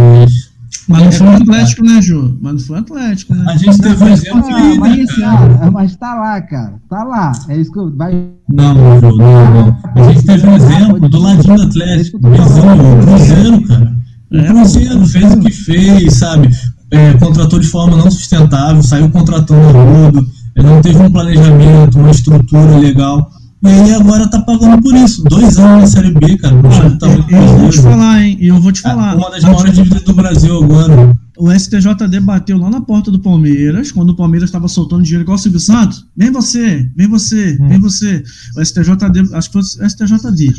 Mas 0.88 1.04
não 1.04 1.12
foi 1.12 1.26
o 1.26 1.36
Atlético, 1.36 1.84
né, 1.86 2.02
Ju? 2.02 2.38
Mas 2.42 2.52
não 2.52 2.60
foi 2.60 2.76
o 2.76 2.80
Atlético, 2.80 3.34
né? 3.34 3.44
A 3.48 3.56
gente 3.56 3.78
teve 3.78 4.04
um 4.04 4.08
exemplo 4.08 4.44
ah, 4.44 4.74
mas, 4.78 5.16
cara, 5.16 5.70
mas 5.70 5.96
tá 5.96 6.14
lá, 6.14 6.42
cara. 6.42 6.74
Tá 6.90 7.02
lá. 7.02 7.32
É 7.48 7.56
isso 7.56 7.72
que 7.72 7.78
eu. 7.78 7.96
Vai... 7.96 8.28
Não, 8.52 8.74
Ju, 9.00 9.16
não, 9.16 9.54
não. 9.54 9.76
A 9.94 10.12
gente 10.12 10.26
teve 10.26 10.46
um 10.46 10.54
exemplo 10.54 11.08
do 11.08 11.18
ladinho 11.18 11.56
do 11.56 11.62
Atlético. 11.62 12.20
Cruzeiro, 12.20 13.66
cara. 13.66 14.02
É, 14.32 14.44
Cruzeiro 14.44 15.06
fez 15.06 15.32
o 15.32 15.40
que 15.40 15.50
fez, 15.50 16.14
sabe? 16.14 16.48
É, 16.90 17.14
contratou 17.14 17.58
de 17.58 17.66
forma 17.66 17.96
não 17.96 18.10
sustentável, 18.10 18.82
saiu 18.82 19.08
contratando 19.10 19.78
a 19.78 19.82
rodo, 19.82 20.28
não 20.56 20.82
teve 20.82 20.98
um 20.98 21.10
planejamento, 21.10 21.98
uma 21.98 22.10
estrutura 22.10 22.78
legal. 22.78 23.30
E 23.64 23.68
aí 23.68 23.94
agora 23.94 24.26
tá 24.26 24.40
pagando 24.40 24.82
por 24.82 24.94
isso. 24.94 25.22
Dois 25.24 25.56
anos 25.56 25.82
na 25.82 25.86
Série 25.86 26.10
B, 26.10 26.36
cara. 26.36 26.56
Tá 26.98 27.06
eu, 27.06 27.38
eu 27.38 27.58
vou 27.58 27.70
te 27.70 27.80
falar, 27.80 28.22
hein? 28.22 28.36
E 28.40 28.48
eu 28.48 28.60
vou 28.60 28.72
te 28.72 28.80
falar. 28.80 29.12
É 29.12 29.16
uma 29.16 29.30
das 29.30 29.44
maiores 29.44 29.74
dívidas 29.74 30.02
do 30.02 30.14
Brasil 30.14 30.64
agora. 30.64 31.16
O 31.38 31.50
STJD 31.50 32.20
bateu 32.20 32.58
lá 32.58 32.68
na 32.68 32.80
porta 32.80 33.10
do 33.10 33.20
Palmeiras, 33.20 33.92
quando 33.92 34.10
o 34.10 34.16
Palmeiras 34.16 34.48
estava 34.48 34.66
soltando 34.66 35.04
dinheiro 35.04 35.22
igual 35.22 35.36
o 35.36 35.38
Silvio 35.38 35.60
Santos. 35.60 36.04
Vem 36.16 36.32
você, 36.32 36.90
vem 36.96 37.08
você, 37.08 37.56
hum. 37.60 37.68
vem 37.68 37.80
você. 37.80 38.22
O 38.56 38.64
STJD, 38.64 39.32
acho 39.32 39.48
que 39.48 39.52
foi 39.52 39.62
o 39.62 39.88
STJD. 39.88 40.52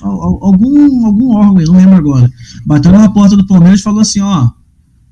Algum, 0.00 1.06
algum 1.06 1.36
órgão, 1.36 1.64
não 1.64 1.76
lembro 1.78 1.94
agora. 1.94 2.30
Bateu 2.66 2.92
na 2.92 3.08
porta 3.08 3.36
do 3.36 3.46
Palmeiras 3.46 3.80
e 3.80 3.82
falou 3.82 4.00
assim: 4.00 4.20
ó, 4.20 4.50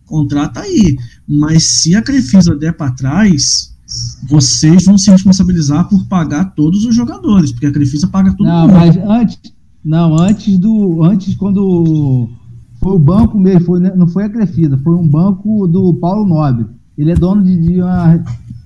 contrata 0.06 0.60
aí. 0.60 0.96
Mas 1.28 1.64
se 1.64 1.94
a 1.94 2.02
Crefisa 2.02 2.54
der 2.54 2.76
para 2.76 2.92
trás, 2.92 3.72
vocês 4.28 4.84
vão 4.84 4.98
se 4.98 5.10
responsabilizar 5.10 5.88
por 5.88 6.06
pagar 6.06 6.54
todos 6.54 6.84
os 6.84 6.94
jogadores, 6.94 7.52
porque 7.52 7.66
a 7.66 7.72
Crefisa 7.72 8.06
paga 8.06 8.30
tudo. 8.32 8.44
Não, 8.44 8.68
mundo. 8.68 8.72
mas 8.72 8.96
antes, 8.96 9.38
não, 9.84 10.18
antes 10.18 10.58
do, 10.58 11.02
antes 11.04 11.34
quando 11.36 12.28
foi 12.82 12.92
o 12.92 12.98
banco 12.98 13.38
mesmo, 13.38 13.66
foi, 13.66 13.80
não 13.80 14.06
foi 14.06 14.24
a 14.24 14.28
Crefisa, 14.28 14.78
foi 14.78 14.94
um 14.94 15.06
banco 15.06 15.66
do 15.66 15.94
Paulo 15.94 16.26
Nobre. 16.26 16.66
Ele 16.96 17.12
é 17.12 17.14
dono 17.14 17.42
de, 17.42 17.56
de 17.56 17.80
uma, 17.80 18.22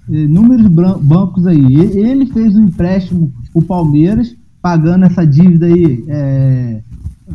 inúmeros 0.08 0.66
bancos 1.00 1.46
aí. 1.46 1.74
Ele 1.74 2.26
fez 2.26 2.56
um 2.56 2.64
empréstimo 2.64 3.32
o 3.54 3.62
Palmeiras, 3.62 4.34
pagando 4.66 5.04
essa 5.04 5.24
dívida 5.24 5.66
aí, 5.66 6.04
é, 6.08 6.80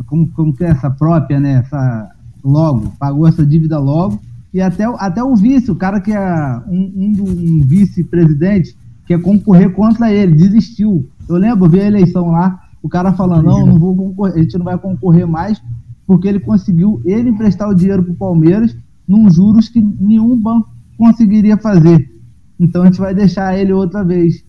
como, 0.05 0.27
como 0.33 0.53
que 0.53 0.65
é 0.65 0.67
essa 0.67 0.89
própria, 0.89 1.39
né? 1.39 1.63
Essa, 1.65 2.11
logo, 2.43 2.91
pagou 2.99 3.25
essa 3.25 3.45
dívida 3.45 3.79
logo 3.79 4.19
e 4.53 4.59
até, 4.59 4.83
até 4.83 5.23
o 5.23 5.33
vice, 5.33 5.71
o 5.71 5.75
cara 5.77 6.01
que 6.01 6.11
é 6.11 6.61
um, 6.67 6.91
um, 6.93 7.21
um 7.21 7.61
vice-presidente, 7.65 8.75
que 9.07 9.13
é 9.13 9.17
concorrer 9.17 9.71
contra 9.71 10.11
ele, 10.11 10.35
desistiu. 10.35 11.07
Eu 11.29 11.37
lembro, 11.37 11.69
vi 11.69 11.79
a 11.79 11.87
eleição 11.87 12.31
lá, 12.31 12.63
o 12.83 12.89
cara 12.89 13.13
falando, 13.13 13.45
não, 13.45 13.65
não 13.65 13.79
vou 13.79 13.95
concorrer, 13.95 14.35
a 14.35 14.43
gente 14.43 14.57
não 14.57 14.65
vai 14.65 14.77
concorrer 14.77 15.25
mais, 15.25 15.63
porque 16.05 16.27
ele 16.27 16.41
conseguiu 16.41 17.01
ele 17.05 17.29
emprestar 17.29 17.69
o 17.69 17.73
dinheiro 17.73 18.03
para 18.03 18.11
o 18.11 18.17
Palmeiras 18.17 18.75
num 19.07 19.31
juros 19.31 19.69
que 19.69 19.79
nenhum 19.79 20.35
banco 20.37 20.69
conseguiria 20.97 21.55
fazer. 21.55 22.11
Então 22.59 22.81
a 22.81 22.87
gente 22.87 22.99
vai 22.99 23.15
deixar 23.15 23.57
ele 23.57 23.71
outra 23.71 24.03
vez. 24.03 24.43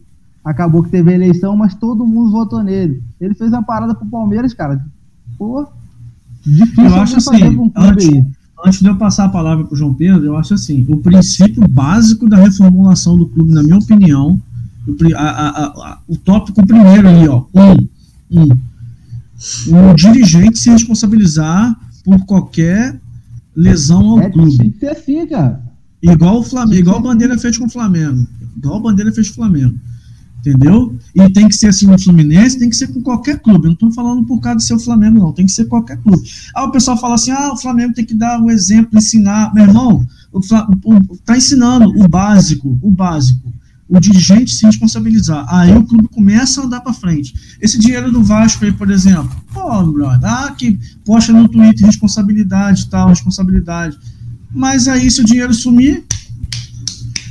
Acabou 0.44 0.82
que 0.82 0.90
teve 0.90 1.10
a 1.10 1.14
eleição, 1.14 1.56
mas 1.56 1.74
todo 1.74 2.06
mundo 2.06 2.32
votou 2.32 2.62
nele. 2.62 3.02
Ele 3.20 3.34
fez 3.34 3.50
uma 3.50 3.62
parada 3.62 3.94
pro 3.94 4.06
Palmeiras, 4.06 4.52
cara. 4.52 4.84
Pô, 5.38 5.66
difícil 6.44 6.84
eu 6.84 6.94
acho 6.96 7.16
assim, 7.16 7.56
um 7.56 7.70
antes, 7.76 8.08
aí 8.08 8.26
antes 8.64 8.80
de 8.80 8.86
eu 8.86 8.96
passar 8.96 9.24
a 9.24 9.28
palavra 9.28 9.64
para 9.64 9.74
o 9.74 9.76
João 9.76 9.94
Pedro, 9.94 10.24
eu 10.24 10.36
acho 10.36 10.54
assim: 10.54 10.84
o 10.88 10.98
princípio 10.98 11.66
básico 11.68 12.28
da 12.28 12.36
reformulação 12.36 13.16
do 13.16 13.26
clube, 13.26 13.52
na 13.52 13.62
minha 13.62 13.78
opinião, 13.78 14.40
o, 14.86 15.16
a, 15.16 15.20
a, 15.20 15.64
a, 15.66 15.98
o 16.08 16.16
tópico 16.16 16.64
primeiro 16.66 17.08
ali, 17.08 17.28
ó, 17.28 17.44
um, 17.54 18.40
um, 18.40 19.90
o 19.90 19.94
dirigente 19.94 20.58
se 20.58 20.70
responsabilizar 20.70 21.76
por 22.04 22.24
qualquer 22.24 22.98
lesão 23.54 24.10
ao 24.10 24.20
é, 24.20 24.30
clube. 24.30 24.56
Tem 24.56 24.70
que 24.70 24.78
ser 24.78 24.88
assim, 24.88 25.26
cara. 25.26 25.60
Igual 26.02 26.40
o 26.40 26.42
Flamengo, 26.42 26.80
igual 26.80 26.98
a 26.98 27.02
bandeira 27.02 27.38
fez 27.38 27.56
com 27.56 27.66
o 27.66 27.70
Flamengo. 27.70 28.26
Igual 28.56 28.76
a 28.76 28.80
bandeira 28.80 29.12
fez 29.12 29.28
com 29.28 29.34
o 29.34 29.36
Flamengo. 29.36 29.78
Entendeu? 30.44 30.98
E 31.14 31.32
tem 31.32 31.46
que 31.46 31.54
ser 31.54 31.68
assim 31.68 31.86
no 31.86 31.96
Fluminense, 31.96 32.58
tem 32.58 32.68
que 32.68 32.74
ser 32.74 32.88
com 32.88 33.00
qualquer 33.00 33.38
clube. 33.38 33.66
Eu 33.66 33.68
não 33.68 33.74
estou 33.74 33.92
falando 33.92 34.24
por 34.24 34.40
causa 34.40 34.58
de 34.58 34.64
ser 34.64 34.74
o 34.74 34.78
Flamengo, 34.78 35.20
não. 35.20 35.32
Tem 35.32 35.46
que 35.46 35.52
ser 35.52 35.66
qualquer 35.66 35.96
clube. 35.98 36.28
Ah, 36.52 36.64
o 36.64 36.72
pessoal 36.72 36.98
fala 36.98 37.14
assim: 37.14 37.30
ah, 37.30 37.52
o 37.52 37.56
Flamengo 37.56 37.94
tem 37.94 38.04
que 38.04 38.12
dar 38.14 38.40
o 38.40 38.46
um 38.46 38.50
exemplo, 38.50 38.98
ensinar. 38.98 39.54
Meu 39.54 39.64
irmão, 39.64 40.04
está 41.12 41.36
ensinando 41.36 41.88
o 41.96 42.08
básico, 42.08 42.76
o 42.82 42.90
básico. 42.90 43.52
O 43.88 44.00
dirigente 44.00 44.52
se 44.52 44.66
responsabilizar. 44.66 45.46
Aí 45.48 45.72
o 45.76 45.84
clube 45.84 46.08
começa 46.08 46.60
a 46.60 46.64
andar 46.64 46.80
para 46.80 46.92
frente. 46.92 47.34
Esse 47.60 47.78
dinheiro 47.78 48.10
do 48.10 48.24
Vasco 48.24 48.64
aí, 48.64 48.72
por 48.72 48.90
exemplo, 48.90 49.30
pô, 49.52 49.84
brother, 49.92 50.28
ah, 50.28 50.50
que 50.58 50.76
posta 51.04 51.32
no 51.32 51.46
Twitter 51.46 51.86
responsabilidade 51.86 52.88
tal, 52.88 53.10
responsabilidade. 53.10 53.96
Mas 54.50 54.88
aí, 54.88 55.08
se 55.08 55.20
o 55.20 55.24
dinheiro 55.24 55.54
sumir, 55.54 56.04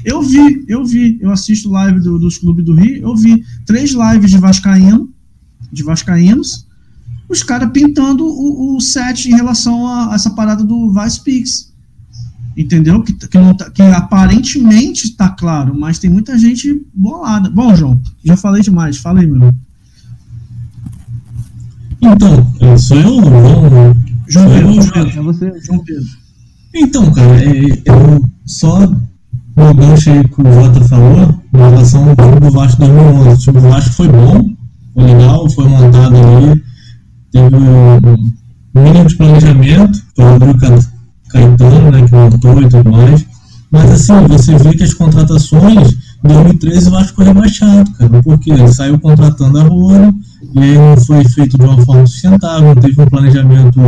eu 0.03 0.21
vi, 0.21 0.65
eu 0.67 0.83
vi, 0.85 1.17
eu 1.21 1.31
assisto 1.31 1.69
live 1.69 1.99
do, 1.99 2.17
dos 2.17 2.37
clubes 2.37 2.65
do 2.65 2.73
Rio, 2.73 3.03
eu 3.03 3.15
vi 3.15 3.43
três 3.65 3.91
lives 3.91 4.31
de 4.31 4.37
Vascaíno, 4.37 5.09
de 5.71 5.83
Vascaínos, 5.83 6.65
os 7.29 7.43
caras 7.43 7.71
pintando 7.71 8.25
o, 8.25 8.75
o, 8.75 8.81
set 8.81 9.29
em 9.29 9.35
relação 9.35 9.87
a, 9.87 10.11
a, 10.11 10.15
essa 10.15 10.31
parada 10.31 10.63
do 10.63 10.93
Vice 10.93 11.23
Pix. 11.23 11.71
Entendeu? 12.57 13.01
Que, 13.01 13.13
que, 13.13 13.37
não 13.37 13.55
tá, 13.55 13.69
que 13.69 13.81
aparentemente 13.81 15.05
está 15.05 15.29
claro, 15.29 15.73
mas 15.77 15.99
tem 15.99 16.09
muita 16.09 16.37
gente 16.37 16.85
bolada. 16.93 17.49
Bom, 17.49 17.73
João, 17.73 18.01
já 18.23 18.35
falei 18.35 18.61
demais, 18.61 18.97
fala 18.97 19.21
aí, 19.21 19.27
meu. 19.27 19.53
Então, 22.01 22.77
sou 22.77 22.97
eu, 22.97 23.23
João. 23.23 23.95
João 24.27 24.49
Pedro, 24.49 24.73
João 24.73 24.91
Pedro. 24.91 25.19
É 25.19 25.23
você, 25.23 25.61
João 25.61 25.79
Pedro. 25.79 26.09
Então, 26.73 27.11
cara, 27.13 27.43
é, 27.43 27.81
eu 27.85 28.29
só 28.45 28.91
o 29.55 29.73
gancho 29.73 30.09
aí 30.11 30.27
que 30.27 30.41
o 30.41 30.53
Jota 30.53 30.81
falou, 30.85 31.35
em 31.53 31.57
relação 31.57 32.01
ao 32.09 32.25
jogo 32.25 32.39
do 32.39 32.51
Vasco 32.51 32.79
2011. 32.79 33.29
O 33.29 33.37
time 33.37 33.61
do 33.61 33.69
Vasco 33.69 33.93
foi 33.93 34.07
bom, 34.07 34.45
foi 34.93 35.03
legal, 35.03 35.49
foi 35.49 35.67
montado 35.67 36.15
ali, 36.15 36.63
teve 37.31 37.55
um 37.55 38.81
mínimo 38.81 39.05
de 39.05 39.15
planejamento, 39.15 40.03
foi 40.15 40.25
o 40.25 40.29
Rodrigo 40.29 40.59
Caetano, 41.29 41.91
né, 41.91 42.05
que 42.05 42.15
montou 42.15 42.61
e 42.61 42.69
tudo 42.69 42.91
mais. 42.91 43.25
Mas 43.71 43.89
assim, 43.91 44.27
você 44.27 44.57
vê 44.57 44.73
que 44.73 44.83
as 44.83 44.93
contratações, 44.93 45.93
em 46.23 46.27
2013 46.27 46.87
o 46.87 46.91
Vasco 46.91 47.15
foi 47.15 47.25
rebaixado, 47.25 47.91
cara, 47.93 48.21
porque 48.21 48.51
ele 48.51 48.67
saiu 48.67 48.99
contratando 48.99 49.59
a 49.59 49.63
Rua, 49.63 50.13
e 50.55 50.59
aí 50.59 50.77
não 50.77 50.97
foi 50.97 51.23
feito 51.23 51.57
de 51.57 51.65
uma 51.65 51.81
forma 51.85 52.05
sustentável, 52.05 52.75
não 52.75 52.81
teve 52.81 53.01
um 53.01 53.05
planejamento 53.05 53.79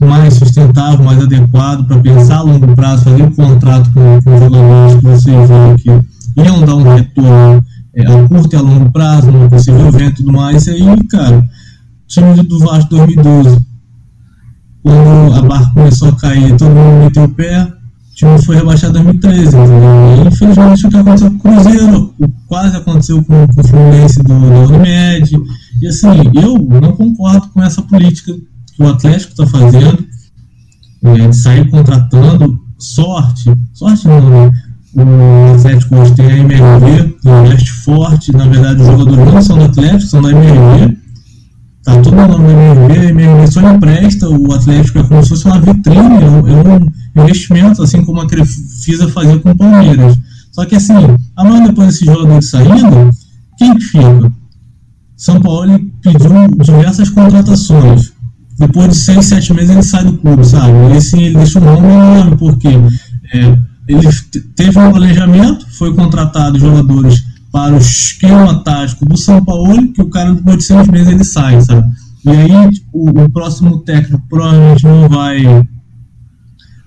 mais 0.00 0.34
sustentável, 0.34 1.04
mais 1.04 1.20
adequado 1.20 1.86
para 1.86 1.98
pensar 1.98 2.38
a 2.38 2.42
longo 2.42 2.74
prazo, 2.74 3.04
fazer 3.04 3.22
um 3.22 3.30
contrato 3.30 3.90
com, 3.92 4.20
com 4.22 4.38
jogadores 4.38 4.94
que 4.96 5.02
você 5.02 5.30
viu 5.30 6.02
que 6.36 6.42
iam 6.42 6.64
dar 6.64 6.76
um 6.76 6.94
retorno 6.94 7.64
é, 7.94 8.06
a 8.06 8.28
curto 8.28 8.54
e 8.54 8.56
a 8.56 8.60
longo 8.60 8.92
prazo, 8.92 9.30
no 9.30 9.48
possível 9.48 9.88
evento 9.88 10.20
e 10.20 10.24
tudo 10.24 10.32
mais. 10.32 10.66
E 10.66 10.70
aí, 10.70 11.08
cara, 11.08 11.38
o 11.38 11.44
time 12.06 12.42
do 12.44 12.58
Vasco 12.60 12.90
2012, 12.90 13.58
quando 14.82 15.34
a 15.34 15.42
barca 15.42 15.70
começou 15.74 16.08
a 16.08 16.16
cair, 16.16 16.56
todo 16.56 16.70
mundo 16.70 17.04
meteu 17.04 17.24
o 17.24 17.28
pé, 17.28 17.62
o 17.62 18.14
time 18.14 18.42
foi 18.42 18.56
rebaixado 18.56 18.98
em 18.98 19.02
2013, 19.02 19.46
entendeu? 19.48 20.24
E 20.24 20.28
infelizmente 20.28 20.86
o 20.86 20.90
que 20.90 20.96
aconteceu 20.96 21.30
com 21.30 21.36
o 21.36 21.40
Cruzeiro, 21.40 22.14
quase 22.46 22.76
aconteceu 22.76 23.24
com, 23.24 23.46
com 23.48 23.60
o 23.60 23.66
Fluminense 23.66 24.22
do, 24.22 24.28
do 24.28 24.74
Unimed. 24.74 25.36
E 25.82 25.86
assim, 25.88 26.08
eu 26.40 26.58
não 26.80 26.92
concordo 26.92 27.48
com 27.48 27.62
essa 27.62 27.82
política 27.82 28.32
o 28.78 28.86
Atlético 28.86 29.32
está 29.32 29.46
fazendo, 29.46 30.06
é, 31.04 31.28
de 31.28 31.36
sair 31.36 31.68
contratando, 31.68 32.58
sorte, 32.78 33.52
sorte 33.74 34.06
não, 34.06 34.30
né? 34.30 34.50
O 34.94 35.54
Atlético 35.54 35.96
hoje 35.96 36.14
tem 36.14 36.26
a 36.26 36.38
MRV, 36.38 37.16
investe 37.24 37.72
forte, 37.72 38.32
na 38.32 38.46
verdade 38.46 38.80
os 38.80 38.86
jogadores 38.86 39.32
não 39.32 39.42
são 39.42 39.58
do 39.58 39.64
Atlético, 39.64 40.02
são 40.02 40.22
da 40.22 40.30
MRV, 40.30 40.96
tá 41.84 42.00
todo 42.00 42.16
mundo 42.16 42.38
na 42.38 42.50
MRV, 42.50 42.98
a 42.98 43.10
MRV 43.10 43.46
só 43.48 43.72
empresta, 43.72 44.28
o 44.28 44.52
Atlético 44.52 44.98
é 44.98 45.02
como 45.04 45.22
se 45.22 45.28
fosse 45.28 45.44
uma 45.44 45.60
vitrine, 45.60 46.22
é 46.22 46.30
um, 46.30 46.48
é 46.48 46.78
um 47.18 47.22
investimento, 47.22 47.82
assim 47.82 48.04
como 48.04 48.20
a 48.20 48.26
Crefisa 48.26 49.08
fazia 49.08 49.38
com 49.38 49.50
o 49.50 49.56
Palmeiras. 49.56 50.16
Só 50.52 50.64
que 50.64 50.76
assim, 50.76 50.94
amanhã 51.36 51.64
depois 51.64 51.88
desses 51.88 52.06
jogadores 52.06 52.48
saindo, 52.48 53.10
quem 53.58 53.74
que 53.74 53.84
fica? 53.84 54.32
São 55.16 55.40
Paulo 55.40 55.78
pediu 56.02 56.48
diversas 56.64 57.10
contratações 57.10 58.12
depois 58.58 58.88
de 58.90 58.96
seis, 58.96 59.26
sete 59.26 59.54
meses 59.54 59.70
ele 59.70 59.82
sai 59.82 60.04
do 60.04 60.18
clube, 60.18 60.44
sabe? 60.44 60.72
E 60.92 60.96
assim, 60.96 61.22
ele 61.22 61.36
deixa 61.36 61.60
um 61.60 61.64
nome 61.64 61.86
enorme, 61.86 62.36
porque 62.36 62.68
é, 62.68 63.58
ele 63.86 64.08
teve 64.56 64.78
um 64.78 64.90
planejamento, 64.90 65.66
foi 65.70 65.94
contratado 65.94 66.58
jogadores 66.58 67.24
para 67.52 67.74
o 67.74 67.78
esquema 67.78 68.62
tático 68.62 69.06
do 69.06 69.16
São 69.16 69.44
Paulo, 69.44 69.92
que 69.92 70.02
o 70.02 70.10
cara 70.10 70.34
depois 70.34 70.58
de 70.58 70.64
seis 70.64 70.88
meses 70.88 71.08
ele 71.08 71.24
sai, 71.24 71.60
sabe? 71.60 71.88
E 72.24 72.30
aí 72.30 72.68
o, 72.92 73.10
o 73.22 73.28
próximo 73.30 73.78
técnico 73.78 74.22
provavelmente 74.28 74.84
não 74.84 75.08
vai 75.08 75.66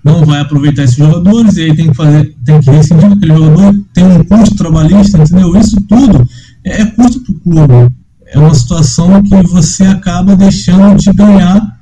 não 0.04 0.26
vai 0.26 0.42
aproveitar 0.42 0.84
esses 0.84 0.98
jogadores 0.98 1.58
e 1.58 1.62
aí 1.62 1.76
tem 1.76 1.90
que 1.90 1.96
fazer, 1.96 2.36
tem 2.44 2.60
que 2.60 2.72
rescindir 2.72 3.12
aquele 3.12 3.36
jogador, 3.36 3.86
tem 3.94 4.04
um 4.04 4.24
custo 4.24 4.56
trabalhista, 4.56 5.18
entendeu? 5.20 5.56
Isso 5.56 5.80
tudo 5.88 6.28
é, 6.66 6.82
é 6.82 6.86
custo 6.88 7.22
para 7.22 7.34
o 7.34 7.40
clube 7.40 7.94
é 8.32 8.40
uma 8.40 8.54
situação 8.54 9.22
que 9.22 9.36
você 9.48 9.84
acaba 9.84 10.36
deixando 10.36 10.98
de 10.98 11.12
ganhar 11.12 11.80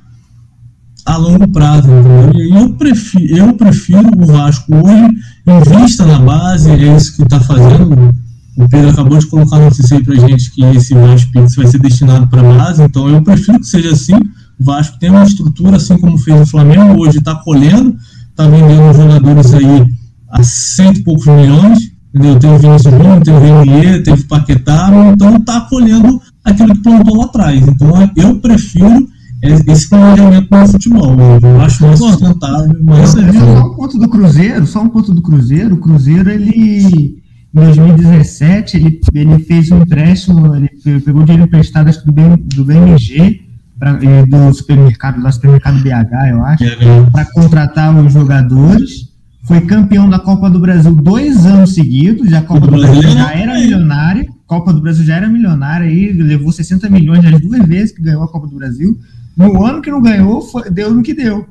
a 1.06 1.16
longo 1.16 1.46
prazo, 1.48 1.88
entendeu? 1.88 2.32
E 2.34 2.50
eu 2.50 2.72
prefiro, 2.74 3.36
eu 3.36 3.52
prefiro 3.54 4.10
o 4.16 4.26
Vasco 4.26 4.74
hoje 4.74 5.10
invista 5.46 6.04
na 6.04 6.18
base, 6.18 6.70
é 6.70 6.96
isso 6.96 7.16
que 7.16 7.22
está 7.22 7.40
fazendo. 7.40 8.10
O 8.56 8.68
Pedro 8.68 8.90
acabou 8.90 9.16
de 9.16 9.26
colocar 9.26 9.58
no 9.58 9.66
notícia 9.66 9.96
aí 9.96 10.04
pra 10.04 10.14
gente 10.16 10.50
que 10.50 10.62
esse 10.64 10.92
Vasco 10.92 11.30
vai 11.56 11.66
ser 11.66 11.78
destinado 11.78 12.26
para 12.26 12.42
base, 12.42 12.82
então 12.82 13.08
eu 13.08 13.22
prefiro 13.22 13.60
que 13.60 13.66
seja 13.66 13.92
assim. 13.92 14.16
O 14.58 14.64
Vasco 14.64 14.98
tem 14.98 15.10
uma 15.10 15.22
estrutura, 15.22 15.76
assim 15.76 15.96
como 15.98 16.18
fez 16.18 16.40
o 16.40 16.46
Flamengo, 16.46 17.00
hoje 17.00 17.18
está 17.18 17.36
colhendo, 17.36 17.96
está 18.28 18.46
vendendo 18.46 18.92
jogadores 18.92 19.54
aí 19.54 19.86
a 20.30 20.42
cento 20.42 20.98
e 20.98 21.02
poucos 21.04 21.26
milhões, 21.26 21.78
entendeu? 22.12 22.38
Tem 22.38 22.50
o 22.50 22.58
Vinícius 22.58 22.92
Júnior, 22.92 23.22
tem 23.22 23.34
o 23.34 23.40
Renier, 23.40 24.02
teve 24.02 24.22
o 24.22 24.26
Paquetá, 24.26 24.90
então 25.12 25.36
está 25.36 25.60
colhendo 25.62 26.20
aquilo 26.44 26.74
que 26.74 26.82
plantou 26.82 27.16
lá 27.16 27.24
atrás. 27.24 27.60
Então 27.60 28.10
eu 28.16 28.40
prefiro 28.40 29.08
esse 29.42 29.88
planejamento 29.88 30.48
no 30.50 30.68
futebol. 30.68 31.16
Eu 31.42 31.60
acho 31.60 31.86
mais 31.86 31.98
sustentável. 31.98 32.76
Mas... 32.82 33.10
Só 33.10 33.20
um 33.20 33.74
ponto 33.74 33.98
do 33.98 34.08
Cruzeiro, 34.08 34.66
só 34.66 34.82
um 34.82 34.88
ponto 34.88 35.14
do 35.14 35.22
Cruzeiro. 35.22 35.74
O 35.74 35.78
Cruzeiro, 35.78 36.30
ele 36.30 37.20
em 37.52 37.60
2017, 37.60 38.76
ele, 38.76 39.00
ele 39.12 39.38
fez 39.40 39.70
um 39.72 39.82
empréstimo, 39.82 40.54
ele 40.54 40.68
pegou 41.00 41.24
dinheiro 41.24 41.46
emprestado 41.46 41.88
acho, 41.88 42.04
do, 42.06 42.12
BM, 42.12 42.36
do 42.36 42.64
BMG, 42.64 43.40
pra, 43.76 43.94
do 43.94 44.54
supermercado, 44.54 45.20
do 45.20 45.32
supermercado 45.32 45.82
BH, 45.82 46.28
eu 46.30 46.44
acho, 46.44 46.64
para 47.10 47.24
contratar 47.32 47.96
os 47.96 48.12
jogadores 48.12 49.10
foi 49.42 49.62
campeão 49.62 50.08
da 50.08 50.18
Copa 50.18 50.48
do 50.48 50.60
Brasil 50.60 50.94
dois 50.94 51.44
anos 51.44 51.74
seguidos, 51.74 52.32
a 52.32 52.42
Copa 52.42 52.68
do 52.68 52.78
Brasil 52.78 53.02
já 53.02 53.32
era 53.32 53.54
milionária, 53.54 54.28
Copa 54.50 54.72
do 54.72 54.80
Brasil 54.80 55.04
já 55.04 55.14
era 55.14 55.28
milionária, 55.28 55.86
aí 55.86 56.12
levou 56.12 56.50
60 56.50 56.90
milhões 56.90 57.24
as 57.24 57.40
duas 57.40 57.64
vezes 57.68 57.92
que 57.92 58.02
ganhou 58.02 58.24
a 58.24 58.28
Copa 58.28 58.48
do 58.48 58.56
Brasil. 58.56 58.98
No 59.36 59.64
ano 59.64 59.80
que 59.80 59.92
não 59.92 60.02
ganhou, 60.02 60.42
foi, 60.42 60.68
deu 60.68 60.92
no 60.92 61.04
que 61.04 61.14
deu. 61.14 61.46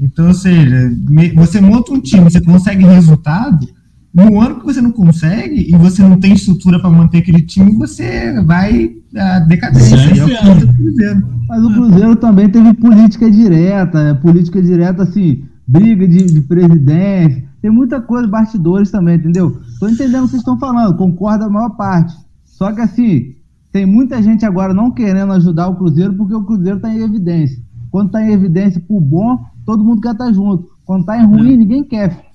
Então, 0.00 0.28
ou 0.28 0.32
seja, 0.32 0.90
você 1.34 1.60
monta 1.60 1.92
um 1.92 2.00
time, 2.00 2.24
você 2.24 2.40
consegue 2.40 2.86
resultado, 2.86 3.68
no 4.14 4.40
ano 4.40 4.60
que 4.60 4.64
você 4.64 4.80
não 4.80 4.90
consegue 4.90 5.68
e 5.68 5.76
você 5.76 6.00
não 6.00 6.18
tem 6.18 6.32
estrutura 6.32 6.80
para 6.80 6.88
manter 6.88 7.18
aquele 7.18 7.42
time, 7.42 7.76
você 7.76 8.40
vai 8.40 8.92
a 9.14 9.40
decadência. 9.40 9.94
É 9.94 10.64
o 10.64 10.74
Cruzeiro. 10.74 11.28
Mas 11.46 11.64
o 11.64 11.74
Cruzeiro 11.74 12.16
também 12.16 12.48
teve 12.48 12.72
política 12.72 13.30
direta, 13.30 14.18
política 14.22 14.62
direta 14.62 15.02
assim 15.02 15.44
briga 15.66 16.08
de, 16.08 16.24
de 16.24 16.40
presidente, 16.40 17.46
tem 17.60 17.70
muita 17.70 18.00
coisa, 18.00 18.26
bastidores 18.26 18.90
também, 18.90 19.16
entendeu? 19.16 19.60
Tô 19.78 19.86
entendendo 19.86 20.22
o 20.22 20.24
que 20.24 20.30
vocês 20.30 20.40
estão 20.40 20.58
falando, 20.58 20.96
concordo 20.96 21.44
a 21.44 21.50
maior 21.50 21.76
parte. 21.76 22.14
Só 22.58 22.72
que 22.72 22.80
assim, 22.80 23.36
tem 23.70 23.86
muita 23.86 24.20
gente 24.20 24.44
agora 24.44 24.74
não 24.74 24.90
querendo 24.90 25.32
ajudar 25.32 25.68
o 25.68 25.76
Cruzeiro 25.76 26.12
porque 26.14 26.34
o 26.34 26.42
Cruzeiro 26.42 26.78
está 26.78 26.92
em 26.92 27.02
evidência. 27.02 27.62
Quando 27.88 28.08
está 28.08 28.20
em 28.20 28.32
evidência 28.32 28.82
por 28.86 29.00
bom, 29.00 29.38
todo 29.64 29.84
mundo 29.84 30.00
quer 30.00 30.10
estar 30.10 30.26
tá 30.26 30.32
junto. 30.32 30.68
Quando 30.84 31.02
está 31.02 31.22
em 31.22 31.24
ruim, 31.24 31.54
é. 31.54 31.56
ninguém 31.56 31.84
quer. 31.84 32.26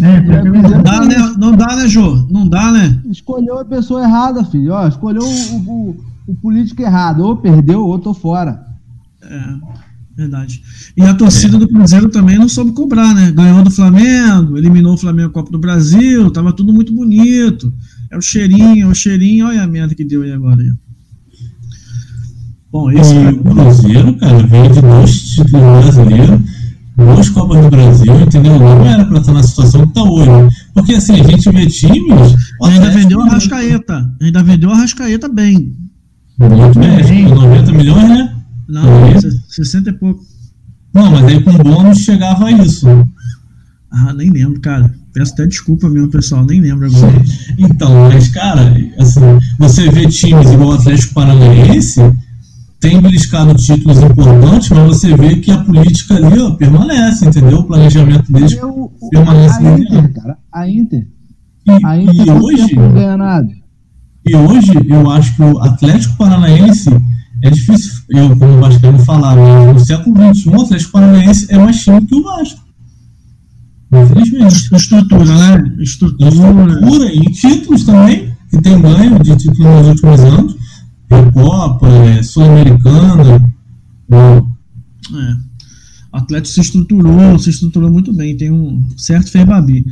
É, 0.00 0.42
não, 0.42 0.82
dá, 0.82 1.04
né, 1.04 1.34
não 1.38 1.52
dá, 1.56 1.76
né, 1.76 1.86
Jô? 1.86 2.26
Não 2.28 2.48
dá, 2.48 2.72
né? 2.72 3.00
Escolheu 3.08 3.60
a 3.60 3.64
pessoa 3.64 4.02
errada, 4.02 4.44
filho. 4.44 4.72
Ó, 4.72 4.88
escolheu 4.88 5.22
o, 5.22 5.56
o, 5.56 5.96
o 6.26 6.34
político 6.34 6.82
errado. 6.82 7.20
Ou 7.20 7.36
perdeu, 7.36 7.86
ou 7.86 7.96
tô 7.96 8.12
fora. 8.12 8.66
É. 9.22 9.54
Verdade. 10.16 10.64
E 10.96 11.02
a 11.02 11.14
torcida 11.14 11.56
do 11.58 11.68
Cruzeiro 11.68 12.08
também 12.08 12.36
não 12.36 12.48
soube 12.48 12.72
cobrar, 12.72 13.14
né? 13.14 13.30
Ganhou 13.30 13.62
do 13.62 13.70
Flamengo, 13.70 14.58
eliminou 14.58 14.94
o 14.94 14.98
Flamengo 14.98 15.32
Copa 15.32 15.52
do 15.52 15.58
Brasil, 15.60 16.28
tava 16.32 16.52
tudo 16.52 16.72
muito 16.72 16.92
bonito. 16.92 17.72
É 18.10 18.18
o 18.18 18.20
cheirinho, 18.20 18.86
é 18.86 18.90
o 18.90 18.94
cheirinho, 18.94 19.46
olha 19.46 19.62
a 19.62 19.66
merda 19.66 19.94
que 19.94 20.04
deu 20.04 20.22
aí 20.22 20.32
agora. 20.32 20.62
Bom, 22.72 22.90
esse. 22.90 23.14
E 23.14 23.28
o 23.28 23.42
Cruzeiro, 23.42 24.14
cara, 24.16 24.46
veio 24.46 24.72
de 24.72 24.80
dois 24.80 25.20
títulos 25.20 25.84
brasileiros, 25.84 26.40
duas 26.96 27.28
Copas 27.28 27.64
do 27.64 27.70
Brasil, 27.70 28.20
entendeu? 28.20 28.58
Não 28.58 28.84
era 28.86 29.04
para 29.04 29.18
estar 29.18 29.32
na 29.32 29.42
situação 29.42 29.82
que 29.82 29.88
está 29.88 30.02
hoje. 30.02 30.56
Porque 30.74 30.94
assim, 30.94 31.20
a 31.20 31.24
gente 31.24 31.50
vê 31.50 31.66
times. 31.66 32.34
Ainda 32.62 32.90
vendeu 32.90 33.20
a 33.20 33.28
Rascaeta. 33.28 34.16
Ainda 34.20 34.42
vendeu 34.42 34.70
a 34.70 34.76
Rascaeta 34.76 35.28
bem. 35.28 35.76
Muito 36.38 36.78
bem, 36.78 37.28
90 37.28 37.72
milhões, 37.72 38.08
né? 38.08 38.36
Não, 38.68 38.84
60 39.48 39.90
e 39.90 39.92
pouco. 39.92 40.24
Não, 40.94 41.10
mas 41.10 41.24
aí 41.26 41.42
com 41.42 41.52
bônus 41.52 41.98
chegava 41.98 42.46
a 42.46 42.52
isso. 42.52 42.86
Ah, 43.90 44.12
nem 44.12 44.30
lembro, 44.30 44.60
cara. 44.60 44.92
Peço 45.12 45.32
até 45.32 45.46
desculpa 45.46 45.88
mesmo, 45.88 46.08
pessoal, 46.08 46.44
nem 46.44 46.60
lembro 46.60 46.86
agora. 46.86 47.22
então, 47.58 47.90
mas, 48.08 48.28
cara, 48.28 48.74
assim, 48.98 49.20
você 49.58 49.88
vê 49.90 50.06
times 50.06 50.50
igual 50.52 50.70
o 50.70 50.72
Atlético 50.72 51.14
Paranaense, 51.14 52.00
tem 52.80 53.00
beliscado 53.00 53.54
títulos 53.54 53.98
importantes, 53.98 54.70
mas 54.70 54.86
você 54.86 55.14
vê 55.16 55.36
que 55.36 55.50
a 55.50 55.58
política 55.58 56.14
ali 56.14 56.38
ó, 56.38 56.52
permanece, 56.52 57.26
entendeu? 57.26 57.58
O 57.58 57.64
planejamento 57.64 58.32
deles 58.32 58.52
Eu, 58.52 58.90
permanece. 59.10 59.58
A 59.58 59.78
Inter, 59.78 60.12
cara, 60.14 60.38
a 60.52 60.68
Inter. 60.68 61.08
E, 61.66 61.86
a 61.86 61.96
Inter 61.98 62.26
e 62.26 62.30
hoje, 62.30 62.74
ganha 62.74 63.16
nada. 63.16 63.48
E 64.26 64.36
hoje, 64.36 64.72
eu 64.88 65.10
acho 65.10 65.36
que 65.36 65.42
o 65.42 65.58
Atlético 65.58 66.16
Paranaense 66.16 66.90
é 67.42 67.50
difícil, 67.50 67.92
eu 68.10 68.36
como 68.36 68.60
Vasco 68.60 68.98
falar, 69.04 69.36
mas 69.36 69.74
no 69.74 69.80
século 69.80 70.34
XXI 70.34 70.48
o 70.48 70.62
Atlético 70.62 70.92
Paranaense 70.92 71.46
é 71.50 71.58
mais 71.58 71.82
time 71.82 72.06
que 72.06 72.14
o 72.14 72.22
Vasco. 72.22 72.69
Infelizmente. 73.92 74.74
Estrutura, 74.74 75.24
né? 75.24 75.74
Estrutura. 75.80 76.28
Estrutura 76.28 77.12
e 77.12 77.20
títulos 77.32 77.84
também, 77.84 78.32
que 78.50 78.60
tem 78.62 78.80
ganho 78.80 79.18
de 79.18 79.36
títulos 79.36 79.58
nos 79.58 79.88
últimos 79.88 80.20
anos. 80.20 80.56
Copa, 81.32 81.88
é, 81.88 82.22
Sul-Americana. 82.22 83.52
É. 84.12 85.50
O 86.12 86.16
Atlético 86.16 86.54
se 86.54 86.60
estruturou, 86.60 87.38
se 87.38 87.50
estruturou 87.50 87.90
muito 87.90 88.12
bem. 88.12 88.36
Tem 88.36 88.50
um 88.50 88.84
certo 88.96 89.30
Babi. 89.44 89.84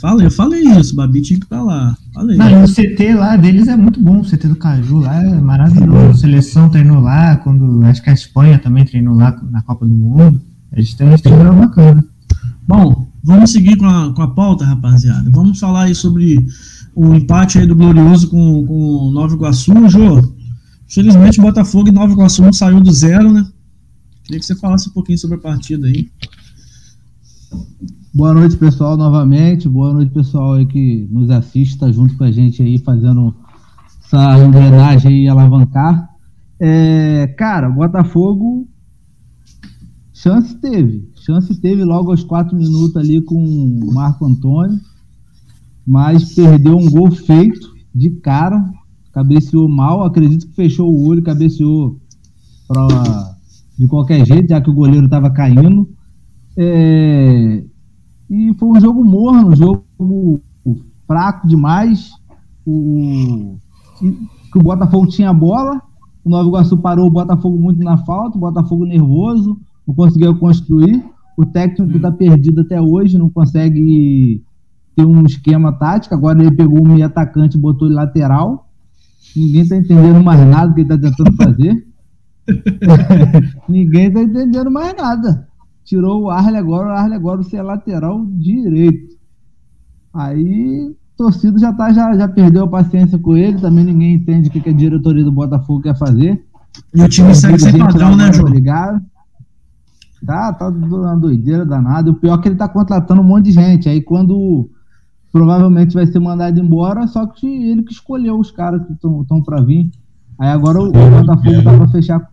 Falei, 0.00 0.26
eu 0.26 0.30
falei 0.30 0.62
isso, 0.62 0.96
Babi 0.96 1.20
tinha 1.20 1.38
que 1.38 1.44
estar 1.44 1.62
lá. 1.62 1.94
Falei. 2.14 2.36
Não, 2.36 2.64
o 2.64 2.66
CT 2.66 3.14
lá 3.14 3.36
deles 3.36 3.68
é 3.68 3.76
muito 3.76 4.00
bom, 4.00 4.20
o 4.20 4.24
CT 4.24 4.48
do 4.48 4.56
Caju 4.56 5.00
lá 5.00 5.22
é 5.22 5.40
maravilhoso. 5.40 6.10
A 6.10 6.14
seleção 6.14 6.70
treinou 6.70 7.00
lá, 7.00 7.36
quando 7.36 7.84
acho 7.84 8.02
que 8.02 8.08
a 8.08 8.14
Espanha 8.14 8.58
também 8.58 8.86
treinou 8.86 9.14
lá 9.14 9.38
na 9.50 9.60
Copa 9.60 9.86
do 9.86 9.94
Mundo. 9.94 10.40
Eles 10.72 10.94
têm 10.94 11.06
uma 11.06 11.16
estrutura 11.16 11.52
bacana. 11.52 12.02
Bom, 12.70 13.08
vamos 13.24 13.50
seguir 13.50 13.76
com 13.76 13.86
a, 13.86 14.14
com 14.14 14.22
a 14.22 14.28
pauta, 14.28 14.64
rapaziada. 14.64 15.28
Vamos 15.28 15.58
falar 15.58 15.86
aí 15.86 15.94
sobre 15.94 16.36
o 16.94 17.12
empate 17.16 17.58
aí 17.58 17.66
do 17.66 17.74
Glorioso 17.74 18.30
com, 18.30 18.64
com 18.64 19.08
o 19.08 19.10
Nova 19.10 19.34
Iguaçu. 19.34 19.72
Jô, 19.88 20.32
felizmente 20.86 21.40
Botafogo 21.40 21.88
e 21.88 21.90
Nova 21.90 22.12
Iguaçu 22.12 22.42
não 22.42 22.52
saiu 22.52 22.80
do 22.80 22.92
zero, 22.92 23.32
né? 23.32 23.44
Queria 24.22 24.38
que 24.38 24.46
você 24.46 24.54
falasse 24.54 24.88
um 24.88 24.92
pouquinho 24.92 25.18
sobre 25.18 25.36
a 25.36 25.40
partida 25.40 25.88
aí. 25.88 26.08
Boa 28.14 28.32
noite, 28.32 28.56
pessoal, 28.56 28.96
novamente. 28.96 29.68
Boa 29.68 29.92
noite, 29.92 30.12
pessoal 30.12 30.52
aí 30.52 30.64
que 30.64 31.08
nos 31.10 31.28
assiste, 31.28 31.76
tá 31.76 31.90
junto 31.90 32.16
com 32.16 32.22
a 32.22 32.30
gente 32.30 32.62
aí, 32.62 32.78
fazendo 32.78 33.34
essa 34.04 34.38
engrenagem 34.38 35.10
aí 35.12 35.28
alavancar. 35.28 36.08
É, 36.60 37.34
cara, 37.36 37.68
Botafogo 37.68 38.68
chance 40.22 40.54
teve. 40.56 41.10
Chance 41.16 41.60
teve 41.60 41.84
logo 41.84 42.10
aos 42.10 42.22
quatro 42.22 42.56
minutos 42.56 42.96
ali 42.96 43.20
com 43.22 43.42
o 43.42 43.92
Marco 43.92 44.24
Antônio, 44.26 44.78
mas 45.86 46.34
perdeu 46.34 46.76
um 46.76 46.88
gol 46.90 47.10
feito 47.10 47.70
de 47.94 48.10
cara, 48.10 48.62
cabeceou 49.12 49.68
mal, 49.68 50.04
acredito 50.04 50.46
que 50.46 50.54
fechou 50.54 50.92
o 50.92 51.08
olho, 51.08 51.22
cabeceou 51.22 51.98
pra, 52.68 52.86
de 53.78 53.86
qualquer 53.88 54.24
jeito, 54.26 54.50
já 54.50 54.60
que 54.60 54.70
o 54.70 54.74
goleiro 54.74 55.06
estava 55.06 55.30
caindo. 55.30 55.88
É, 56.56 57.64
e 58.28 58.54
foi 58.54 58.68
um 58.68 58.80
jogo 58.80 59.04
morno, 59.04 59.48
um 59.48 59.56
jogo 59.56 60.40
fraco 61.06 61.48
demais. 61.48 62.10
O, 62.66 63.56
que 64.00 64.58
o 64.58 64.62
Botafogo 64.62 65.06
tinha 65.06 65.30
a 65.30 65.34
bola, 65.34 65.80
o 66.24 66.28
Nova 66.28 66.46
Iguaçu 66.46 66.76
parou 66.78 67.06
o 67.06 67.10
Botafogo 67.10 67.58
muito 67.58 67.82
na 67.82 67.96
falta, 67.98 68.36
o 68.36 68.40
Botafogo 68.40 68.84
nervoso, 68.84 69.58
não 69.90 69.94
conseguiu 69.94 70.38
construir. 70.38 71.04
O 71.36 71.44
técnico 71.44 71.96
está 71.96 72.12
perdido 72.12 72.60
até 72.60 72.80
hoje, 72.80 73.18
não 73.18 73.28
consegue 73.28 74.42
ter 74.94 75.04
um 75.04 75.24
esquema 75.24 75.72
tático. 75.72 76.14
Agora 76.14 76.40
ele 76.40 76.54
pegou 76.54 76.80
um 76.80 76.94
meio 76.94 77.06
atacante 77.06 77.56
e 77.56 77.60
botou 77.60 77.88
ele 77.88 77.96
lateral. 77.96 78.68
Ninguém 79.34 79.62
está 79.62 79.76
entendendo 79.76 80.22
mais 80.22 80.40
nada 80.46 80.68
do 80.68 80.74
que 80.74 80.80
ele 80.82 80.92
está 80.92 81.08
tentando 81.08 81.36
fazer. 81.36 81.86
Ninguém 83.68 84.08
está 84.08 84.22
entendendo 84.22 84.70
mais 84.70 84.94
nada. 84.96 85.48
Tirou 85.84 86.22
o 86.22 86.30
Arle 86.30 86.56
agora, 86.56 86.88
o 86.88 86.92
Arle 86.92 87.14
agora 87.14 87.42
você 87.42 87.56
é 87.56 87.62
lateral 87.62 88.24
direito. 88.26 89.16
Aí 90.12 90.94
torcida 91.16 91.58
já, 91.58 91.72
tá, 91.72 91.92
já, 91.92 92.16
já 92.16 92.28
perdeu 92.28 92.64
a 92.64 92.68
paciência 92.68 93.18
com 93.18 93.36
ele, 93.36 93.60
também 93.60 93.84
ninguém 93.84 94.14
entende 94.14 94.48
o 94.48 94.50
que, 94.50 94.60
que 94.60 94.70
a 94.70 94.72
diretoria 94.72 95.22
do 95.22 95.32
Botafogo 95.32 95.82
quer 95.82 95.96
fazer. 95.96 96.42
E 96.94 97.02
o 97.02 97.08
time 97.08 97.34
segue 97.34 97.58
sem 97.58 97.78
padrão, 97.78 98.16
né, 98.16 98.32
João? 98.32 98.52
Tá, 100.24 100.52
tá 100.52 100.68
uma 100.68 101.16
doideira 101.16 101.64
danada. 101.64 102.10
O 102.10 102.14
pior 102.14 102.38
é 102.38 102.42
que 102.42 102.48
ele 102.48 102.56
tá 102.56 102.68
contratando 102.68 103.20
um 103.20 103.24
monte 103.24 103.46
de 103.46 103.52
gente. 103.52 103.88
Aí 103.88 104.02
quando 104.02 104.68
provavelmente 105.32 105.94
vai 105.94 106.06
ser 106.06 106.18
mandado 106.18 106.58
embora, 106.58 107.06
só 107.06 107.26
que 107.26 107.46
ele 107.46 107.82
que 107.82 107.92
escolheu 107.92 108.38
os 108.38 108.50
caras 108.50 108.84
que 108.86 108.92
estão 108.92 109.42
para 109.42 109.62
vir. 109.62 109.90
Aí 110.38 110.48
agora 110.48 110.80
o, 110.80 110.88
o 110.88 110.90
Botafogo 110.92 111.62
tá 111.62 111.76
para 111.76 111.88
fechar 111.88 112.30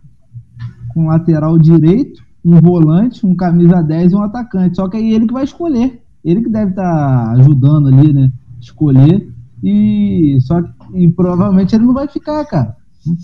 com 0.88 1.06
lateral 1.06 1.58
direito, 1.58 2.22
um 2.44 2.60
volante, 2.60 3.24
um 3.26 3.36
camisa 3.36 3.82
10 3.82 4.12
e 4.12 4.16
um 4.16 4.22
atacante. 4.22 4.76
Só 4.76 4.88
que 4.88 4.96
aí 4.96 5.12
ele 5.12 5.26
que 5.26 5.32
vai 5.32 5.44
escolher. 5.44 6.02
Ele 6.24 6.42
que 6.42 6.50
deve 6.50 6.70
estar 6.70 6.82
tá 6.82 7.30
ajudando 7.32 7.88
ali, 7.88 8.12
né? 8.12 8.32
Escolher. 8.60 9.32
E 9.62 10.38
só 10.40 10.60
que, 10.62 10.70
e 10.94 11.10
provavelmente 11.10 11.74
ele 11.74 11.84
não 11.84 11.94
vai 11.94 12.08
ficar, 12.08 12.44
cara. 12.46 12.76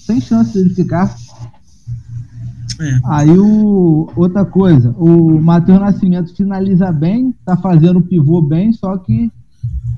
Tem 0.07 0.21
chance 0.21 0.55
dele 0.55 0.75
ficar. 0.75 1.15
É. 2.81 2.99
Aí 3.07 3.39
o 3.39 4.09
outra 4.17 4.45
coisa, 4.45 4.95
o 4.99 5.41
Matheus 5.41 5.81
Nascimento 5.81 6.35
finaliza 6.35 6.91
bem, 6.93 7.35
tá 7.45 7.57
fazendo 7.57 7.99
o 7.99 8.03
pivô 8.03 8.43
bem, 8.43 8.73
só 8.73 8.97
que 8.99 9.31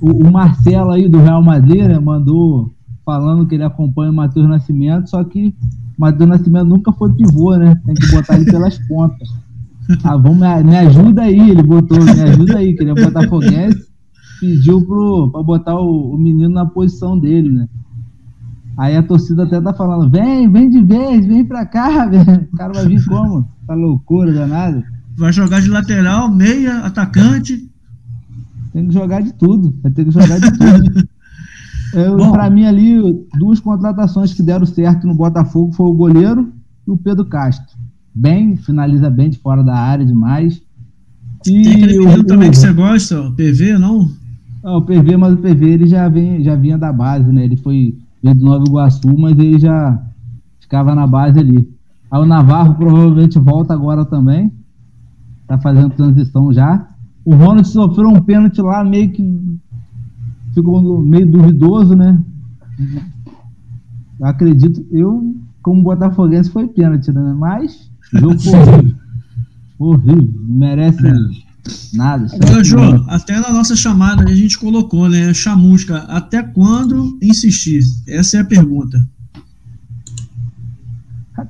o, 0.00 0.10
o 0.10 0.32
Marcelo 0.32 0.90
aí 0.90 1.08
do 1.08 1.18
Real 1.18 1.42
Madrid 1.42 1.86
né, 1.86 1.98
mandou 1.98 2.72
falando 3.04 3.46
que 3.46 3.54
ele 3.54 3.64
acompanha 3.64 4.10
o 4.10 4.14
Matheus 4.14 4.48
Nascimento, 4.48 5.08
só 5.08 5.22
que 5.24 5.54
o 5.96 6.00
Matheus 6.00 6.28
Nascimento 6.28 6.66
nunca 6.66 6.92
foi 6.92 7.12
pivô, 7.14 7.56
né? 7.56 7.80
Tem 7.86 7.94
que 7.94 8.10
botar 8.10 8.34
ele 8.34 8.50
pelas 8.50 8.78
pontas. 8.86 9.28
Ah, 10.02 10.16
vamos, 10.16 10.38
me, 10.38 10.76
ajuda 10.76 11.22
aí, 11.22 11.50
ele 11.50 11.62
botou, 11.62 12.02
me 12.02 12.20
ajuda 12.20 12.58
aí, 12.58 12.74
queria 12.74 12.94
botar 12.94 13.28
Foguense, 13.28 13.86
pediu 14.40 14.84
pro, 14.84 15.30
pra 15.30 15.42
botar 15.42 15.76
o, 15.76 16.14
o 16.14 16.18
menino 16.18 16.50
na 16.50 16.66
posição 16.66 17.16
dele, 17.16 17.50
né? 17.50 17.68
Aí 18.78 18.94
a 18.94 19.02
torcida 19.02 19.44
até 19.44 19.60
tá 19.60 19.72
falando, 19.72 20.10
vem, 20.10 20.50
vem 20.50 20.68
de 20.68 20.82
vez, 20.82 21.24
vem 21.24 21.44
pra 21.44 21.64
cá, 21.64 22.06
velho. 22.06 22.46
O 22.52 22.56
cara 22.56 22.72
vai 22.74 22.86
vir 22.86 23.04
como? 23.06 23.48
Tá 23.66 23.74
loucura 23.74 24.32
danada. 24.32 24.84
Vai 25.16 25.32
jogar 25.32 25.62
de 25.62 25.68
lateral, 25.68 26.30
meia, 26.30 26.80
atacante. 26.80 27.70
Tem 28.72 28.86
que 28.86 28.92
jogar 28.92 29.22
de 29.22 29.32
tudo. 29.32 29.74
Vai 29.82 29.90
ter 29.90 30.04
que 30.04 30.10
jogar 30.10 30.38
de 30.38 30.50
tudo. 30.58 31.08
Eu, 31.94 32.30
pra 32.30 32.50
mim 32.50 32.66
ali, 32.66 33.00
duas 33.38 33.60
contratações 33.60 34.34
que 34.34 34.42
deram 34.42 34.66
certo 34.66 35.06
no 35.06 35.14
Botafogo 35.14 35.72
foi 35.72 35.86
o 35.86 35.94
goleiro 35.94 36.52
e 36.86 36.90
o 36.90 36.96
Pedro 36.98 37.24
Castro. 37.24 37.74
Bem, 38.14 38.56
finaliza 38.56 39.08
bem 39.08 39.30
de 39.30 39.38
fora 39.38 39.62
da 39.62 39.74
área 39.74 40.04
demais. 40.04 40.60
E 41.46 41.62
Tem 41.62 41.74
aquele 41.74 41.98
menino 41.98 42.24
também 42.24 42.50
que 42.50 42.58
você 42.58 42.72
gosta, 42.72 43.20
o 43.20 43.32
PV, 43.32 43.78
não? 43.78 44.10
Não, 44.62 44.78
o 44.78 44.82
PV, 44.82 45.16
mas 45.16 45.32
o 45.32 45.36
PV 45.38 45.68
ele 45.68 45.86
já, 45.86 46.08
vem, 46.08 46.42
já 46.42 46.54
vinha 46.56 46.76
da 46.76 46.92
base, 46.92 47.30
né? 47.32 47.44
Ele 47.44 47.56
foi 47.56 47.96
veio 48.26 48.34
do 48.34 48.44
Nova 48.44 48.64
Iguaçu, 48.66 49.16
mas 49.16 49.38
ele 49.38 49.58
já 49.58 50.02
ficava 50.60 50.94
na 50.94 51.06
base 51.06 51.38
ali. 51.38 51.72
Aí 52.10 52.20
o 52.20 52.26
Navarro 52.26 52.74
provavelmente 52.74 53.38
volta 53.38 53.72
agora 53.72 54.04
também. 54.04 54.52
Tá 55.46 55.58
fazendo 55.58 55.90
transição 55.90 56.52
já. 56.52 56.88
O 57.24 57.34
Ronald 57.34 57.66
sofreu 57.68 58.08
um 58.08 58.20
pênalti 58.20 58.60
lá, 58.60 58.84
meio 58.84 59.10
que 59.10 59.58
ficou 60.52 61.00
meio 61.02 61.30
duvidoso, 61.30 61.94
né? 61.94 62.20
Acredito, 64.20 64.84
eu, 64.90 65.34
como 65.62 65.82
botafoguense, 65.82 66.50
foi 66.50 66.66
pênalti, 66.66 67.12
né? 67.12 67.34
Mas 67.38 67.90
jogo 68.12 68.34
horrível. 68.50 68.96
Horrível. 69.78 70.40
Não 70.48 70.56
merece. 70.56 71.06
É. 71.06 71.45
Nada. 71.92 72.26
Jô, 72.62 72.78
até 73.08 73.40
na 73.40 73.52
nossa 73.52 73.74
chamada 73.74 74.24
a 74.24 74.34
gente 74.34 74.58
colocou, 74.58 75.08
né? 75.08 75.32
Chamusca, 75.32 75.98
até 76.08 76.42
quando 76.42 77.18
insistir? 77.22 77.80
Essa 78.08 78.38
é 78.38 78.40
a 78.40 78.44
pergunta. 78.44 78.98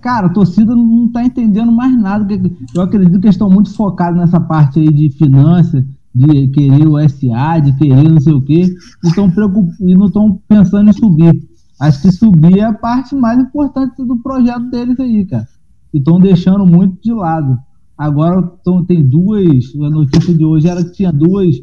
Cara, 0.00 0.26
a 0.26 0.30
torcida 0.30 0.74
não 0.74 1.06
está 1.06 1.22
entendendo 1.24 1.70
mais 1.70 1.96
nada. 1.96 2.26
Eu 2.74 2.82
acredito 2.82 3.20
que 3.20 3.26
eles 3.26 3.36
estão 3.36 3.48
muito 3.48 3.72
focados 3.74 4.18
nessa 4.18 4.40
parte 4.40 4.80
aí 4.80 4.92
de 4.92 5.10
finanças, 5.10 5.84
de 6.14 6.48
querer 6.48 6.86
o 6.88 6.98
SA, 7.08 7.60
de 7.60 7.72
querer 7.76 8.08
não 8.08 8.20
sei 8.20 8.32
o 8.32 8.42
quê, 8.42 8.74
e 9.04 9.94
não 9.94 10.06
estão 10.06 10.40
pensando 10.48 10.90
em 10.90 10.92
subir. 10.92 11.32
Acho 11.78 12.02
que 12.02 12.10
subir 12.10 12.58
é 12.58 12.64
a 12.64 12.72
parte 12.72 13.14
mais 13.14 13.38
importante 13.38 14.04
do 14.04 14.16
projeto 14.18 14.70
deles 14.70 14.98
aí, 14.98 15.24
cara. 15.26 15.46
E 15.92 15.98
estão 15.98 16.18
deixando 16.18 16.66
muito 16.66 17.00
de 17.02 17.12
lado. 17.12 17.58
Agora 17.96 18.42
tão, 18.62 18.84
tem 18.84 19.02
duas. 19.02 19.74
A 19.76 19.90
notícia 19.90 20.34
de 20.34 20.44
hoje 20.44 20.68
era 20.68 20.84
que 20.84 20.92
tinha 20.92 21.12
duas 21.12 21.56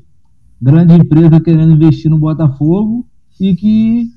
grandes 0.62 0.98
empresas 0.98 1.40
querendo 1.42 1.74
investir 1.74 2.10
no 2.10 2.18
Botafogo 2.18 3.06
e 3.40 3.56
que 3.56 4.08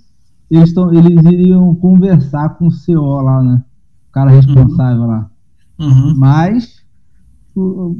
eles, 0.51 0.73
tão, 0.73 0.93
eles 0.93 1.25
iriam 1.25 1.75
conversar 1.75 2.51
com 2.51 2.69
o 2.69 2.71
CO 2.71 3.21
lá, 3.21 3.43
né? 3.43 3.62
O 4.09 4.12
cara 4.12 4.31
responsável 4.31 5.03
uhum. 5.03 5.09
lá. 5.09 5.31
Uhum. 5.79 6.14
Mas 6.17 6.83
o, 7.55 7.99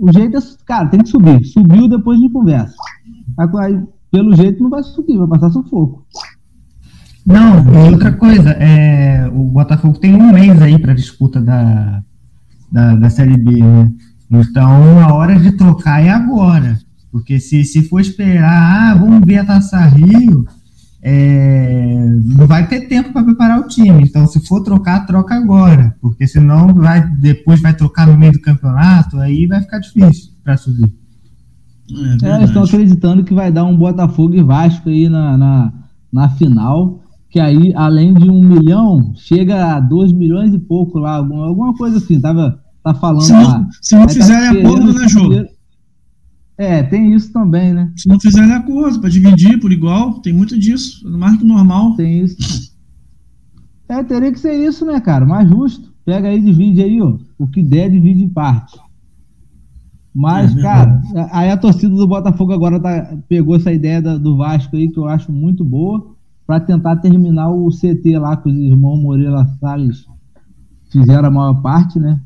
o, 0.00 0.12
jeito 0.12 0.36
é, 0.36 0.40
cara, 0.64 0.88
tem 0.88 1.00
que 1.00 1.08
subir. 1.08 1.44
Subiu 1.44 1.88
depois 1.88 2.20
de 2.20 2.28
conversa. 2.28 2.76
Aí, 3.58 3.82
pelo 4.10 4.36
jeito 4.36 4.62
não 4.62 4.70
vai 4.70 4.82
subir, 4.82 5.16
vai 5.16 5.28
passar 5.28 5.50
sufoco. 5.50 6.04
Não, 7.24 7.62
e 7.62 7.92
outra 7.92 8.12
coisa, 8.12 8.50
é, 8.50 9.28
o 9.28 9.44
Botafogo 9.44 9.98
tem 9.98 10.14
um 10.14 10.32
mês 10.32 10.60
aí 10.60 10.78
para 10.78 10.94
disputa 10.94 11.40
da, 11.40 12.02
da, 12.70 12.96
da 12.96 13.10
Série 13.10 13.36
B, 13.36 13.62
né? 13.62 13.90
Então 14.30 15.00
a 15.00 15.12
hora 15.12 15.38
de 15.38 15.52
trocar 15.52 16.04
é 16.04 16.08
agora. 16.08 16.78
Porque 17.10 17.40
se, 17.40 17.64
se 17.64 17.82
for 17.82 18.00
esperar, 18.00 18.92
ah, 18.92 18.94
vamos 18.94 19.26
ver 19.26 19.38
a 19.38 19.44
Taça 19.44 19.84
Rio, 19.86 20.46
é, 21.02 22.06
não 22.24 22.46
vai 22.46 22.68
ter 22.68 22.82
tempo 22.82 23.12
para 23.12 23.24
preparar 23.24 23.58
o 23.58 23.66
time. 23.66 24.04
Então, 24.04 24.26
se 24.26 24.38
for 24.46 24.62
trocar, 24.62 25.06
troca 25.06 25.34
agora. 25.34 25.96
Porque 26.00 26.26
senão 26.26 26.72
vai, 26.74 27.04
depois 27.16 27.60
vai 27.60 27.74
trocar 27.74 28.06
no 28.06 28.16
meio 28.16 28.32
do 28.32 28.40
campeonato, 28.40 29.18
aí 29.18 29.46
vai 29.46 29.60
ficar 29.60 29.78
difícil 29.78 30.32
para 30.44 30.56
subir. 30.56 30.92
É, 32.22 32.28
é, 32.28 32.44
estão 32.44 32.62
acreditando 32.62 33.24
que 33.24 33.34
vai 33.34 33.50
dar 33.50 33.64
um 33.64 33.76
Botafogo 33.76 34.34
e 34.34 34.42
Vasco 34.42 34.88
aí 34.88 35.08
na, 35.08 35.36
na, 35.36 35.72
na 36.12 36.28
final. 36.28 37.02
Que 37.30 37.38
aí, 37.38 37.72
além 37.74 38.12
de 38.12 38.28
um 38.28 38.44
milhão, 38.44 39.12
chega 39.14 39.76
a 39.76 39.80
dois 39.80 40.12
milhões 40.12 40.52
e 40.52 40.58
pouco 40.58 40.98
lá, 40.98 41.16
alguma, 41.16 41.46
alguma 41.46 41.74
coisa 41.74 41.98
assim, 41.98 42.20
tava, 42.20 42.60
tá 42.82 42.92
falando 42.92 43.22
se 43.22 43.32
não, 43.32 43.42
lá. 43.42 43.68
Se 43.80 43.96
não 43.96 44.08
fizerem 44.08 44.62
tá 44.62 44.68
acordo, 44.68 44.92
né, 44.92 45.08
jogo? 45.08 45.34
É, 46.58 46.82
tem 46.82 47.14
isso 47.14 47.32
também, 47.32 47.72
né? 47.72 47.90
Se 47.96 48.08
não 48.08 48.20
fizerem 48.20 48.52
acordo, 48.52 49.00
para 49.00 49.08
dividir 49.08 49.58
por 49.60 49.72
igual, 49.72 50.20
tem 50.20 50.32
muito 50.32 50.58
disso. 50.58 51.08
No 51.08 51.16
marco 51.16 51.44
normal. 51.44 51.94
Tem 51.94 52.20
isso. 52.22 52.70
É, 53.88 54.04
teria 54.04 54.30
que 54.30 54.38
ser 54.38 54.54
isso, 54.54 54.84
né, 54.84 55.00
cara? 55.00 55.24
Mais 55.24 55.48
justo. 55.48 55.90
Pega 56.04 56.28
aí, 56.28 56.40
divide 56.40 56.82
aí, 56.82 57.00
ó. 57.00 57.16
O 57.38 57.46
que 57.46 57.62
der, 57.62 57.90
divide 57.90 58.22
em 58.24 58.28
parte. 58.28 58.78
Mas, 60.14 60.54
é 60.56 60.60
cara, 60.60 61.00
aí 61.32 61.50
a 61.50 61.56
torcida 61.56 61.94
do 61.94 62.06
Botafogo 62.06 62.52
agora 62.52 62.78
tá, 62.78 63.16
pegou 63.28 63.56
essa 63.56 63.72
ideia 63.72 64.02
da, 64.02 64.18
do 64.18 64.36
Vasco 64.36 64.76
aí, 64.76 64.90
que 64.90 64.98
eu 64.98 65.06
acho 65.06 65.32
muito 65.32 65.64
boa, 65.64 66.14
para 66.50 66.58
tentar 66.58 66.96
terminar 66.96 67.48
o 67.48 67.68
CT 67.68 68.18
lá 68.18 68.36
que 68.36 68.48
os 68.48 68.56
irmãos 68.56 69.00
Moreira 69.00 69.44
Salles 69.60 70.04
fizeram 70.90 71.28
a 71.28 71.30
maior 71.30 71.62
parte, 71.62 71.96
né? 71.96 72.20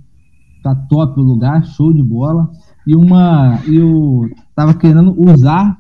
Tá 0.63 0.75
top 0.75 1.21
o 1.21 1.23
lugar, 1.23 1.63
show 1.67 1.93
de 1.93 2.03
bola 2.03 2.51
e 2.87 2.97
uma 2.97 3.61
eu 3.67 4.31
tava 4.57 4.73
querendo 4.73 5.15
usar 5.21 5.79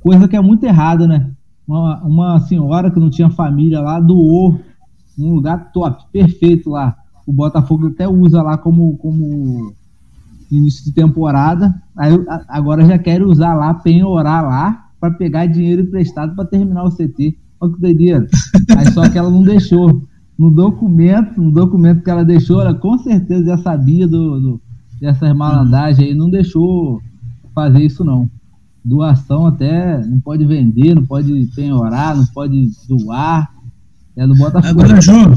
coisa 0.00 0.26
que 0.26 0.34
é 0.34 0.40
muito 0.40 0.64
errada, 0.64 1.06
né? 1.06 1.32
Uma, 1.68 2.02
uma 2.02 2.40
senhora 2.40 2.90
que 2.90 2.98
não 2.98 3.10
tinha 3.10 3.28
família 3.28 3.82
lá 3.82 4.00
doou 4.00 4.58
um 5.18 5.34
lugar 5.34 5.70
top, 5.70 6.02
perfeito 6.10 6.70
lá. 6.70 6.96
O 7.26 7.32
Botafogo 7.32 7.88
até 7.88 8.08
usa 8.08 8.40
lá 8.40 8.56
como 8.56 8.96
como 8.96 9.74
início 10.50 10.82
de 10.82 10.94
temporada. 10.94 11.74
Aí 11.94 12.14
agora 12.48 12.86
já 12.86 12.98
quero 12.98 13.28
usar 13.28 13.52
lá, 13.52 13.74
penhorar 13.74 14.42
lá 14.42 14.88
para 14.98 15.10
pegar 15.10 15.44
dinheiro 15.44 15.82
emprestado 15.82 16.34
para 16.34 16.46
terminar 16.46 16.84
o 16.84 16.90
CT. 16.90 17.41
Olha 17.62 17.72
que 17.72 17.80
doideira. 17.80 18.26
Aí 18.76 18.90
só 18.90 19.08
que 19.08 19.16
ela 19.16 19.30
não 19.30 19.42
deixou. 19.42 20.02
No 20.36 20.50
documento, 20.50 21.40
no 21.40 21.52
documento 21.52 22.02
que 22.02 22.10
ela 22.10 22.24
deixou, 22.24 22.60
ela 22.60 22.74
com 22.74 22.98
certeza 22.98 23.44
já 23.44 23.58
sabia 23.58 24.08
do, 24.08 24.40
do 24.40 24.60
dessas 25.00 25.32
malandragens 25.34 26.08
aí, 26.08 26.14
não 26.14 26.28
deixou 26.28 27.00
fazer 27.54 27.84
isso 27.84 28.02
não. 28.02 28.28
Doação 28.84 29.46
até 29.46 30.04
não 30.04 30.18
pode 30.18 30.44
vender, 30.44 30.96
não 30.96 31.06
pode 31.06 31.48
penhorar, 31.54 32.16
não 32.16 32.26
pode 32.26 32.68
doar. 32.88 33.48
É 34.16 34.26
do 34.26 34.34
Botafogo. 34.34 34.80
Agora, 34.80 35.00
João, 35.00 35.32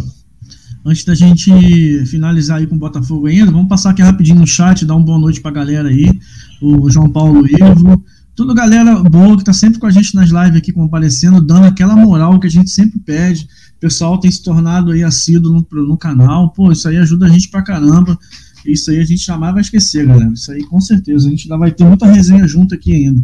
antes 0.83 1.05
da 1.05 1.13
gente 1.13 2.05
finalizar 2.07 2.57
aí 2.57 2.65
com 2.65 2.75
o 2.75 2.79
Botafogo 2.79 3.27
ainda, 3.27 3.51
vamos 3.51 3.67
passar 3.67 3.91
aqui 3.91 4.01
rapidinho 4.01 4.39
no 4.39 4.47
chat, 4.47 4.83
dar 4.83 4.95
uma 4.95 5.05
boa 5.05 5.19
noite 5.19 5.41
pra 5.41 5.51
galera 5.51 5.89
aí. 5.89 6.11
O 6.59 6.89
João 6.89 7.07
Paulo 7.07 7.45
Ivo. 7.45 8.03
Tudo 8.35 8.53
galera 8.53 9.01
boa 9.01 9.37
que 9.37 9.45
tá 9.45 9.53
sempre 9.53 9.79
com 9.79 9.85
a 9.85 9.91
gente 9.91 10.13
nas 10.13 10.29
lives 10.29 10.57
aqui 10.57 10.73
comparecendo, 10.73 11.39
dando 11.39 11.67
aquela 11.67 11.95
moral 11.95 12.37
que 12.37 12.47
a 12.47 12.49
gente 12.49 12.69
sempre 12.69 12.99
pede. 12.99 13.47
O 13.77 13.79
pessoal 13.79 14.19
tem 14.19 14.29
se 14.29 14.43
tornado 14.43 14.91
aí 14.91 15.03
assíduo 15.03 15.53
no, 15.53 15.83
no 15.83 15.97
canal. 15.97 16.49
Pô, 16.51 16.69
isso 16.69 16.87
aí 16.89 16.97
ajuda 16.97 17.27
a 17.27 17.29
gente 17.29 17.49
pra 17.49 17.63
caramba. 17.63 18.19
Isso 18.65 18.91
aí 18.91 18.99
a 18.99 19.05
gente 19.05 19.25
jamais 19.25 19.53
vai 19.53 19.61
esquecer, 19.61 20.05
galera. 20.05 20.33
Isso 20.33 20.51
aí 20.51 20.63
com 20.65 20.81
certeza. 20.81 21.27
A 21.27 21.29
gente 21.29 21.43
ainda 21.43 21.57
vai 21.57 21.71
ter 21.71 21.85
muita 21.85 22.05
resenha 22.07 22.45
junto 22.45 22.75
aqui 22.75 22.93
ainda. 22.93 23.23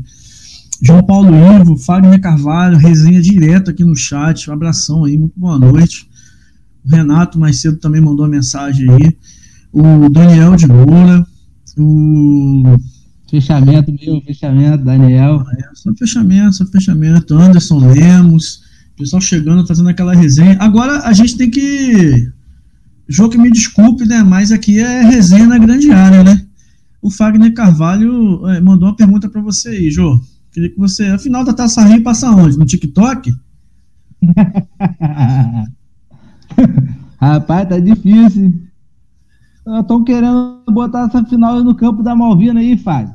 João 0.81 1.03
Paulo 1.03 1.29
Ivo, 1.59 1.75
Fagner 1.77 2.19
Carvalho, 2.21 2.77
resenha 2.77 3.21
direto 3.21 3.69
aqui 3.69 3.83
no 3.83 3.95
chat. 3.95 4.49
Um 4.49 4.53
abração 4.53 5.03
aí, 5.03 5.17
muito 5.17 5.37
boa 5.37 5.59
noite. 5.59 6.09
O 6.85 6.89
Renato 6.89 7.37
mais 7.37 7.59
cedo 7.59 7.77
também 7.77 7.99
mandou 7.99 8.25
uma 8.25 8.31
mensagem 8.31 8.89
aí. 8.89 9.17
O 9.73 10.07
Daniel 10.09 10.55
de 10.55 10.67
Moura. 10.67 11.27
O. 11.77 12.77
Fechamento 13.31 13.91
meu, 13.91 14.21
fechamento, 14.21 14.83
Daniel. 14.83 15.43
É, 15.57 15.69
só 15.73 15.93
fechamento, 15.93 16.53
só 16.53 16.65
fechamento. 16.65 17.33
Anderson 17.33 17.79
Lemos. 17.79 18.61
Pessoal 18.97 19.21
chegando, 19.21 19.65
fazendo 19.65 19.89
aquela 19.89 20.13
resenha. 20.13 20.57
Agora 20.59 20.99
a 21.07 21.13
gente 21.13 21.37
tem 21.37 21.49
que 21.49 22.29
Jô, 23.07 23.27
que 23.27 23.37
me 23.37 23.51
desculpe, 23.51 24.05
né? 24.05 24.23
Mas 24.23 24.51
aqui 24.53 24.79
é 24.79 25.01
resenha 25.01 25.45
na 25.45 25.57
grande 25.57 25.91
área, 25.91 26.23
né? 26.23 26.45
O 27.01 27.09
Fagner 27.09 27.53
Carvalho 27.53 28.47
é, 28.47 28.61
mandou 28.61 28.87
uma 28.87 28.95
pergunta 28.95 29.27
para 29.27 29.41
você 29.41 29.67
aí, 29.69 29.91
Jô. 29.91 30.21
Queria 30.51 30.69
que 30.69 30.77
você. 30.77 31.07
Afinal 31.07 31.43
da 31.43 31.53
Taça 31.53 31.83
Rio 31.83 32.03
passa 32.03 32.31
onde? 32.31 32.57
No 32.57 32.65
TikTok? 32.65 33.33
Rapaz, 37.19 37.67
tá 37.67 37.79
difícil. 37.79 38.53
Estão 39.79 40.03
querendo 40.03 40.63
botar 40.69 41.07
essa 41.07 41.23
final 41.25 41.63
no 41.63 41.75
campo 41.75 42.01
da 42.01 42.15
Malvina 42.15 42.59
aí, 42.59 42.77
Fábio. 42.77 43.13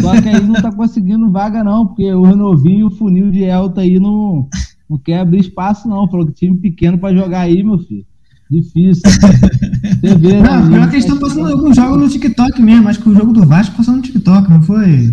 Só 0.00 0.20
que 0.20 0.28
aí 0.28 0.40
não 0.42 0.54
tá 0.54 0.70
conseguindo 0.72 1.30
vaga, 1.30 1.64
não, 1.64 1.86
porque 1.86 2.12
o 2.12 2.22
Renovinho 2.22 2.80
e 2.80 2.84
o 2.84 2.90
funil 2.90 3.30
de 3.30 3.44
Elta 3.44 3.80
aí 3.80 3.98
não, 3.98 4.48
não 4.88 4.98
quer 4.98 5.20
abrir 5.20 5.40
espaço, 5.40 5.88
não. 5.88 6.08
Falou 6.08 6.26
que 6.26 6.32
time 6.32 6.56
pequeno 6.58 6.98
para 6.98 7.14
jogar 7.14 7.40
aí, 7.40 7.62
meu 7.62 7.78
filho. 7.78 8.04
Difícil. 8.50 9.02
Você 10.00 10.14
vê, 10.16 10.40
né? 10.40 10.42
não, 10.42 10.68
pior 10.68 10.88
que 10.88 10.96
eles 10.96 11.04
estão 11.04 11.18
passando 11.18 11.48
alguns 11.48 11.76
jogos 11.76 11.98
no 11.98 12.08
TikTok 12.08 12.60
mesmo. 12.60 12.88
Acho 12.88 13.00
que 13.00 13.08
o 13.08 13.14
jogo 13.14 13.32
do 13.32 13.46
Vasco 13.46 13.76
passou 13.76 13.96
no 13.96 14.02
TikTok, 14.02 14.50
não 14.50 14.62
foi? 14.62 15.12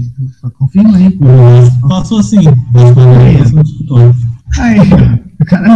Confirma 0.58 0.98
aí. 0.98 1.18
Passou 1.88 2.20
assim. 2.20 2.44
Passou 2.74 3.58
no 3.58 3.64
TikTok. 3.64 4.18
Aí, 4.60 4.80
o 5.40 5.46
cara 5.46 5.68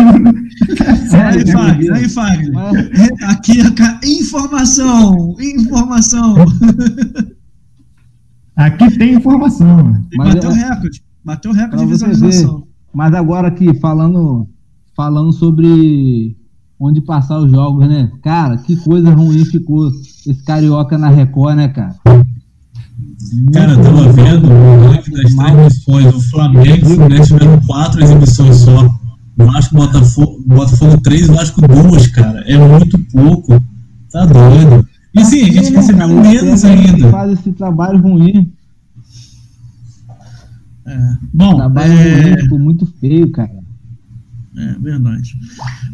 Aí, 1.26 1.52
Fagner, 1.52 1.94
aí, 1.94 2.10
Fagner. 2.10 2.52
Aqui, 3.24 3.60
informação, 4.04 5.36
informação. 5.40 6.36
Aqui 8.56 8.98
tem 8.98 9.16
informação. 9.16 10.02
Mas 10.16 10.34
bateu 10.36 10.52
é, 10.52 10.70
recorde, 10.70 11.04
bateu 11.24 11.52
recorde 11.52 11.84
de 11.84 11.92
visualização. 11.92 12.64
Mas 12.94 13.14
agora 13.14 13.50
aqui, 13.50 13.74
falando, 13.80 14.48
falando 14.96 15.34
sobre 15.34 16.38
onde 16.80 17.02
passar 17.02 17.40
os 17.40 17.52
jogos, 17.52 17.88
né? 17.88 18.12
Cara, 18.22 18.58
que 18.58 18.76
coisa 18.78 19.12
ruim 19.12 19.44
ficou 19.46 19.90
esse 19.90 20.44
carioca 20.46 20.98
na 20.98 21.10
Record, 21.10 21.58
né, 21.58 21.68
cara? 21.68 21.96
Cara, 23.54 23.74
eu 23.74 23.82
tava 23.82 24.14
vendo 24.14 24.48
o 24.50 24.88
live 24.88 25.12
das 25.12 25.36
transmissões. 25.36 26.16
O 26.16 26.22
Flamengo 26.30 26.90
e 26.90 26.94
o 26.94 26.96
Fluminense 26.96 27.34
tiveram 27.34 27.60
quatro 27.62 28.04
exibições 28.04 28.56
só. 28.58 28.86
O 29.38 29.46
Vasco 29.46 29.76
Botafogo, 29.76 30.44
Botafogo 30.48 31.02
três, 31.02 31.28
o 31.28 31.34
Vasco 31.34 31.62
duas, 31.62 32.08
cara. 32.08 32.42
É 32.48 32.58
muito 32.58 32.98
pouco. 33.12 33.62
Tá 34.12 34.26
doido. 34.26 34.88
E 35.16 35.26
sim, 35.26 35.44
a 35.44 35.52
gente 35.52 35.72
recebeu 35.72 36.08
menos 36.08 36.66
ainda. 36.66 37.10
Faz 37.10 37.32
esse 37.40 37.52
trabalho 37.54 38.00
ruim. 38.00 38.52
É. 40.86 41.18
Bom, 41.34 41.56
trabalho 41.56 41.94
é... 41.94 42.22
ruim, 42.22 42.42
ficou 42.42 42.60
muito 42.60 42.86
feio, 43.00 43.32
cara. 43.32 43.66
É 44.58 44.74
verdade. 44.80 45.36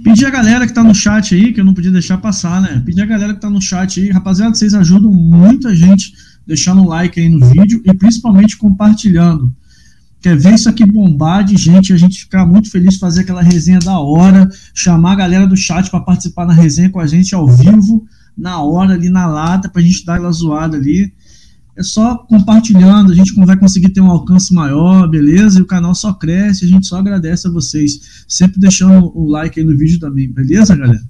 Pedir 0.03 0.26
a 0.26 0.30
galera 0.30 0.67
que 0.67 0.74
tá 0.74 0.84
no 0.84 0.93
chat 0.93 1.34
aí, 1.34 1.51
que 1.51 1.59
eu 1.59 1.65
não 1.65 1.74
podia 1.74 1.91
deixar 1.91 2.17
passar, 2.17 2.61
né? 2.61 2.82
Pedir 2.86 3.01
a 3.01 3.05
galera 3.05 3.34
que 3.34 3.41
tá 3.41 3.49
no 3.49 3.61
chat 3.61 3.99
aí, 3.99 4.11
rapaziada, 4.11 4.53
vocês 4.53 4.74
ajudam 4.74 5.11
muita 5.11 5.74
gente 5.76 6.13
deixando 6.45 6.82
um 6.82 6.88
like 6.88 7.19
aí 7.19 7.30
no 7.30 7.43
vídeo 7.45 7.82
e 7.86 7.93
principalmente 7.93 8.57
compartilhando. 8.57 9.51
Quer 10.22 10.38
ver 10.38 10.53
isso 10.53 10.69
aqui 10.69 10.86
bombar 10.86 11.43
de 11.43 11.57
gente, 11.57 11.91
a 11.91 11.97
gente 11.97 12.19
ficar 12.19 12.45
muito 12.45 12.69
feliz 12.69 12.97
fazer 12.97 13.22
aquela 13.22 13.41
resenha 13.41 13.80
da 13.80 13.99
hora, 13.99 14.47
chamar 14.74 15.13
a 15.13 15.15
galera 15.15 15.47
do 15.47 15.57
chat 15.57 15.89
para 15.89 15.99
participar 15.99 16.45
na 16.45 16.53
resenha 16.53 16.91
com 16.91 16.99
a 16.99 17.07
gente 17.07 17.34
ao 17.34 17.47
vivo, 17.47 18.05
na 18.41 18.61
hora 18.61 18.93
ali 18.93 19.09
na 19.09 19.27
lata, 19.27 19.69
pra 19.69 19.81
gente 19.81 20.05
dar 20.05 20.15
aquela 20.15 20.31
zoada 20.31 20.75
ali 20.75 21.13
é 21.75 21.83
só 21.83 22.17
compartilhando, 22.17 23.11
a 23.11 23.15
gente 23.15 23.33
vai 23.33 23.57
conseguir 23.57 23.89
ter 23.89 24.01
um 24.01 24.11
alcance 24.11 24.53
maior, 24.53 25.07
beleza? 25.09 25.59
E 25.59 25.61
o 25.61 25.65
canal 25.65 25.95
só 25.95 26.13
cresce, 26.13 26.65
a 26.65 26.67
gente 26.67 26.85
só 26.85 26.99
agradece 26.99 27.47
a 27.47 27.51
vocês. 27.51 28.23
Sempre 28.27 28.59
deixando 28.59 29.11
o 29.17 29.29
like 29.29 29.59
aí 29.59 29.65
no 29.65 29.77
vídeo 29.77 29.99
também, 29.99 30.29
beleza, 30.31 30.75
galera? 30.75 31.01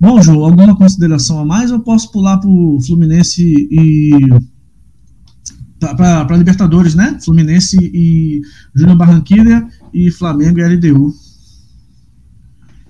Bom, 0.00 0.20
João, 0.22 0.44
alguma 0.44 0.76
consideração 0.76 1.38
a 1.40 1.44
mais 1.44 1.70
ou 1.70 1.80
posso 1.80 2.10
pular 2.12 2.38
para 2.38 2.48
o 2.48 2.80
Fluminense 2.80 3.42
e. 3.70 4.10
para 5.80 6.36
Libertadores, 6.36 6.94
né? 6.94 7.18
Fluminense 7.22 7.76
e 7.80 8.40
Júnior 8.74 8.96
Barranquilla 8.96 9.66
e 9.92 10.10
Flamengo 10.10 10.60
e 10.60 10.64
LDU. 10.64 11.12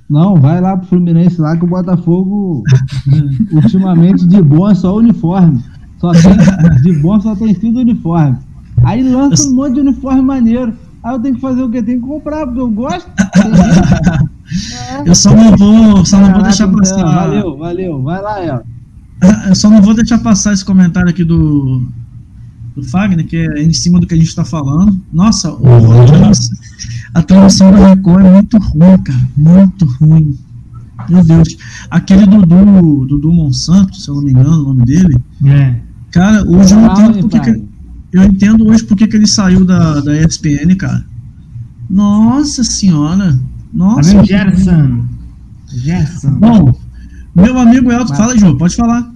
Não, 0.09 0.36
vai 0.36 0.61
lá 0.61 0.76
pro 0.76 0.88
Fluminense 0.88 1.40
lá 1.40 1.57
que 1.57 1.64
o 1.64 1.68
Botafogo 1.68 2.62
ultimamente 3.53 4.26
de 4.26 4.42
bom 4.42 4.70
é 4.70 4.74
só 4.74 4.96
uniforme. 4.96 5.62
Só 5.98 6.12
tem, 6.12 6.82
de 6.82 6.98
bom 7.00 7.20
só 7.20 7.34
tem 7.34 7.55
sido 7.55 7.78
uniforme. 7.80 8.36
Aí 8.84 9.03
lança 9.03 9.48
um 9.48 9.55
monte 9.55 9.74
de 9.74 9.80
uniforme 9.80 10.22
maneiro. 10.22 10.74
Aí 11.03 11.14
eu 11.14 11.20
tenho 11.20 11.34
que 11.34 11.40
fazer 11.40 11.62
o 11.62 11.70
quê? 11.70 11.82
Tenho 11.82 12.00
que 12.00 12.07
comprar, 12.07 12.46
porque 12.46 12.61
eu 12.61 12.70
gosto. 12.70 13.11
É. 13.18 14.32
Eu 15.07 15.14
só 15.14 15.34
não 15.34 15.57
vou, 15.57 16.05
só 16.05 16.18
não 16.18 16.30
vou 16.30 16.42
deixar 16.42 16.68
passar. 16.68 17.03
Valeu, 17.03 17.57
valeu. 17.57 18.03
Vai 18.03 18.20
lá, 18.20 18.44
El. 18.44 18.62
Eu 19.48 19.55
só 19.55 19.70
não 19.70 19.80
vou 19.80 19.94
deixar 19.94 20.18
passar 20.18 20.53
esse 20.53 20.64
comentário 20.64 21.09
aqui 21.09 21.24
do, 21.24 21.82
do 22.75 22.83
Fagner, 22.83 23.27
que 23.27 23.37
é 23.37 23.62
em 23.62 23.73
cima 23.73 24.01
do 24.01 24.07
que 24.07 24.14
a 24.14 24.16
gente 24.16 24.29
está 24.29 24.45
falando. 24.45 24.99
Nossa, 25.12 25.53
o, 25.53 25.66
a 27.14 27.23
transmissão 27.23 27.70
da 27.70 27.89
Record 27.89 28.25
é 28.25 28.31
muito 28.31 28.59
ruim, 28.59 28.99
cara. 28.99 29.29
Muito 29.37 29.85
ruim. 30.01 30.39
Meu 31.09 31.25
Deus. 31.25 31.57
Aquele 31.91 32.27
Dudu, 32.27 33.07
Dudu 33.07 33.33
Monsanto, 33.33 33.97
se 33.97 34.09
eu 34.09 34.14
não 34.14 34.23
me 34.23 34.31
engano 34.31 34.62
o 34.62 34.64
nome 34.68 34.85
dele. 34.87 35.16
É. 35.45 35.75
Cara, 36.11 36.43
hoje 36.49 36.75
eu 36.75 36.81
não 36.81 36.93
entendo 36.93 37.29
porque 37.29 37.53
que, 37.53 37.64
eu 38.12 38.23
entendo 38.25 38.66
hoje 38.66 38.85
porque 38.85 39.07
que 39.07 39.16
ele 39.16 39.27
saiu 39.27 39.64
da, 39.64 40.01
da 40.01 40.16
ESPN, 40.16 40.75
cara. 40.79 41.05
Nossa 41.89 42.64
senhora. 42.64 43.39
Nossa. 43.73 44.14
Tá 44.14 44.25
Gerson. 44.25 45.05
Gerson. 45.68 46.31
Bom, 46.33 46.75
meu 47.35 47.59
amigo 47.59 47.91
Elton, 47.91 48.14
fala, 48.14 48.39
João, 48.39 48.57
pode 48.57 48.77
falar. 48.77 49.11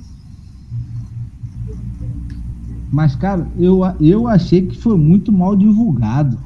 Mas, 2.91 3.15
cara, 3.17 3.47
eu, 3.59 3.81
eu 4.01 4.29
achei 4.29 4.63
que 4.63 4.79
foi 4.79 4.97
muito 4.97 5.33
mal 5.33 5.57
divulgado. 5.57 6.39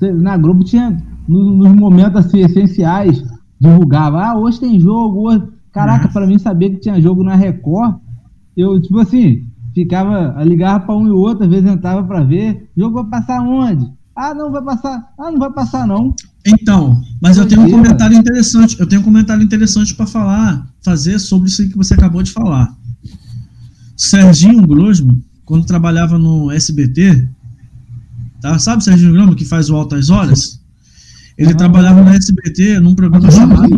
Na 0.00 0.36
Globo 0.36 0.64
tinha, 0.64 1.02
nos 1.28 1.72
momentos 1.74 2.26
assim, 2.26 2.40
essenciais, 2.40 3.22
divulgava, 3.60 4.24
ah, 4.24 4.38
hoje 4.38 4.60
tem 4.60 4.80
jogo, 4.80 5.28
hoje... 5.28 5.44
Caraca, 5.72 6.06
para 6.08 6.26
mim 6.26 6.38
saber 6.38 6.70
que 6.70 6.80
tinha 6.80 7.00
jogo 7.00 7.24
na 7.24 7.34
Record, 7.34 7.96
eu, 8.54 8.78
tipo 8.80 8.98
assim, 8.98 9.46
ficava, 9.74 10.44
ligava 10.44 10.80
para 10.80 10.94
um 10.94 11.06
e 11.06 11.10
outro, 11.10 11.44
às 11.44 11.50
vezes 11.50 11.70
entrava 11.70 12.02
para 12.02 12.22
ver, 12.22 12.68
jogo 12.76 13.02
vai 13.02 13.06
passar 13.06 13.40
onde? 13.40 13.90
Ah, 14.14 14.34
não 14.34 14.52
vai 14.52 14.62
passar. 14.62 15.12
Ah, 15.18 15.30
não 15.30 15.38
vai 15.38 15.50
passar 15.50 15.86
não. 15.86 16.14
Então, 16.46 17.00
mas 17.22 17.38
eu 17.38 17.48
tenho 17.48 17.62
um 17.62 17.70
comentário 17.70 18.16
interessante, 18.16 18.78
eu 18.78 18.86
tenho 18.86 19.00
um 19.00 19.04
comentário 19.04 19.42
interessante 19.42 19.94
para 19.94 20.06
falar, 20.06 20.66
fazer 20.84 21.18
sobre 21.18 21.48
isso 21.48 21.66
que 21.68 21.76
você 21.76 21.94
acabou 21.94 22.22
de 22.22 22.32
falar. 22.32 22.76
Serginho 23.96 24.66
Grosman, 24.66 25.22
quando 25.52 25.66
trabalhava 25.66 26.18
no 26.18 26.50
SBT, 26.50 27.28
tá? 28.40 28.58
Sabe 28.58 28.80
o 28.80 28.80
Serginho 28.82 29.12
Grosman 29.12 29.34
que 29.34 29.44
faz 29.44 29.68
o 29.68 29.76
Altas 29.76 30.08
Horas? 30.08 30.58
Ele 31.36 31.52
ah, 31.52 31.54
trabalhava 31.54 32.02
no 32.02 32.08
SBT 32.08 32.80
num 32.80 32.94
programa 32.94 33.30
chamado 33.30 33.68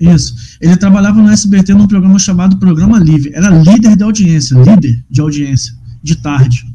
isso. 0.00 0.34
Ele 0.60 0.76
trabalhava 0.76 1.22
no 1.22 1.30
SBT 1.30 1.72
num 1.72 1.86
programa 1.86 2.18
chamado 2.18 2.56
Programa 2.56 2.98
Livre. 2.98 3.30
Era 3.32 3.48
líder 3.48 3.94
de 3.94 4.02
audiência, 4.02 4.56
líder 4.56 5.00
de 5.08 5.20
audiência, 5.20 5.72
de 6.02 6.16
tarde. 6.16 6.66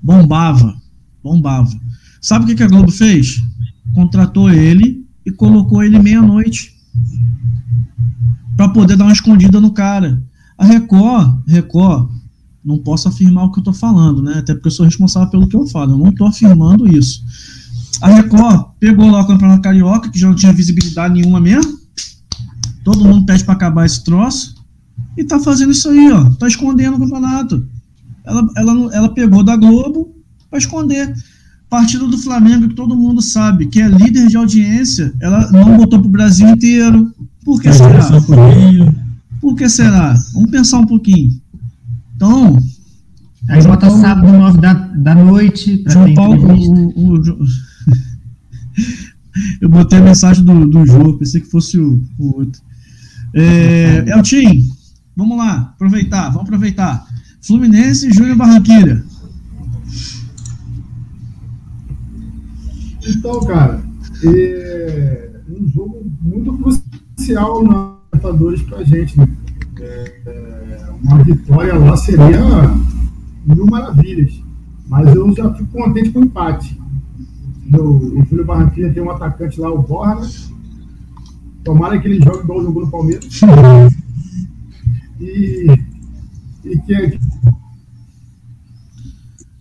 Bombava, 0.00 0.80
bombava. 1.20 1.76
Sabe 2.20 2.44
o 2.44 2.46
que, 2.46 2.54
que 2.54 2.62
a 2.62 2.68
Globo 2.68 2.92
fez? 2.92 3.42
Contratou 3.92 4.48
ele 4.48 5.04
e 5.26 5.32
colocou 5.32 5.82
ele 5.82 5.98
meia-noite 5.98 6.76
para 8.56 8.68
poder 8.68 8.94
dar 8.94 9.06
uma 9.06 9.12
escondida 9.12 9.60
no 9.60 9.72
cara. 9.72 10.22
A 10.56 10.64
Record, 10.64 11.42
Record, 11.44 12.17
não 12.68 12.78
posso 12.78 13.08
afirmar 13.08 13.46
o 13.46 13.52
que 13.52 13.60
eu 13.60 13.64
tô 13.64 13.72
falando, 13.72 14.22
né? 14.22 14.34
Até 14.38 14.54
porque 14.54 14.68
eu 14.68 14.72
sou 14.72 14.86
responsável 14.86 15.30
pelo 15.30 15.48
que 15.48 15.56
eu 15.56 15.66
falo. 15.66 15.94
Eu 15.94 15.98
não 15.98 16.12
tô 16.12 16.26
afirmando 16.26 16.86
isso. 16.86 17.24
A 18.00 18.08
Record 18.08 18.66
pegou 18.78 19.10
lá 19.10 19.22
o 19.22 19.26
Campeonato 19.26 19.62
Carioca, 19.62 20.10
que 20.10 20.18
já 20.18 20.28
não 20.28 20.36
tinha 20.36 20.52
visibilidade 20.52 21.14
nenhuma 21.14 21.40
mesmo 21.40 21.78
Todo 22.88 23.04
mundo 23.04 23.26
pede 23.26 23.44
para 23.44 23.52
acabar 23.52 23.84
esse 23.84 24.02
troço 24.02 24.54
e 25.14 25.22
tá 25.22 25.38
fazendo 25.38 25.72
isso 25.72 25.90
aí, 25.90 26.10
ó. 26.10 26.30
Tá 26.30 26.48
escondendo 26.48 26.96
o 26.96 26.98
campeonato. 26.98 27.66
Ela, 28.24 28.48
ela, 28.56 28.94
ela 28.94 29.08
pegou 29.10 29.44
da 29.44 29.56
Globo 29.56 30.14
para 30.48 30.58
esconder. 30.58 31.14
Partido 31.68 32.08
do 32.08 32.16
Flamengo, 32.16 32.66
que 32.66 32.74
todo 32.74 32.96
mundo 32.96 33.20
sabe 33.20 33.66
que 33.66 33.78
é 33.78 33.88
líder 33.88 34.28
de 34.28 34.38
audiência, 34.38 35.12
ela 35.20 35.52
não 35.52 35.76
botou 35.76 36.00
pro 36.00 36.08
Brasil 36.08 36.48
inteiro. 36.48 37.12
Por 37.44 37.60
que 37.60 37.70
será? 37.70 38.08
Por 39.38 39.54
que 39.54 39.68
será? 39.68 40.14
Vamos 40.32 40.50
pensar 40.50 40.78
um 40.78 40.86
pouquinho. 40.86 41.38
Então. 42.18 42.58
Aí 43.48 43.62
bota 43.62 43.86
Paulo, 43.86 44.02
sábado, 44.02 44.32
nove 44.32 44.60
da, 44.60 44.72
da 44.74 45.14
noite. 45.14 45.84
João 45.86 46.12
Paulo. 46.14 46.52
O, 46.52 46.88
o, 46.98 47.14
o, 47.14 47.46
eu 49.62 49.68
botei 49.68 50.00
a 50.00 50.02
mensagem 50.02 50.44
do, 50.44 50.66
do 50.66 50.84
João, 50.84 51.16
pensei 51.16 51.40
que 51.40 51.46
fosse 51.48 51.78
o, 51.78 52.02
o 52.18 52.38
outro. 52.38 52.60
É, 53.32 54.04
Eltim, 54.08 54.68
vamos 55.16 55.38
lá, 55.38 55.72
aproveitar, 55.74 56.30
vamos 56.30 56.42
aproveitar. 56.42 57.06
Fluminense 57.40 58.08
e 58.08 58.12
Júnior 58.12 58.36
Barranquilla. 58.36 59.04
Então, 63.06 63.40
cara, 63.46 63.80
é 64.24 65.30
um 65.48 65.68
jogo 65.68 66.12
muito 66.20 66.52
crucial 66.58 67.62
na 67.62 67.96
Libertadores 68.12 68.62
pra 68.62 68.82
gente, 68.82 69.16
né? 69.16 69.28
É, 69.80 70.47
uma 71.02 71.22
vitória 71.22 71.74
lá 71.78 71.96
seria 71.96 72.40
mil 73.46 73.66
maravilhas. 73.66 74.40
Mas 74.86 75.14
eu 75.14 75.34
já 75.34 75.52
fico 75.54 75.70
contente 75.70 76.10
com 76.10 76.20
o 76.20 76.24
empate. 76.24 76.80
O, 77.72 78.20
o 78.20 78.24
Júlio 78.24 78.44
Barranquilla 78.44 78.92
tem 78.92 79.02
um 79.02 79.10
atacante 79.10 79.60
lá, 79.60 79.70
o 79.70 79.82
Borra, 79.82 80.16
né? 80.16 80.28
Tomara 81.62 81.98
que 81.98 82.08
ele 82.08 82.22
jogue 82.22 82.44
igual 82.44 82.62
jogou 82.62 82.84
no 82.84 82.90
Palmeiras. 82.90 83.40
e, 85.20 85.66
e 86.64 86.78
que, 86.78 87.10
que 87.10 87.18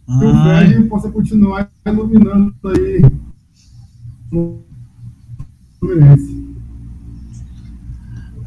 o 0.07 0.43
Fred 0.43 0.83
possa 0.85 1.11
continuar 1.11 1.69
iluminando 1.85 2.55
aí 2.63 3.01
no 4.31 4.61
Fluminense. 5.79 6.46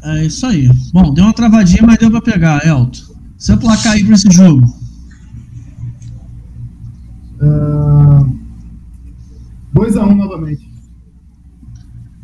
É 0.03 0.25
isso 0.25 0.45
aí. 0.45 0.69
Bom, 0.91 1.13
deu 1.13 1.23
uma 1.23 1.33
travadinha, 1.33 1.83
mas 1.85 1.97
deu 1.97 2.09
para 2.09 2.21
pegar, 2.21 2.65
Elton. 2.65 3.11
Seu 3.37 3.57
placar 3.57 3.93
aí 3.93 4.03
para 4.03 4.15
esse 4.15 4.29
jogo? 4.31 4.65
Uh, 7.39 8.39
2x1 9.73 10.11
um 10.11 10.15
novamente. 10.15 10.69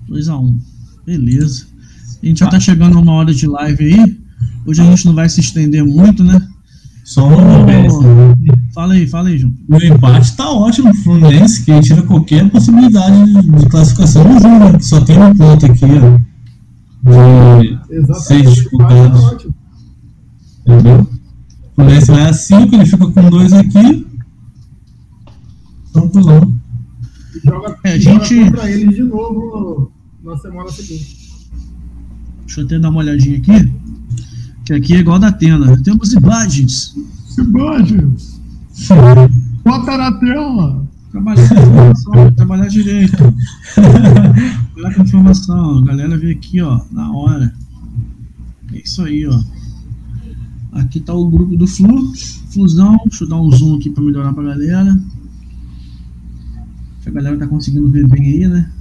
2x1. 0.09 0.39
Um. 0.39 0.59
Beleza. 1.05 1.67
A 2.21 2.25
gente 2.25 2.39
já 2.39 2.47
tá 2.47 2.59
chegando 2.59 2.97
a 2.97 3.01
uma 3.01 3.13
hora 3.13 3.33
de 3.33 3.47
live 3.47 3.85
aí. 3.85 4.21
Hoje 4.65 4.81
a 4.81 4.85
gente 4.85 5.05
não 5.05 5.15
vai 5.15 5.29
se 5.29 5.39
estender 5.39 5.83
muito, 5.83 6.23
né? 6.23 6.39
Só 7.03 7.25
uma 7.27 7.65
vez. 7.65 7.93
Né? 8.01 8.53
Fala 8.73 8.93
aí, 8.93 9.07
fala 9.07 9.29
aí, 9.29 9.37
João. 9.37 9.53
O 9.69 9.81
empate 9.81 10.35
tá 10.35 10.51
ótimo 10.51 10.91
pro 10.91 11.03
Fluminense, 11.03 11.63
que 11.63 11.79
tira 11.79 12.01
qualquer 12.01 12.49
possibilidade 12.49 13.33
de 13.43 13.65
classificação 13.69 14.23
no 14.25 14.39
jogo. 14.39 14.73
Né? 14.73 14.79
Só 14.81 14.99
tem 15.01 15.17
um 15.17 15.33
ponto 15.33 15.65
aqui, 15.65 15.85
ó. 15.85 16.19
De 17.07 17.79
Exatamente. 17.95 18.23
seis 18.23 18.53
disputados. 18.53 19.47
Entendeu? 20.65 21.01
O 21.01 21.75
Fluminense 21.75 22.11
vai 22.11 22.29
a 22.29 22.33
5, 22.33 22.75
ele 22.75 22.85
fica 22.85 23.07
com 23.07 23.29
dois 23.29 23.53
aqui. 23.53 24.07
Tranquilão. 25.93 26.53
E 27.35 27.39
joga, 27.49 27.77
é, 27.83 27.93
a 27.93 27.97
gente... 27.97 28.35
joga 28.35 28.51
contra 28.51 28.71
eles 28.71 28.95
de 28.95 29.03
novo 29.03 29.91
na 30.23 30.37
semana 30.37 30.69
seguinte. 30.69 31.17
Deixa 32.45 32.61
eu 32.61 32.65
até 32.65 32.79
dar 32.79 32.89
uma 32.89 32.99
olhadinha 32.99 33.37
aqui. 33.37 33.73
Que 34.65 34.73
aqui 34.73 34.93
é 34.95 34.99
igual 34.99 35.19
da 35.19 35.27
Atena. 35.27 35.81
Temos 35.83 36.11
imagens. 36.13 36.95
Imagens. 37.37 38.41
Bota 39.63 39.97
na 39.97 40.11
tela. 40.19 40.86
Trabalhar 41.11 41.47
com 41.47 41.55
informação, 41.55 42.31
trabalhar 42.35 42.67
direito. 42.67 43.17
Trabalhar 44.73 44.95
com 44.95 45.03
informação. 45.03 45.79
A 45.79 45.85
galera 45.85 46.17
vê 46.17 46.31
aqui, 46.31 46.61
ó, 46.61 46.81
na 46.91 47.11
hora. 47.11 47.53
É 48.73 48.79
isso 48.79 49.03
aí, 49.03 49.25
ó. 49.25 49.39
Aqui 50.73 50.99
tá 50.99 51.13
o 51.13 51.29
grupo 51.29 51.55
do 51.55 51.65
Flu. 51.65 52.13
Flusão. 52.49 52.97
Deixa 53.05 53.23
eu 53.23 53.29
dar 53.29 53.41
um 53.41 53.51
zoom 53.51 53.77
aqui 53.77 53.89
para 53.89 54.03
melhorar 54.03 54.33
pra 54.33 54.43
galera. 54.43 54.99
a 57.05 57.09
galera 57.09 57.37
tá 57.37 57.47
conseguindo 57.47 57.89
ver 57.89 58.05
bem 58.07 58.21
aí, 58.21 58.47
né? 58.47 58.71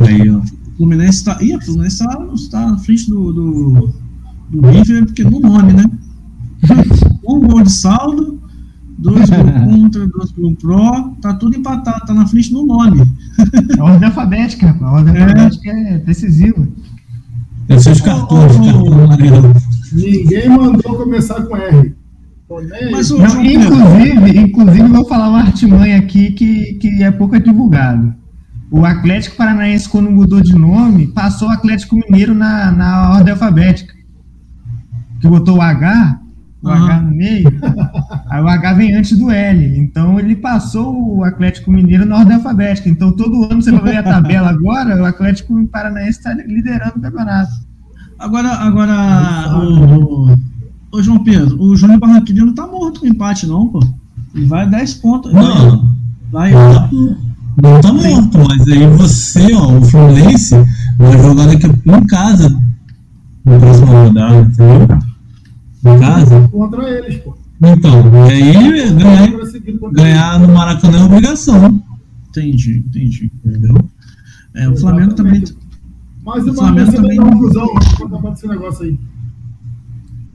Aí, 0.00 0.28
ó. 0.30 0.38
O 0.38 0.76
Fluminense 0.76 1.18
está. 1.18 1.42
Ih, 1.42 1.56
o 1.56 1.60
Fluminense 1.62 2.02
está 2.02 2.14
tá 2.50 2.70
na 2.72 2.78
frente 2.78 3.08
do, 3.08 3.32
do, 3.32 3.92
do 4.50 4.66
River, 4.66 5.06
porque 5.06 5.24
no 5.24 5.40
nome, 5.40 5.72
né? 5.72 5.84
um 7.26 7.40
gol 7.40 7.62
de 7.62 7.72
saldo, 7.72 8.40
dois 8.98 9.28
gols 9.30 9.50
contra, 9.64 10.06
dois 10.06 10.30
gols 10.32 10.54
pro, 10.60 11.10
tá 11.20 11.34
tudo 11.34 11.56
empatado, 11.56 12.06
tá 12.06 12.14
na 12.14 12.26
frente 12.26 12.52
no 12.52 12.64
nome. 12.64 13.02
É 13.76 13.82
ordem 13.82 14.08
alfabética, 14.08 14.76
a 14.80 14.92
ordem 14.92 15.16
é. 15.16 15.22
alfabética 15.22 15.70
é 15.70 15.98
decisiva. 15.98 16.66
Tem 17.66 17.78
seus 17.78 18.00
cartões. 18.00 18.52
Ninguém 19.92 20.48
mandou 20.48 20.96
começar 20.96 21.42
com 21.42 21.56
R. 21.56 21.94
Mas 22.92 23.10
o 23.10 23.18
Não, 23.18 23.44
inclusive, 23.44 24.38
inclusive, 24.38 24.88
vou 24.88 25.04
falar 25.04 25.30
uma 25.30 25.40
artimanha 25.40 25.98
aqui 25.98 26.30
que, 26.30 26.74
que 26.74 27.02
é 27.02 27.10
pouco 27.10 27.38
divulgado. 27.40 28.14
O 28.70 28.84
Atlético 28.84 29.36
Paranaense, 29.36 29.88
quando 29.88 30.10
mudou 30.10 30.40
de 30.40 30.54
nome, 30.54 31.08
passou 31.08 31.48
o 31.48 31.52
Atlético 31.52 31.96
Mineiro 31.96 32.34
na, 32.34 32.70
na 32.70 33.10
ordem 33.14 33.32
alfabética. 33.32 33.94
Que 35.20 35.28
botou 35.28 35.56
o 35.56 35.62
H, 35.62 36.20
o 36.66 36.70
Aham. 36.70 36.84
H 36.86 37.00
no 37.02 37.10
meio, 37.10 37.48
aí 38.30 38.42
o 38.42 38.48
H 38.48 38.72
vem 38.74 38.94
antes 38.94 39.18
do 39.18 39.30
L. 39.30 39.78
Então 39.78 40.18
ele 40.18 40.36
passou 40.36 41.16
o 41.16 41.24
Atlético 41.24 41.70
Mineiro 41.70 42.04
na 42.04 42.18
ordem 42.18 42.36
alfabética. 42.36 42.88
Então 42.88 43.12
todo 43.12 43.44
ano 43.44 43.62
você 43.62 43.72
vai 43.72 43.82
ver 43.82 43.96
a 43.98 44.02
tabela 44.02 44.50
agora, 44.50 45.00
o 45.02 45.04
Atlético 45.04 45.66
Paranaense 45.68 46.18
está 46.18 46.34
liderando 46.34 46.98
o 46.98 47.00
campeonato. 47.00 47.52
agora, 48.18 48.48
agora 48.48 49.58
o, 49.58 50.30
o, 50.30 50.34
o 50.92 51.02
João 51.02 51.22
Pedro, 51.22 51.60
o 51.60 51.76
Júnior 51.76 51.98
Barranquilla 51.98 52.46
não 52.46 52.54
tá 52.54 52.66
morto 52.66 53.00
com 53.00 53.06
empate, 53.06 53.46
não, 53.46 53.68
pô. 53.68 53.80
Ele 54.34 54.46
vai 54.46 54.68
10 54.68 54.94
pontos. 54.94 55.32
Não, 55.32 55.96
Vai, 56.30 56.52
não 56.52 57.80
tá 57.80 57.92
morto, 57.92 58.38
mas 58.46 58.68
aí 58.68 58.86
você, 58.88 59.54
ó, 59.54 59.78
o 59.78 59.82
Fluminense, 59.82 60.54
vai 60.98 61.12
jogar 61.22 61.46
daqui 61.46 61.66
em 61.66 62.06
casa 62.06 62.54
na 63.44 63.58
próxima 63.58 63.86
rodada, 63.86 64.40
entendeu? 64.40 64.98
Em 65.94 66.00
casa. 66.00 66.48
Contra 66.48 66.88
eles, 66.90 67.16
pô. 67.16 67.36
Então, 67.62 68.02
e 68.28 68.32
aí 68.32 68.92
ganhar, 68.92 69.30
Contra 69.30 69.46
seguido 69.46 69.78
contra 69.78 70.02
ganhar 70.02 70.38
no 70.40 70.48
Maracanã 70.52 70.98
é 70.98 71.04
obrigação, 71.04 71.82
entendi, 72.28 72.84
entendi. 72.86 73.32
entendeu? 73.44 73.74
É, 74.54 74.68
o 74.68 74.76
Flamengo 74.76 75.14
também. 75.14 75.42
Mas 76.24 76.46
O 76.46 76.50
o 76.50 76.54
Flamengo 76.54 76.92
também 76.92 77.16
não- 77.16 77.30
confusão 77.30 77.66
quando 77.96 78.22
tá 78.22 78.32
esse 78.32 78.46
negócio 78.48 78.84
aí. 78.84 78.98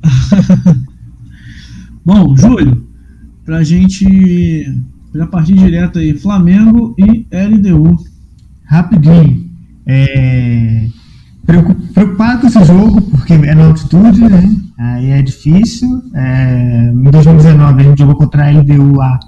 Bom, 2.06 2.36
Júlio, 2.36 2.88
pra 3.46 3.64
gente 3.64 4.66
já 5.14 5.28
partir 5.28 5.54
direto 5.54 6.00
aí, 6.00 6.14
Flamengo 6.18 6.96
e 6.98 7.28
LDU. 7.32 7.96
Rapidinho. 8.66 9.50
É, 9.86 10.88
preocu- 11.46 11.76
Preocupado 11.94 12.42
com 12.42 12.48
esse 12.48 12.64
jogo, 12.64 13.02
porque 13.02 13.34
é 13.34 13.54
na 13.54 13.66
altitude, 13.66 14.22
né? 14.22 14.56
Aí 14.82 15.12
é 15.12 15.22
difícil. 15.22 16.02
É, 16.16 16.92
Em 16.92 17.04
2019 17.04 17.82
a 17.82 17.84
gente 17.84 18.00
jogou 18.00 18.16
contra 18.16 18.48
a 18.48 18.50
LDU 18.50 18.96
lá, 18.96 19.20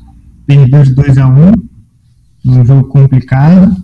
perdeu 0.48 0.82
de 0.82 0.96
2 0.96 1.18
a 1.20 1.28
1 1.28 1.52
num 2.44 2.66
jogo 2.66 2.88
complicado. 2.88 3.76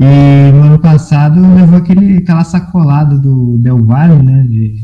E 0.00 0.50
no 0.52 0.62
ano 0.62 0.78
passado 0.78 1.40
levou 1.54 1.76
aquele, 1.76 2.16
aquela 2.16 2.42
sacolada 2.42 3.18
do 3.18 3.58
Del 3.58 3.84
Valle, 3.84 4.22
né? 4.22 4.44
De, 4.44 4.76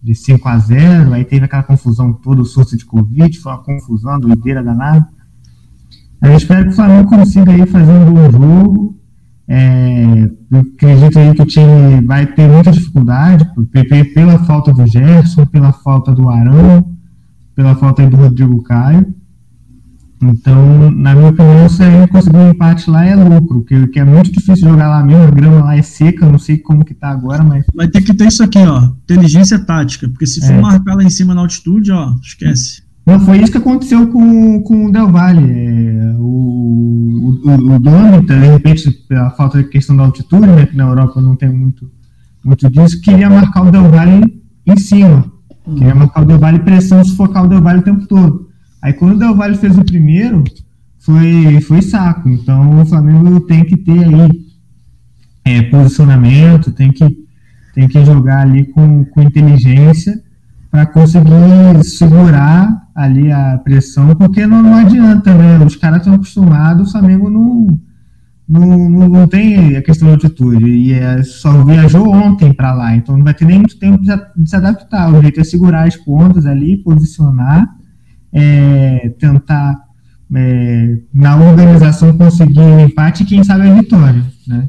de 0.00 0.14
5 0.14 0.48
a 0.48 0.58
0 0.58 1.12
aí 1.12 1.24
teve 1.24 1.44
aquela 1.44 1.64
confusão 1.64 2.12
toda, 2.12 2.40
o 2.40 2.44
surto 2.44 2.76
de 2.76 2.84
Covid, 2.84 3.36
foi 3.40 3.52
uma 3.52 3.62
confusão, 3.62 4.20
doideira 4.20 4.62
danada. 4.62 5.08
Eu 6.22 6.36
espero 6.36 6.66
que 6.66 6.70
o 6.70 6.76
Flamengo 6.76 7.08
consiga 7.08 7.50
aí 7.50 7.66
fazer 7.66 7.92
um 7.92 8.12
bom 8.12 8.30
jogo. 8.30 8.93
É, 9.46 10.30
eu 10.50 10.60
acredito 10.60 11.18
aí 11.18 11.34
que 11.34 11.42
o 11.42 11.46
time 11.46 12.00
vai 12.06 12.26
ter 12.26 12.48
muita 12.48 12.72
dificuldade 12.72 13.46
pela 14.14 14.38
falta 14.44 14.72
do 14.72 14.86
Gerson, 14.86 15.44
pela 15.46 15.72
falta 15.72 16.12
do 16.12 16.28
Arão, 16.30 16.86
pela 17.54 17.74
falta 17.74 18.06
do 18.08 18.16
Rodrigo 18.16 18.62
Caio. 18.62 19.06
Então, 20.22 20.90
na 20.90 21.14
minha 21.14 21.28
opinião, 21.28 21.68
se 21.68 21.84
gente 21.84 22.10
conseguir 22.10 22.36
um 22.38 22.50
empate 22.50 22.88
lá 22.88 23.04
é 23.04 23.14
lucro, 23.14 23.62
que, 23.64 23.86
que 23.88 24.00
é 24.00 24.04
muito 24.04 24.32
difícil 24.32 24.70
jogar 24.70 24.88
lá 24.88 25.04
mesmo, 25.04 25.24
a 25.24 25.30
grama 25.30 25.64
lá 25.64 25.76
é 25.76 25.82
seca, 25.82 26.26
não 26.26 26.38
sei 26.38 26.56
como 26.56 26.84
que 26.84 26.94
tá 26.94 27.08
agora, 27.10 27.44
mas 27.44 27.64
Vai 27.74 27.88
ter 27.88 28.00
que 28.00 28.14
ter 28.14 28.28
isso 28.28 28.42
aqui, 28.42 28.58
ó. 28.58 28.84
Inteligência 29.02 29.58
tática. 29.58 30.08
Porque 30.08 30.26
se 30.26 30.40
for 30.40 30.54
É. 30.54 30.60
marcar 30.60 30.94
lá 30.94 31.04
em 31.04 31.10
cima 31.10 31.34
na 31.34 31.42
altitude, 31.42 31.92
ó, 31.92 32.14
esquece. 32.22 32.82
Não, 33.06 33.20
foi 33.20 33.38
isso 33.38 33.52
que 33.52 33.58
aconteceu 33.58 34.06
com, 34.06 34.62
com 34.62 34.86
o 34.86 34.92
Del 34.92 35.12
Valle. 35.12 35.44
É, 35.50 36.14
o, 36.18 36.93
o, 37.24 37.74
o 37.74 37.78
dono, 37.78 38.22
de 38.22 38.34
repente, 38.34 38.90
pela 39.08 39.30
falta 39.30 39.62
de 39.62 39.68
questão 39.68 39.96
da 39.96 40.04
altitude, 40.04 40.46
né, 40.46 40.66
que 40.66 40.76
na 40.76 40.84
Europa 40.84 41.20
não 41.20 41.36
tem 41.36 41.48
muito, 41.48 41.90
muito 42.44 42.68
disso, 42.70 43.00
queria 43.00 43.30
marcar 43.30 43.62
o 43.62 43.70
Del 43.70 43.90
Valle 43.90 44.42
em 44.66 44.76
cima. 44.76 45.32
Queria 45.64 45.94
marcar 45.94 46.22
o 46.22 46.26
Del 46.26 46.38
Valle 46.38 46.58
pressão, 46.58 47.04
sufocar 47.04 47.44
o 47.44 47.48
Del 47.48 47.62
Valle 47.62 47.80
o 47.80 47.84
tempo 47.84 48.06
todo. 48.06 48.50
Aí 48.82 48.92
quando 48.92 49.16
o 49.16 49.18
Del 49.18 49.34
Valle 49.34 49.56
fez 49.56 49.78
o 49.78 49.84
primeiro, 49.84 50.44
foi, 50.98 51.60
foi 51.62 51.80
saco. 51.80 52.28
Então 52.28 52.82
o 52.82 52.86
Flamengo 52.86 53.40
tem 53.40 53.64
que 53.64 53.76
ter 53.76 54.04
aí 54.04 54.30
é, 55.44 55.62
posicionamento, 55.62 56.72
tem 56.72 56.92
que, 56.92 57.06
tem 57.74 57.88
que 57.88 58.04
jogar 58.04 58.40
ali 58.40 58.66
com, 58.66 59.04
com 59.06 59.22
inteligência 59.22 60.22
para 60.74 60.86
conseguir 60.86 61.84
segurar 61.84 62.88
ali 62.96 63.30
a 63.30 63.56
pressão, 63.58 64.12
porque 64.16 64.44
não, 64.44 64.60
não 64.60 64.74
adianta, 64.74 65.32
né? 65.32 65.64
Os 65.64 65.76
caras 65.76 65.98
estão 65.98 66.14
acostumados, 66.14 66.88
o 66.88 66.90
Flamengo 66.90 67.30
não, 67.30 67.78
não, 68.48 69.08
não, 69.08 69.28
tem 69.28 69.76
a 69.76 69.82
questão 69.82 70.08
de 70.08 70.14
altitude, 70.14 70.68
e 70.68 70.92
é, 70.92 71.22
só 71.22 71.62
viajou 71.62 72.12
ontem 72.12 72.52
para 72.52 72.74
lá, 72.74 72.96
então 72.96 73.16
não 73.16 73.22
vai 73.22 73.34
ter 73.34 73.44
nem 73.44 73.58
muito 73.58 73.78
tempo 73.78 74.02
de, 74.02 74.10
de 74.36 74.50
se 74.50 74.56
adaptar. 74.56 75.14
O 75.14 75.22
jeito 75.22 75.40
é 75.40 75.44
segurar 75.44 75.86
as 75.86 75.94
pontas 75.94 76.44
ali, 76.44 76.78
posicionar, 76.78 77.72
é, 78.32 79.14
tentar 79.16 79.80
é, 80.34 80.98
na 81.14 81.36
organização 81.36 82.18
conseguir 82.18 82.58
um 82.58 82.80
empate 82.80 83.22
e 83.22 83.26
quem 83.26 83.44
sabe 83.44 83.68
a 83.68 83.74
vitória, 83.74 84.24
né? 84.48 84.68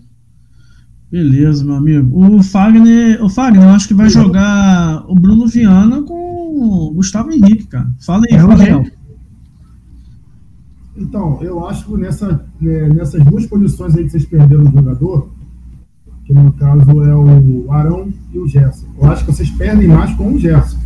Beleza, 1.16 1.64
meu 1.64 1.76
amigo. 1.76 2.36
O 2.36 2.44
Fagner, 2.44 3.24
o 3.24 3.30
Fagner, 3.30 3.64
eu 3.64 3.70
acho 3.70 3.88
que 3.88 3.94
vai 3.94 4.10
jogar 4.10 5.06
o 5.08 5.16
Bruno 5.16 5.48
Viana 5.48 6.02
com 6.02 6.14
o 6.14 6.92
Gustavo 6.94 7.32
Henrique, 7.32 7.68
cara. 7.68 7.90
Fala 8.06 8.26
aí, 8.30 8.38
jeito. 8.58 8.92
Então, 10.98 11.42
eu 11.42 11.66
acho 11.66 11.86
que 11.86 11.96
nessa, 11.96 12.46
né, 12.60 12.90
nessas 12.90 13.24
duas 13.24 13.46
posições 13.46 13.96
aí 13.96 14.04
que 14.04 14.10
vocês 14.10 14.26
perderam 14.26 14.66
o 14.66 14.72
jogador, 14.72 15.30
que 16.26 16.34
no 16.34 16.52
caso 16.52 17.02
é 17.02 17.16
o 17.16 17.72
Arão 17.72 18.12
e 18.34 18.38
o 18.38 18.46
Gerson, 18.46 18.88
eu 19.00 19.10
acho 19.10 19.24
que 19.24 19.32
vocês 19.32 19.50
perdem 19.52 19.88
mais 19.88 20.14
com 20.16 20.34
o 20.34 20.38
Gerson. 20.38 20.80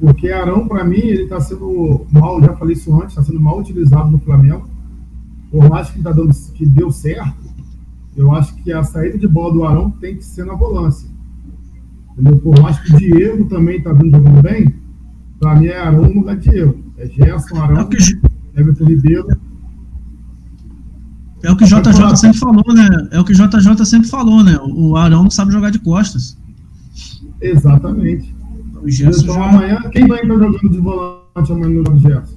Porque 0.00 0.32
Arão, 0.32 0.66
para 0.66 0.82
mim, 0.82 0.96
ele 0.96 1.22
está 1.22 1.40
sendo 1.40 2.04
mal, 2.10 2.42
já 2.42 2.54
falei 2.54 2.74
isso 2.74 2.92
antes, 2.92 3.10
está 3.10 3.22
sendo 3.22 3.38
mal 3.38 3.60
utilizado 3.60 4.10
no 4.10 4.18
Flamengo. 4.18 4.68
Por 5.48 5.68
mais 5.70 5.90
que, 5.90 6.02
tá 6.02 6.10
dando, 6.10 6.34
que 6.54 6.66
deu 6.66 6.90
certo, 6.90 7.45
eu 8.16 8.32
acho 8.34 8.54
que 8.56 8.72
a 8.72 8.82
saída 8.82 9.18
de 9.18 9.28
bola 9.28 9.52
do 9.52 9.64
Arão 9.64 9.90
tem 9.90 10.16
que 10.16 10.24
ser 10.24 10.44
na 10.46 10.54
volância. 10.54 11.08
Entendeu? 12.12 12.38
Por 12.38 12.58
mais 12.60 12.78
que 12.80 12.94
o 12.94 12.98
Diego 12.98 13.44
também 13.46 13.76
está 13.78 13.92
vindo 13.92 14.16
jogando 14.16 14.42
bem, 14.42 14.74
para 15.38 15.54
mim 15.56 15.66
é 15.66 15.78
Arão 15.78 16.02
no 16.08 16.14
lugar 16.20 16.36
de 16.36 16.48
Diego. 16.50 16.78
É 16.96 17.06
Gerson, 17.06 17.56
É 17.56 17.60
Arão, 17.60 17.82
o 17.84 17.88
que, 17.88 17.96
Everton 18.56 18.84
Ribeiro. 18.86 19.26
é 21.42 21.50
o 21.52 21.56
que 21.56 21.64
o 21.64 21.66
JJ 21.66 22.16
sempre 22.16 22.38
falou, 22.38 22.64
né? 22.74 22.88
É 23.12 23.20
o 23.20 23.24
que 23.24 23.32
o 23.32 23.34
JJ 23.34 23.84
sempre 23.84 24.08
falou, 24.08 24.42
né? 24.42 24.58
O 24.62 24.96
Arão 24.96 25.24
não 25.24 25.30
sabe 25.30 25.52
jogar 25.52 25.70
de 25.70 25.78
costas. 25.78 26.38
Exatamente. 27.40 28.34
O 28.82 28.88
Gerson 28.90 29.22
Então 29.24 29.34
já. 29.34 29.44
amanhã, 29.50 29.80
quem 29.92 30.06
vai 30.06 30.22
estar 30.22 30.34
jogando 30.34 30.70
de 30.70 30.78
volante 30.78 31.52
amanhã 31.52 31.82
no 31.82 31.98
Gerson? 31.98 32.36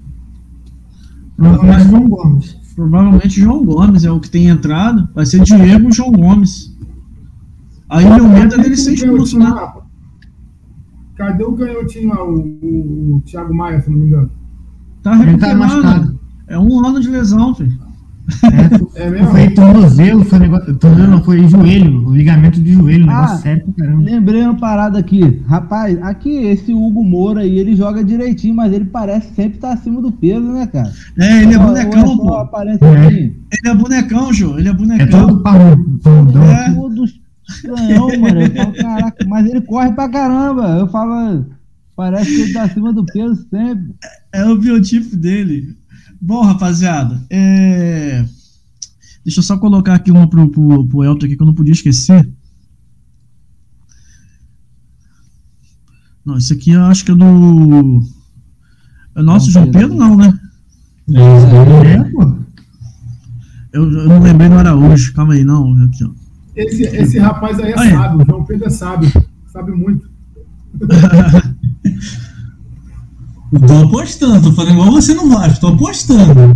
Provavelmente 1.38 1.90
João 1.90 2.10
Gomes. 2.10 2.58
Provavelmente 2.80 3.42
João 3.42 3.62
Gomes 3.62 4.06
é 4.06 4.12
o 4.12 4.22
que 4.22 4.30
tem 4.30 4.48
entrado. 4.48 5.10
Vai 5.14 5.26
ser 5.26 5.44
Diego 5.44 5.90
e 5.90 5.92
João 5.92 6.14
Gomes. 6.14 6.74
Aí 7.90 8.06
meu 8.06 8.26
medo 8.26 8.56
é 8.56 8.58
dele 8.58 8.78
ser 8.78 8.94
expulso, 8.94 9.38
né? 9.38 9.54
Cadê 11.18 11.44
o 11.44 11.52
canhotinho 11.58 12.08
lá, 12.08 12.24
o, 12.24 12.38
o, 12.40 13.16
o 13.18 13.22
Thiago 13.26 13.54
Maia, 13.54 13.82
se 13.82 13.90
não 13.90 14.00
me 14.00 14.06
engano? 14.06 14.32
Tá 15.04 15.12
tá 15.12 15.18
recuperado. 15.18 15.60
machucado. 15.60 16.20
É 16.48 16.58
um 16.58 16.86
ano 16.86 17.02
de 17.02 17.10
lesão, 17.10 17.54
filho. 17.54 17.78
É, 18.96 19.04
É 19.04 19.10
mesmo? 19.10 19.28
Foi 19.28 19.50
tornozelo, 19.52 20.24
foi 20.26 20.40
negócio. 20.40 20.76
Tornozelo 20.76 21.12
não, 21.12 21.24
foi 21.24 21.48
joelho, 21.48 22.08
o 22.08 22.16
ligamento 22.16 22.62
de 22.62 22.74
joelho, 22.74 23.06
Ah. 23.10 23.22
negócio 23.22 23.38
sério 23.44 23.64
pra 23.66 23.86
caramba. 23.86 24.04
Lembrei 24.04 24.42
uma 24.44 24.56
parada 24.56 25.00
aqui. 25.00 25.42
Rapaz, 25.48 25.98
aqui 26.02 26.30
esse 26.46 26.74
Hugo 26.74 27.04
Moura 27.04 27.42
aí, 27.42 27.58
ele 27.60 27.76
joga 27.76 28.04
direitinho, 28.04 28.56
mas 28.56 28.72
ele 28.74 28.86
parece 28.86 29.34
sempre 29.34 29.56
estar 29.56 29.74
acima 29.74 30.02
do 30.02 30.12
peso, 30.12 30.42
né, 30.52 30.68
cara? 30.68 30.92
É, 31.18 31.44
ele 31.44 31.54
é 31.54 31.58
bonecão, 31.58 32.08
só 32.08 32.18
pô. 32.18 32.34
aparece 32.36 32.84
É. 32.84 32.98
assim? 33.08 33.16
Ele 33.18 33.68
é 33.68 33.76
bonecão, 33.76 34.34
Jô. 34.34 34.58
Ele 34.60 34.68
é 34.68 34.72
É 34.72 34.74
bonecão. 34.74 35.28
todo 35.28 35.42
parrudão. 35.44 36.00
parrudão. 36.04 36.44
É. 36.44 36.72
Todo 36.74 37.06
estranhão, 37.50 38.08
mano. 38.20 38.42
Eu 38.42 38.52
falo, 38.56 38.74
caraca, 38.74 39.26
mas 39.28 39.46
ele 39.50 39.62
corre 39.62 39.92
pra 39.94 40.08
caramba. 40.10 40.68
Eu 40.80 40.88
falo, 40.88 41.46
parece 41.96 42.34
que 42.36 42.42
ele 42.42 42.54
tá 42.54 42.64
acima 42.64 42.94
do 42.94 43.04
peso 43.06 43.36
sempre. 43.50 43.96
É 44.34 44.46
o 44.46 44.58
biotipo 44.58 45.16
dele. 45.18 45.76
Bom, 46.22 46.44
rapaziada, 46.44 47.26
é... 47.30 48.26
deixa 49.24 49.40
eu 49.40 49.44
só 49.44 49.58
colocar 49.58 49.94
aqui 49.94 50.12
uma 50.12 50.30
pro, 50.30 50.50
pro, 50.50 50.86
pro 50.86 51.04
Elton 51.04 51.26
aqui 51.26 51.36
que 51.36 51.42
eu 51.42 51.48
não 51.48 51.54
podia 51.54 51.74
esquecer. 51.74 52.30
Não, 56.26 56.38
isso 56.38 56.54
aqui 56.54 56.72
eu 56.72 56.84
acho 56.84 57.06
que 57.06 57.12
é 57.12 57.16
do. 57.16 58.04
É 59.16 59.22
nosso 59.22 59.50
João 59.50 59.66
João 59.66 59.74
Pedro, 59.74 59.96
não, 59.96 60.16
né? 60.16 60.40
É. 61.10 61.94
É, 61.94 62.04
pô. 62.12 62.36
Eu, 63.72 63.92
eu 63.92 64.08
não 64.10 64.22
lembrei 64.22 64.50
no 64.50 64.58
Araújo. 64.58 65.14
Calma 65.14 65.34
aí, 65.34 65.44
não. 65.44 65.84
Aqui, 65.84 66.04
ó. 66.04 66.12
Esse, 66.56 66.84
esse 66.84 67.18
rapaz 67.18 67.60
aí 67.60 67.72
é 67.72 67.80
Aí. 67.80 67.92
sábio, 67.92 68.26
João 68.26 68.44
Pedro 68.44 68.68
é 68.68 68.70
sábio, 68.70 69.10
sabe 69.48 69.72
muito. 69.72 70.10
Eu 73.52 73.60
tô 73.62 73.74
apostando, 73.88 74.50
tô 74.50 74.52
falando 74.54 74.74
igual 74.74 74.92
você 74.92 75.14
no 75.14 75.30
Vasco, 75.30 75.62
tô 75.62 75.68
apostando. 75.70 76.56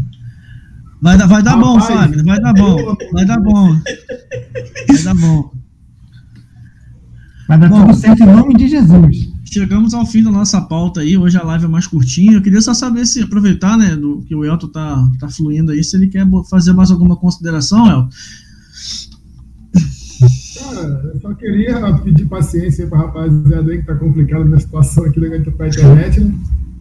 Vai 1.02 1.18
dar, 1.18 1.28
vai 1.28 1.44
dar 1.44 1.58
bom, 1.58 1.76
Rapaz, 1.76 2.00
Fagner, 2.00 2.26
vai 2.26 2.40
dar 2.40 2.54
bom, 2.54 2.96
vai 3.12 3.26
dar 3.26 3.40
bom. 3.40 3.74
Vai 4.88 5.04
dar 5.04 5.16
bom. 5.16 5.52
Vai 7.48 7.58
dar 7.58 7.70
Bom. 7.70 7.82
tudo 7.82 7.94
certo 7.96 8.24
em 8.24 8.26
nome 8.26 8.56
de 8.56 8.68
Jesus. 8.68 9.30
Chegamos 9.44 9.94
ao 9.94 10.06
fim 10.06 10.24
da 10.24 10.32
nossa 10.32 10.62
pauta 10.62 11.02
aí. 11.02 11.18
Hoje 11.18 11.38
a 11.38 11.44
live 11.44 11.66
é 11.66 11.68
mais 11.68 11.86
curtinha. 11.86 12.34
Eu 12.34 12.42
queria 12.42 12.62
só 12.62 12.74
saber 12.74 13.06
se 13.06 13.22
aproveitar, 13.22 13.78
né, 13.78 13.96
do 13.96 14.22
que 14.24 14.34
o 14.34 14.44
Elton 14.44 14.70
tá, 14.70 15.08
tá 15.20 15.30
fluindo 15.30 15.72
aí, 15.72 15.84
se 15.84 15.96
ele 15.96 16.08
quer 16.08 16.26
fazer 16.50 16.74
mais 16.74 16.90
alguma 16.90 17.16
consideração, 17.16 17.86
Elton. 17.86 18.10
Cara, 20.58 21.12
eu 21.14 21.22
só 21.22 21.34
queria 21.34 21.94
pedir 21.98 22.26
paciência 22.26 22.86
aí 22.86 22.90
pra 22.90 23.00
rapaziada 23.00 23.72
aí 23.72 23.80
que 23.80 23.86
tá 23.86 23.96
complicada 23.96 24.46
na 24.46 24.60
situação 24.60 25.04
aqui 25.06 25.20
da 25.20 25.52
pra 25.52 25.68
internet, 25.68 26.20
né? 26.22 26.34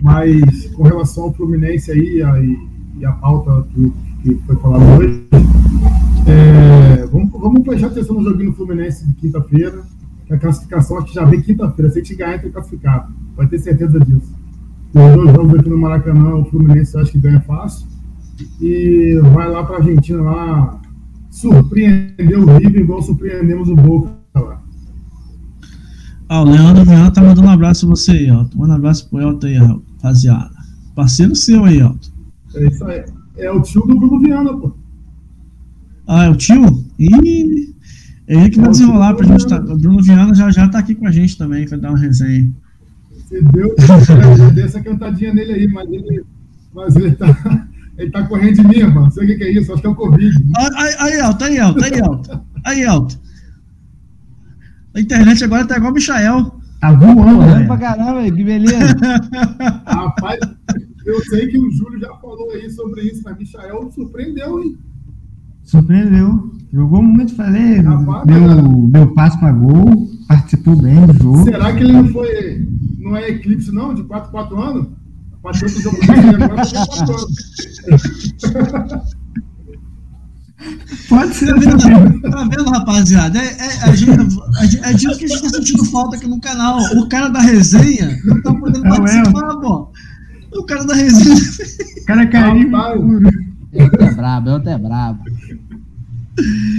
Mas 0.03 0.67
com 0.75 0.83
relação 0.83 1.25
ao 1.25 1.33
Fluminense 1.33 1.91
aí 1.93 2.23
a, 2.23 2.41
e, 2.41 3.05
a 3.05 3.13
pauta 3.13 3.67
que, 3.73 3.93
que 4.23 4.35
foi 4.47 4.57
falada 4.57 4.85
hoje, 4.99 5.25
é, 6.27 7.07
vamos, 7.07 7.31
vamos 7.31 7.63
prestar 7.63 7.87
atenção 7.87 8.17
no 8.17 8.25
joguinho 8.25 8.51
do 8.51 8.57
Fluminense 8.57 9.07
de 9.07 9.15
quinta-feira, 9.15 9.83
a 10.33 10.39
classificação 10.39 10.99
acho 10.99 11.07
que 11.09 11.15
já 11.15 11.25
vem 11.25 11.43
quinta-feira. 11.43 11.91
Se 11.91 11.99
a 11.99 12.03
gente 12.03 12.17
ganhar, 12.17 12.37
entra 12.37 12.51
classificado. 12.51 13.13
Vai 13.37 13.47
ter 13.47 13.59
certeza 13.59 14.01
disso. 14.01 14.35
Os 14.95 15.15
dois 15.15 15.33
jogos 15.33 15.59
aqui 15.59 15.69
no 15.69 15.79
Maracanã, 15.79 16.37
o 16.37 16.45
Fluminense 16.47 16.97
acho 16.99 17.13
que 17.13 17.19
ganha 17.19 17.41
fácil. 17.41 17.87
E 18.61 19.21
vai 19.35 19.49
lá 19.51 19.63
pra 19.63 19.77
Argentina 19.77 20.23
lá 20.23 20.81
surpreender 21.31 22.39
o 22.39 22.57
River 22.57 22.83
igual 22.83 23.03
surpreendemos 23.03 23.69
o 23.69 23.77
Boca 23.77 24.11
lá. 24.35 24.63
Ah, 26.29 26.43
o 26.43 26.45
Leandro 26.45 26.85
Viana 26.85 27.11
tá 27.11 27.23
mandando 27.23 27.47
um 27.47 27.51
abraço 27.51 27.87
pra 27.87 27.97
você 27.97 28.13
aí, 28.13 28.29
Elton. 28.29 28.59
Manda 28.59 28.73
um 28.73 28.77
abraço 28.77 29.09
pro 29.09 29.21
Elton 29.21 29.47
aí, 29.47 29.57
rapaziada. 30.03 30.51
Parceiro 30.95 31.35
seu 31.37 31.65
aí, 31.65 31.79
Elton. 31.79 32.11
É 32.57 32.67
isso 32.67 32.85
aí. 32.85 33.05
É 33.37 33.51
o 33.51 33.63
tio 33.63 33.81
do 33.83 33.99
Bruno 33.99 34.21
Viana, 34.21 34.53
pô. 34.57 34.75
Ah, 36.07 36.25
é 36.25 36.29
o 36.29 36.37
tio? 36.37 36.85
Ih, 36.99 37.75
é 38.27 38.35
ele 38.35 38.51
que 38.51 38.61
vai 38.61 38.71
desenrolar 38.71 39.15
pra 39.15 39.27
gente. 39.27 39.47
Tá... 39.47 39.59
O 39.59 39.79
Bruno 39.79 40.03
Viana 40.03 40.35
já 40.35 40.51
já 40.51 40.69
tá 40.69 40.79
aqui 40.79 40.95
com 40.95 41.07
a 41.07 41.13
gente 41.13 41.39
também, 41.39 41.67
vai 41.67 41.79
dar 41.79 41.91
uma 41.91 41.99
resenha. 41.99 42.51
Se 43.29 43.43
Deus 43.43 43.73
quiser, 43.75 44.39
eu 44.39 44.51
dei 44.51 44.65
essa 44.65 44.83
cantadinha 44.83 45.33
nele 45.33 45.53
aí, 45.53 45.69
mas 45.69 45.91
ele, 45.91 46.25
mas 46.75 46.97
ele 46.97 47.13
tá. 47.13 47.69
Ele 47.99 48.11
tá 48.11 48.27
correndo 48.27 48.57
de 48.57 48.67
mim, 48.67 48.83
mano. 48.85 49.03
Não 49.03 49.11
sei 49.11 49.25
o 49.25 49.27
que, 49.27 49.35
que 49.37 49.45
é 49.45 49.53
isso, 49.53 49.71
acho 49.71 49.83
que 49.83 49.87
é 49.87 49.91
o 49.91 49.95
Covid. 49.95 50.35
Ah, 50.57 50.71
Aí, 50.83 50.95
aí, 50.99 51.21
Elton, 51.21 51.45
aí, 51.45 51.57
Elton, 51.59 51.85
aí, 51.85 51.93
Elton. 51.93 52.47
Aí, 52.65 52.83
Elton. 52.83 53.17
A 54.95 55.01
internet 55.01 55.45
agora 55.45 55.67
tá 55.67 55.77
igual 55.77 55.93
o 55.93 55.95
Michael. 55.95 56.62
Tá 56.83 56.91
voando, 56.95 57.37
Correndo 57.37 57.67
pra 57.69 57.77
velho. 57.77 57.79
caramba, 57.79 58.23
que 58.25 58.43
beleza. 58.45 58.97
Rapaz, 59.87 60.41
eu 61.07 61.21
sei 61.27 61.47
que 61.47 61.57
o 61.57 61.71
Júlio 61.71 62.01
já 62.01 62.13
falou 62.17 62.51
aí 62.51 62.69
sobre 62.71 63.03
isso, 63.03 63.23
mas 63.25 63.39
Michael 63.39 63.89
surpreendeu, 63.93 64.61
hein? 64.61 64.77
Surpreendeu. 65.63 66.51
Jogou 66.73 67.01
muito, 67.01 67.37
falei. 67.37 67.77
Rapaz, 67.83 68.27
Deu, 68.27 68.89
deu 68.89 69.15
passo 69.15 69.39
pra 69.39 69.53
gol, 69.53 70.09
participou 70.27 70.75
bem 70.75 71.07
do 71.07 71.13
jogo. 71.23 71.45
Será 71.45 71.73
que 71.73 71.85
ele 71.85 71.93
não 71.93 72.09
foi. 72.09 72.67
Não 72.99 73.17
é 73.17 73.31
eclipse, 73.31 73.71
não? 73.73 73.95
De 73.95 74.03
4 74.03 74.33
4 74.33 74.61
anos? 74.61 74.89
Passou 75.41 75.69
pro 75.71 75.81
jogo 75.83 76.01
dele, 76.01 76.45
agora 76.45 76.67
tem 76.67 76.85
4 76.85 77.15
anos. 77.15 79.15
Pode 81.09 81.35
ser 81.35 81.47
Tá 81.55 81.59
vendo, 81.61 81.79
também. 81.79 82.21
tá 82.21 82.49
vendo, 82.51 82.71
rapaziada? 82.71 83.39
É, 83.39 83.45
é, 83.45 83.83
a 83.85 83.95
gente, 83.95 84.13
é 84.83 84.93
disso 84.93 85.19
que 85.19 85.25
a 85.25 85.29
gente 85.29 85.43
tá 85.43 85.49
sentindo 85.51 85.85
falta 85.87 86.17
aqui 86.17 86.27
no 86.27 86.41
canal. 86.41 86.79
O 86.97 87.09
cara 87.09 87.29
da 87.29 87.41
resenha 87.41 88.19
não 88.25 88.41
tá 88.43 88.55
podendo 88.55 88.87
É 88.87 88.91
o 88.93 88.97
participar, 88.97 89.57
pô. 89.57 89.93
O 90.55 90.65
cara 90.65 90.85
da 90.85 90.95
resenha. 90.95 91.35
O 92.01 92.05
cara 92.07 92.27
caiu. 92.27 92.71
Rapaz. 92.71 93.01
Elton 93.73 94.05
é 94.05 94.15
brabo, 94.15 94.51
Elton 94.51 94.71
é 94.71 94.79
brabo. 94.79 95.25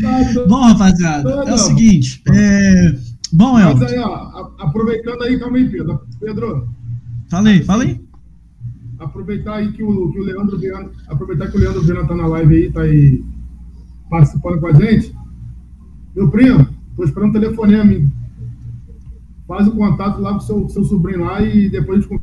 Tá, 0.02 0.42
Bom, 0.48 0.62
rapaziada, 0.62 1.30
é 1.30 1.54
o 1.54 1.58
seguinte. 1.58 2.22
É... 2.32 2.96
Bom, 3.32 3.54
Mas 3.54 3.82
Elton, 3.82 3.86
aí, 3.86 4.00
ó, 4.00 4.52
aproveitando 4.60 5.24
aí, 5.24 5.40
calma 5.40 5.58
aí, 5.58 5.70
Pedro. 5.70 6.02
Pedro, 6.20 6.68
fala 7.30 7.50
aí, 7.50 7.64
fala 7.64 7.84
aí. 7.84 8.02
aproveitar 9.00 9.56
aí 9.56 9.72
que 9.72 9.84
o, 9.84 10.12
que 10.12 10.20
o 10.20 10.24
Leandro 10.24 10.58
Viana, 10.60 10.90
aproveitar 11.08 11.48
que 11.50 11.58
o 11.58 11.60
Leandro 11.60 11.82
Viana 11.82 12.08
tá 12.08 12.16
na 12.16 12.28
live 12.28 12.56
aí, 12.56 12.72
tá 12.72 12.82
aí 12.82 13.24
participando 14.14 14.60
com 14.60 14.68
a 14.68 14.74
gente. 14.74 15.16
Meu 16.16 16.30
primo, 16.30 16.68
tô 16.96 17.04
esperando 17.04 17.32
o 17.32 17.34
telefonema, 17.34 17.92
hein? 17.92 18.14
Faz 19.48 19.68
o 19.68 19.72
contato 19.72 20.22
lá 20.22 20.34
com 20.34 20.38
o 20.38 20.42
seu, 20.42 20.70
seu 20.70 20.84
sobrinho 20.84 21.26
lá 21.26 21.42
e 21.42 21.68
depois 21.68 21.98
a 21.98 22.02
gente 22.02 22.22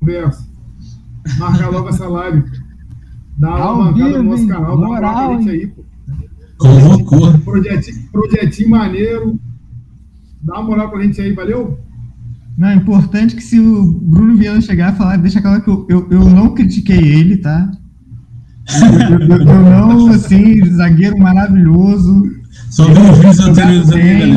conversa. 0.00 0.48
Marcar 1.38 1.68
logo 1.68 1.90
essa 1.90 2.08
live. 2.08 2.42
Dá 3.36 3.72
uma 3.72 3.92
vivo, 3.92 4.08
no 4.08 4.22
nosso 4.22 4.42
hein? 4.44 4.48
canal, 4.48 4.78
dá 4.78 4.86
uma 4.86 4.86
moral 4.88 5.12
Moral, 5.12 5.28
pra 5.28 5.38
gente 5.38 5.50
aí, 5.50 5.66
pô. 5.66 5.84
Convocou. 6.56 7.38
Projetinho, 7.40 8.08
projetinho 8.10 8.70
maneiro. 8.70 9.38
Dá 10.42 10.54
uma 10.54 10.62
moral 10.62 10.90
pra 10.90 11.02
gente 11.02 11.20
aí, 11.20 11.34
valeu? 11.34 11.78
Não, 12.56 12.68
é 12.68 12.74
importante 12.74 13.36
que 13.36 13.42
se 13.42 13.60
o 13.60 13.84
Bruno 13.84 14.34
Viana 14.34 14.62
chegar 14.62 14.94
e 14.94 14.96
falar, 14.96 15.18
deixa 15.18 15.42
claro 15.42 15.62
que 15.62 15.68
eu, 15.68 15.86
eu, 15.90 16.08
eu 16.10 16.24
não 16.24 16.54
critiquei 16.54 16.96
ele, 16.96 17.36
tá? 17.36 17.70
Eu, 18.68 19.18
eu- 19.20 19.38
eu 19.38 19.62
não, 19.62 20.08
assim, 20.08 20.64
zagueiro 20.74 21.18
maravilhoso, 21.18 22.22
Só 22.70 22.84
vi 22.84 23.00
os 23.00 23.16
vídeos 23.18 23.40
anteriores 23.40 23.88
bem, 23.90 24.34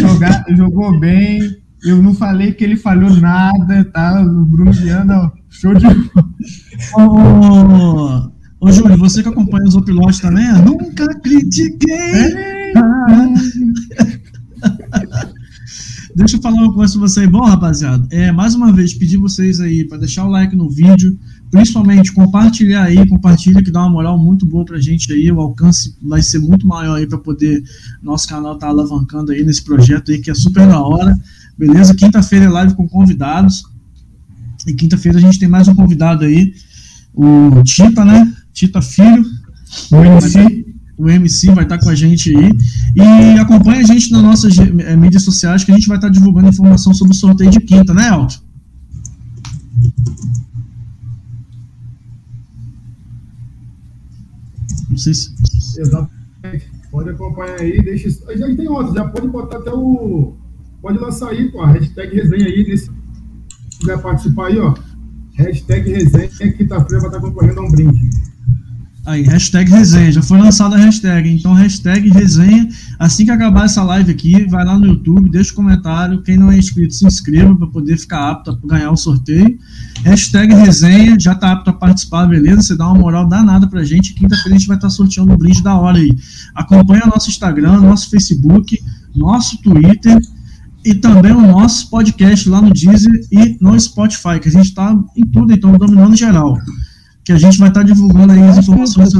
jogar, 0.00 0.44
jogou 0.56 0.98
bem, 1.00 1.40
eu 1.84 2.00
não 2.02 2.14
falei 2.14 2.52
que 2.52 2.62
ele 2.62 2.76
falhou 2.76 3.10
nada, 3.20 3.84
tá? 3.92 4.22
O 4.22 4.44
Bruno 4.44 4.72
Viana, 4.72 5.32
show 5.50 5.74
de 5.74 5.86
Ô, 6.94 8.30
ô 8.60 8.70
Júlio, 8.70 8.96
você 8.98 9.22
que 9.22 9.28
acompanha 9.28 9.66
os 9.66 9.74
Opilotes 9.74 10.20
também, 10.20 10.46
nunca 10.64 11.06
critiquei. 11.20 12.32
Deixa 16.14 16.36
eu 16.36 16.40
falar 16.40 16.56
uma 16.62 16.72
coisa 16.72 16.92
pra 16.94 17.02
você. 17.02 17.26
Bom, 17.26 17.44
rapaziada, 17.44 18.06
é, 18.10 18.32
mais 18.32 18.54
uma 18.54 18.72
vez, 18.72 18.94
pedir 18.94 19.18
vocês 19.18 19.60
aí 19.60 19.84
para 19.86 19.98
deixar 19.98 20.24
o 20.24 20.30
like 20.30 20.56
no 20.56 20.70
vídeo, 20.70 21.18
principalmente 21.50 22.12
compartilhar 22.12 22.84
aí, 22.84 23.06
compartilha 23.08 23.62
que 23.62 23.70
dá 23.70 23.80
uma 23.80 23.90
moral 23.90 24.18
muito 24.18 24.44
boa 24.44 24.64
pra 24.64 24.78
gente 24.78 25.12
aí, 25.12 25.30
o 25.30 25.40
alcance 25.40 25.96
vai 26.02 26.22
ser 26.22 26.38
muito 26.38 26.66
maior 26.66 26.96
aí 26.96 27.06
para 27.06 27.18
poder 27.18 27.62
nosso 28.02 28.28
canal 28.28 28.56
tá 28.56 28.68
alavancando 28.68 29.32
aí 29.32 29.44
nesse 29.44 29.62
projeto 29.62 30.10
aí 30.10 30.18
que 30.18 30.30
é 30.30 30.34
super 30.34 30.66
da 30.66 30.80
hora. 30.80 31.16
Beleza? 31.56 31.94
Quinta-feira 31.94 32.46
é 32.46 32.48
live 32.48 32.74
com 32.74 32.86
convidados. 32.88 33.64
E 34.66 34.74
quinta-feira 34.74 35.18
a 35.18 35.20
gente 35.20 35.38
tem 35.38 35.48
mais 35.48 35.68
um 35.68 35.74
convidado 35.74 36.24
aí, 36.24 36.52
o 37.14 37.62
Tita, 37.62 38.04
né? 38.04 38.30
Tita 38.52 38.82
Filho, 38.82 39.24
O 39.92 39.96
MC. 40.04 40.66
o 40.98 41.08
MC 41.08 41.52
vai 41.52 41.64
estar 41.64 41.78
com 41.78 41.88
a 41.88 41.94
gente 41.94 42.36
aí. 42.36 42.50
E 42.96 43.38
acompanha 43.38 43.80
a 43.80 43.84
gente 43.84 44.10
nas 44.10 44.22
nossas 44.22 44.58
eh, 44.58 44.96
mídias 44.96 45.22
sociais 45.22 45.62
que 45.62 45.70
a 45.70 45.74
gente 45.74 45.86
vai 45.86 45.98
estar 45.98 46.08
divulgando 46.08 46.48
informação 46.48 46.92
sobre 46.92 47.14
o 47.14 47.16
sorteio 47.16 47.50
de 47.50 47.60
quinta, 47.60 47.94
né, 47.94 48.08
Elton? 48.08 48.46
Não 54.88 54.96
sei 54.96 55.14
se. 55.14 55.34
Exatamente. 55.78 56.70
Pode 56.90 57.10
acompanhar 57.10 57.60
aí, 57.60 57.82
deixa. 57.82 58.10
Já 58.10 58.56
tem 58.56 58.68
outros, 58.68 58.94
já 58.94 59.08
pode 59.08 59.28
botar 59.28 59.58
até 59.58 59.72
o. 59.72 60.36
Pode 60.80 60.98
lançar 60.98 61.30
aí, 61.30 61.50
pô, 61.50 61.62
a 61.62 61.68
hashtag 61.68 62.14
resenha 62.14 62.46
aí, 62.46 62.64
nesse. 62.66 62.86
Se 62.86 63.78
quiser 63.80 64.00
participar 64.00 64.46
aí, 64.46 64.58
ó. 64.58 64.74
Hashtag 65.34 65.90
resenha, 65.90 66.28
quinta-feira 66.28 67.00
vai 67.00 67.08
estar 67.08 67.20
concorrendo 67.20 67.60
a 67.60 67.64
um 67.64 67.70
brinde. 67.70 68.10
Aí, 69.06 69.22
hashtag 69.22 69.70
resenha. 69.70 70.10
Já 70.10 70.20
foi 70.20 70.36
lançada 70.36 70.74
a 70.74 70.78
hashtag. 70.78 71.30
Então, 71.30 71.52
hashtag 71.52 72.10
resenha. 72.10 72.68
Assim 72.98 73.24
que 73.24 73.30
acabar 73.30 73.66
essa 73.66 73.80
live 73.84 74.10
aqui, 74.10 74.44
vai 74.48 74.64
lá 74.64 74.76
no 74.76 74.84
YouTube, 74.84 75.30
deixa 75.30 75.52
o 75.52 75.54
comentário. 75.54 76.22
Quem 76.22 76.36
não 76.36 76.50
é 76.50 76.58
inscrito, 76.58 76.92
se 76.92 77.06
inscreva 77.06 77.54
para 77.54 77.68
poder 77.68 77.96
ficar 77.96 78.32
apto 78.32 78.50
a 78.50 78.66
ganhar 78.66 78.90
o 78.90 78.96
sorteio. 78.96 79.56
Hashtag 80.02 80.52
resenha. 80.52 81.16
Já 81.20 81.36
tá 81.36 81.52
apto 81.52 81.70
a 81.70 81.72
participar, 81.72 82.26
beleza? 82.26 82.62
Você 82.62 82.76
dá 82.76 82.88
uma 82.88 82.98
moral 82.98 83.28
danada 83.28 83.68
pra 83.68 83.84
gente. 83.84 84.12
Quinta-feira 84.12 84.56
a 84.56 84.58
gente 84.58 84.66
vai 84.66 84.76
estar 84.76 84.90
sorteando 84.90 85.32
um 85.32 85.36
brinde 85.36 85.62
da 85.62 85.78
hora 85.78 85.98
aí. 85.98 86.10
Acompanha 86.52 87.06
nosso 87.06 87.30
Instagram, 87.30 87.80
nosso 87.80 88.10
Facebook, 88.10 88.82
nosso 89.14 89.56
Twitter 89.62 90.18
e 90.84 90.94
também 90.94 91.32
o 91.32 91.40
nosso 91.40 91.88
podcast 91.90 92.48
lá 92.48 92.60
no 92.60 92.72
Deezer 92.72 93.26
e 93.30 93.56
no 93.60 93.78
Spotify, 93.78 94.40
que 94.40 94.48
a 94.48 94.52
gente 94.52 94.66
está 94.66 94.96
em 95.16 95.26
tudo, 95.26 95.52
então, 95.52 95.72
dominando 95.72 96.16
geral. 96.16 96.58
Que 97.26 97.32
a 97.32 97.38
gente 97.38 97.58
vai 97.58 97.68
estar 97.68 97.82
divulgando 97.82 98.32
aí 98.32 98.40
as 98.40 98.58
informações. 98.58 99.12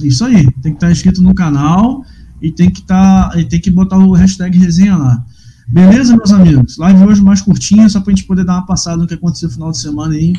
Isso 0.00 0.24
aí, 0.24 0.44
tem 0.62 0.70
que 0.70 0.76
estar 0.76 0.88
inscrito 0.88 1.20
no 1.20 1.34
canal 1.34 2.04
e 2.40 2.52
tem 2.52 2.70
que 2.70 2.80
tá, 2.80 3.32
e 3.34 3.44
tem 3.44 3.60
que 3.60 3.72
botar 3.72 3.98
o 3.98 4.12
hashtag 4.12 4.56
resenha 4.56 4.96
lá. 4.96 5.24
Beleza, 5.66 6.16
meus 6.16 6.30
amigos? 6.30 6.76
Live 6.78 7.02
hoje 7.02 7.22
mais 7.22 7.40
curtinha, 7.40 7.88
só 7.88 8.00
pra 8.00 8.12
gente 8.12 8.24
poder 8.24 8.44
dar 8.44 8.52
uma 8.52 8.66
passada 8.66 8.98
no 8.98 9.06
que 9.08 9.14
aconteceu 9.14 9.48
no 9.48 9.54
final 9.54 9.70
de 9.72 9.78
semana 9.78 10.14
aí. 10.14 10.32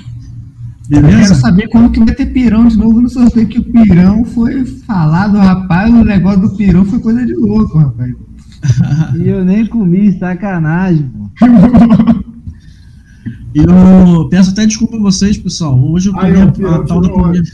Eu 0.90 1.02
quero 1.02 1.08
Beleza? 1.08 1.36
saber 1.36 1.68
quando 1.68 1.92
que 1.92 2.00
vai 2.00 2.16
ter 2.16 2.28
pirão 2.28 2.66
de 2.66 2.78
novo 2.78 3.02
no 3.02 3.10
sorteio, 3.10 3.46
que 3.46 3.60
o 3.60 3.64
pirão 3.64 4.24
foi 4.24 4.64
falado, 4.66 5.38
rapaz, 5.38 5.94
o 5.94 6.06
negócio 6.06 6.40
do 6.40 6.56
pirão 6.56 6.86
foi 6.86 7.00
coisa 7.00 7.26
de 7.26 7.34
louco, 7.34 7.78
rapaz. 7.78 8.14
E 9.20 9.28
eu 9.28 9.44
nem 9.44 9.66
comi, 9.66 10.18
sacanagem, 10.18 11.10
pô. 11.10 11.30
Eu 13.54 14.28
peço 14.30 14.52
até 14.52 14.66
desculpa 14.66 14.98
a 14.98 15.00
vocês, 15.00 15.38
pessoal. 15.38 15.80
Hoje 15.80 16.10
eu 16.10 16.14
comi 16.14 16.36
ó, 16.36 16.44
a, 16.44 16.52
Pirão 16.52 16.74
a 16.76 16.86
tal 16.86 17.02
da 17.02 17.08
tirou 17.08 17.24
comida. 17.24 17.50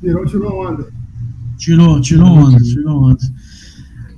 Tirou, 0.00 0.26
tirou 0.26 0.66
onda. 0.66 0.86
Tirou, 1.56 2.00
tirou 2.00 2.28
onda, 2.28 2.58
tirou 2.58 3.04
onda. 3.04 3.34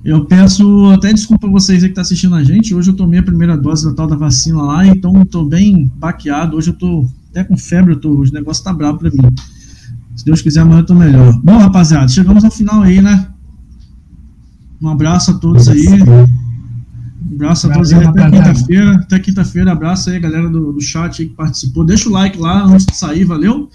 Eu 0.03 0.25
peço 0.25 0.85
até 0.91 1.11
desculpa 1.11 1.47
a 1.47 1.51
vocês 1.51 1.83
aí 1.83 1.89
que 1.89 1.91
estão 1.91 2.01
assistindo 2.01 2.35
a 2.35 2.43
gente. 2.43 2.73
Hoje 2.73 2.91
eu 2.91 2.95
tomei 2.95 3.19
a 3.19 3.23
primeira 3.23 3.57
dose 3.57 3.85
da 3.85 3.93
tal 3.93 4.07
da 4.07 4.15
vacina 4.15 4.61
lá, 4.61 4.87
então 4.87 5.13
eu 5.17 5.25
tô 5.25 5.43
bem 5.43 5.91
baqueado. 5.95 6.55
Hoje 6.55 6.69
eu 6.69 6.73
tô 6.73 7.07
até 7.29 7.43
com 7.43 7.57
febre, 7.57 7.93
eu 7.93 7.99
tô, 7.99 8.11
o 8.11 8.23
negócio 8.31 8.63
tá 8.63 8.73
bravo 8.73 8.97
pra 8.97 9.11
mim. 9.11 9.19
Se 10.15 10.25
Deus 10.25 10.41
quiser, 10.41 10.61
amanhã 10.61 10.79
eu 10.79 10.85
tô 10.85 10.95
melhor. 10.95 11.39
Bom, 11.43 11.57
rapaziada, 11.57 12.07
chegamos 12.07 12.43
ao 12.43 12.51
final 12.51 12.81
aí, 12.81 13.01
né? 13.01 13.27
Um 14.81 14.89
abraço 14.89 15.31
a 15.31 15.33
todos 15.35 15.67
aí. 15.67 15.85
Um 17.29 17.35
abraço 17.35 17.69
a 17.69 17.73
todos 17.73 17.93
aí. 17.93 18.03
Valeu, 18.03 18.23
Até 18.23 18.29
quinta-feira. 18.31 18.95
Até 18.95 19.19
quinta-feira. 19.19 19.71
Abraço 19.71 20.09
aí, 20.09 20.19
galera 20.19 20.49
do, 20.49 20.73
do 20.73 20.81
chat 20.81 21.21
aí 21.21 21.27
que 21.29 21.35
participou. 21.35 21.83
Deixa 21.83 22.09
o 22.09 22.11
like 22.11 22.37
lá 22.37 22.65
antes 22.65 22.85
de 22.85 22.95
sair, 22.95 23.25
valeu? 23.25 23.69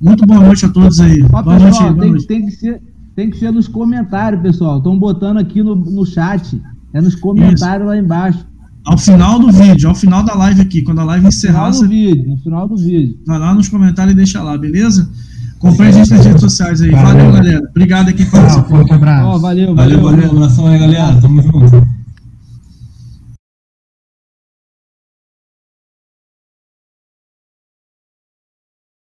Muito 0.00 0.24
boa 0.26 0.40
noite 0.40 0.64
a 0.66 0.68
todos 0.68 1.00
aí. 1.00 1.22
Ó, 1.32 1.42
boa 1.42 1.58
noite, 1.58 1.72
pessoal, 1.72 1.90
boa 1.90 2.02
tem, 2.02 2.10
noite. 2.10 2.26
tem 2.26 2.46
que 2.46 2.52
ser, 2.52 2.82
tem 3.16 3.30
que 3.30 3.38
ser 3.38 3.50
nos 3.50 3.66
comentários, 3.66 4.40
pessoal. 4.42 4.78
Estão 4.78 4.98
botando 4.98 5.38
aqui 5.38 5.62
no, 5.62 5.74
no 5.74 6.06
chat. 6.06 6.60
É 6.92 7.00
nos 7.00 7.14
comentários 7.14 7.86
lá 7.86 7.96
embaixo. 7.96 8.46
Ao 8.84 8.96
final 8.96 9.38
do 9.38 9.52
vídeo, 9.52 9.88
ao 9.88 9.94
final 9.94 10.22
da 10.22 10.34
live 10.34 10.62
aqui, 10.62 10.82
quando 10.82 11.00
a 11.00 11.04
live 11.04 11.24
No 11.24 11.28
encerrar, 11.28 11.70
final 11.70 11.72
do 11.72 11.76
você 11.76 11.86
vídeo, 11.88 12.30
no 12.30 12.36
final 12.38 12.68
do 12.68 12.76
vídeo. 12.76 13.18
vai 13.26 13.38
lá 13.38 13.54
nos 13.54 13.68
comentários 13.68 14.14
e 14.14 14.16
deixa 14.16 14.42
lá, 14.42 14.56
beleza? 14.56 15.10
Acompanhe 15.56 15.90
a 15.90 15.92
gente 15.92 16.10
nas 16.10 16.24
redes 16.24 16.40
sociais 16.40 16.80
aí. 16.80 16.90
Valeu. 16.90 17.06
Valeu, 17.06 17.32
galera. 17.32 17.66
Obrigado 17.70 18.08
aqui 18.08 18.24
por 18.24 18.40
participar. 18.40 18.68
forte 18.68 18.92
abraço. 18.92 19.26
Ó, 19.26 19.38
valeu, 19.38 19.74
Valeu, 19.74 20.00
valeu, 20.00 20.30
abração 20.30 20.66
aí, 20.68 20.78
galera. 20.78 21.20
Tamo 21.20 21.42
junto. 21.42 21.97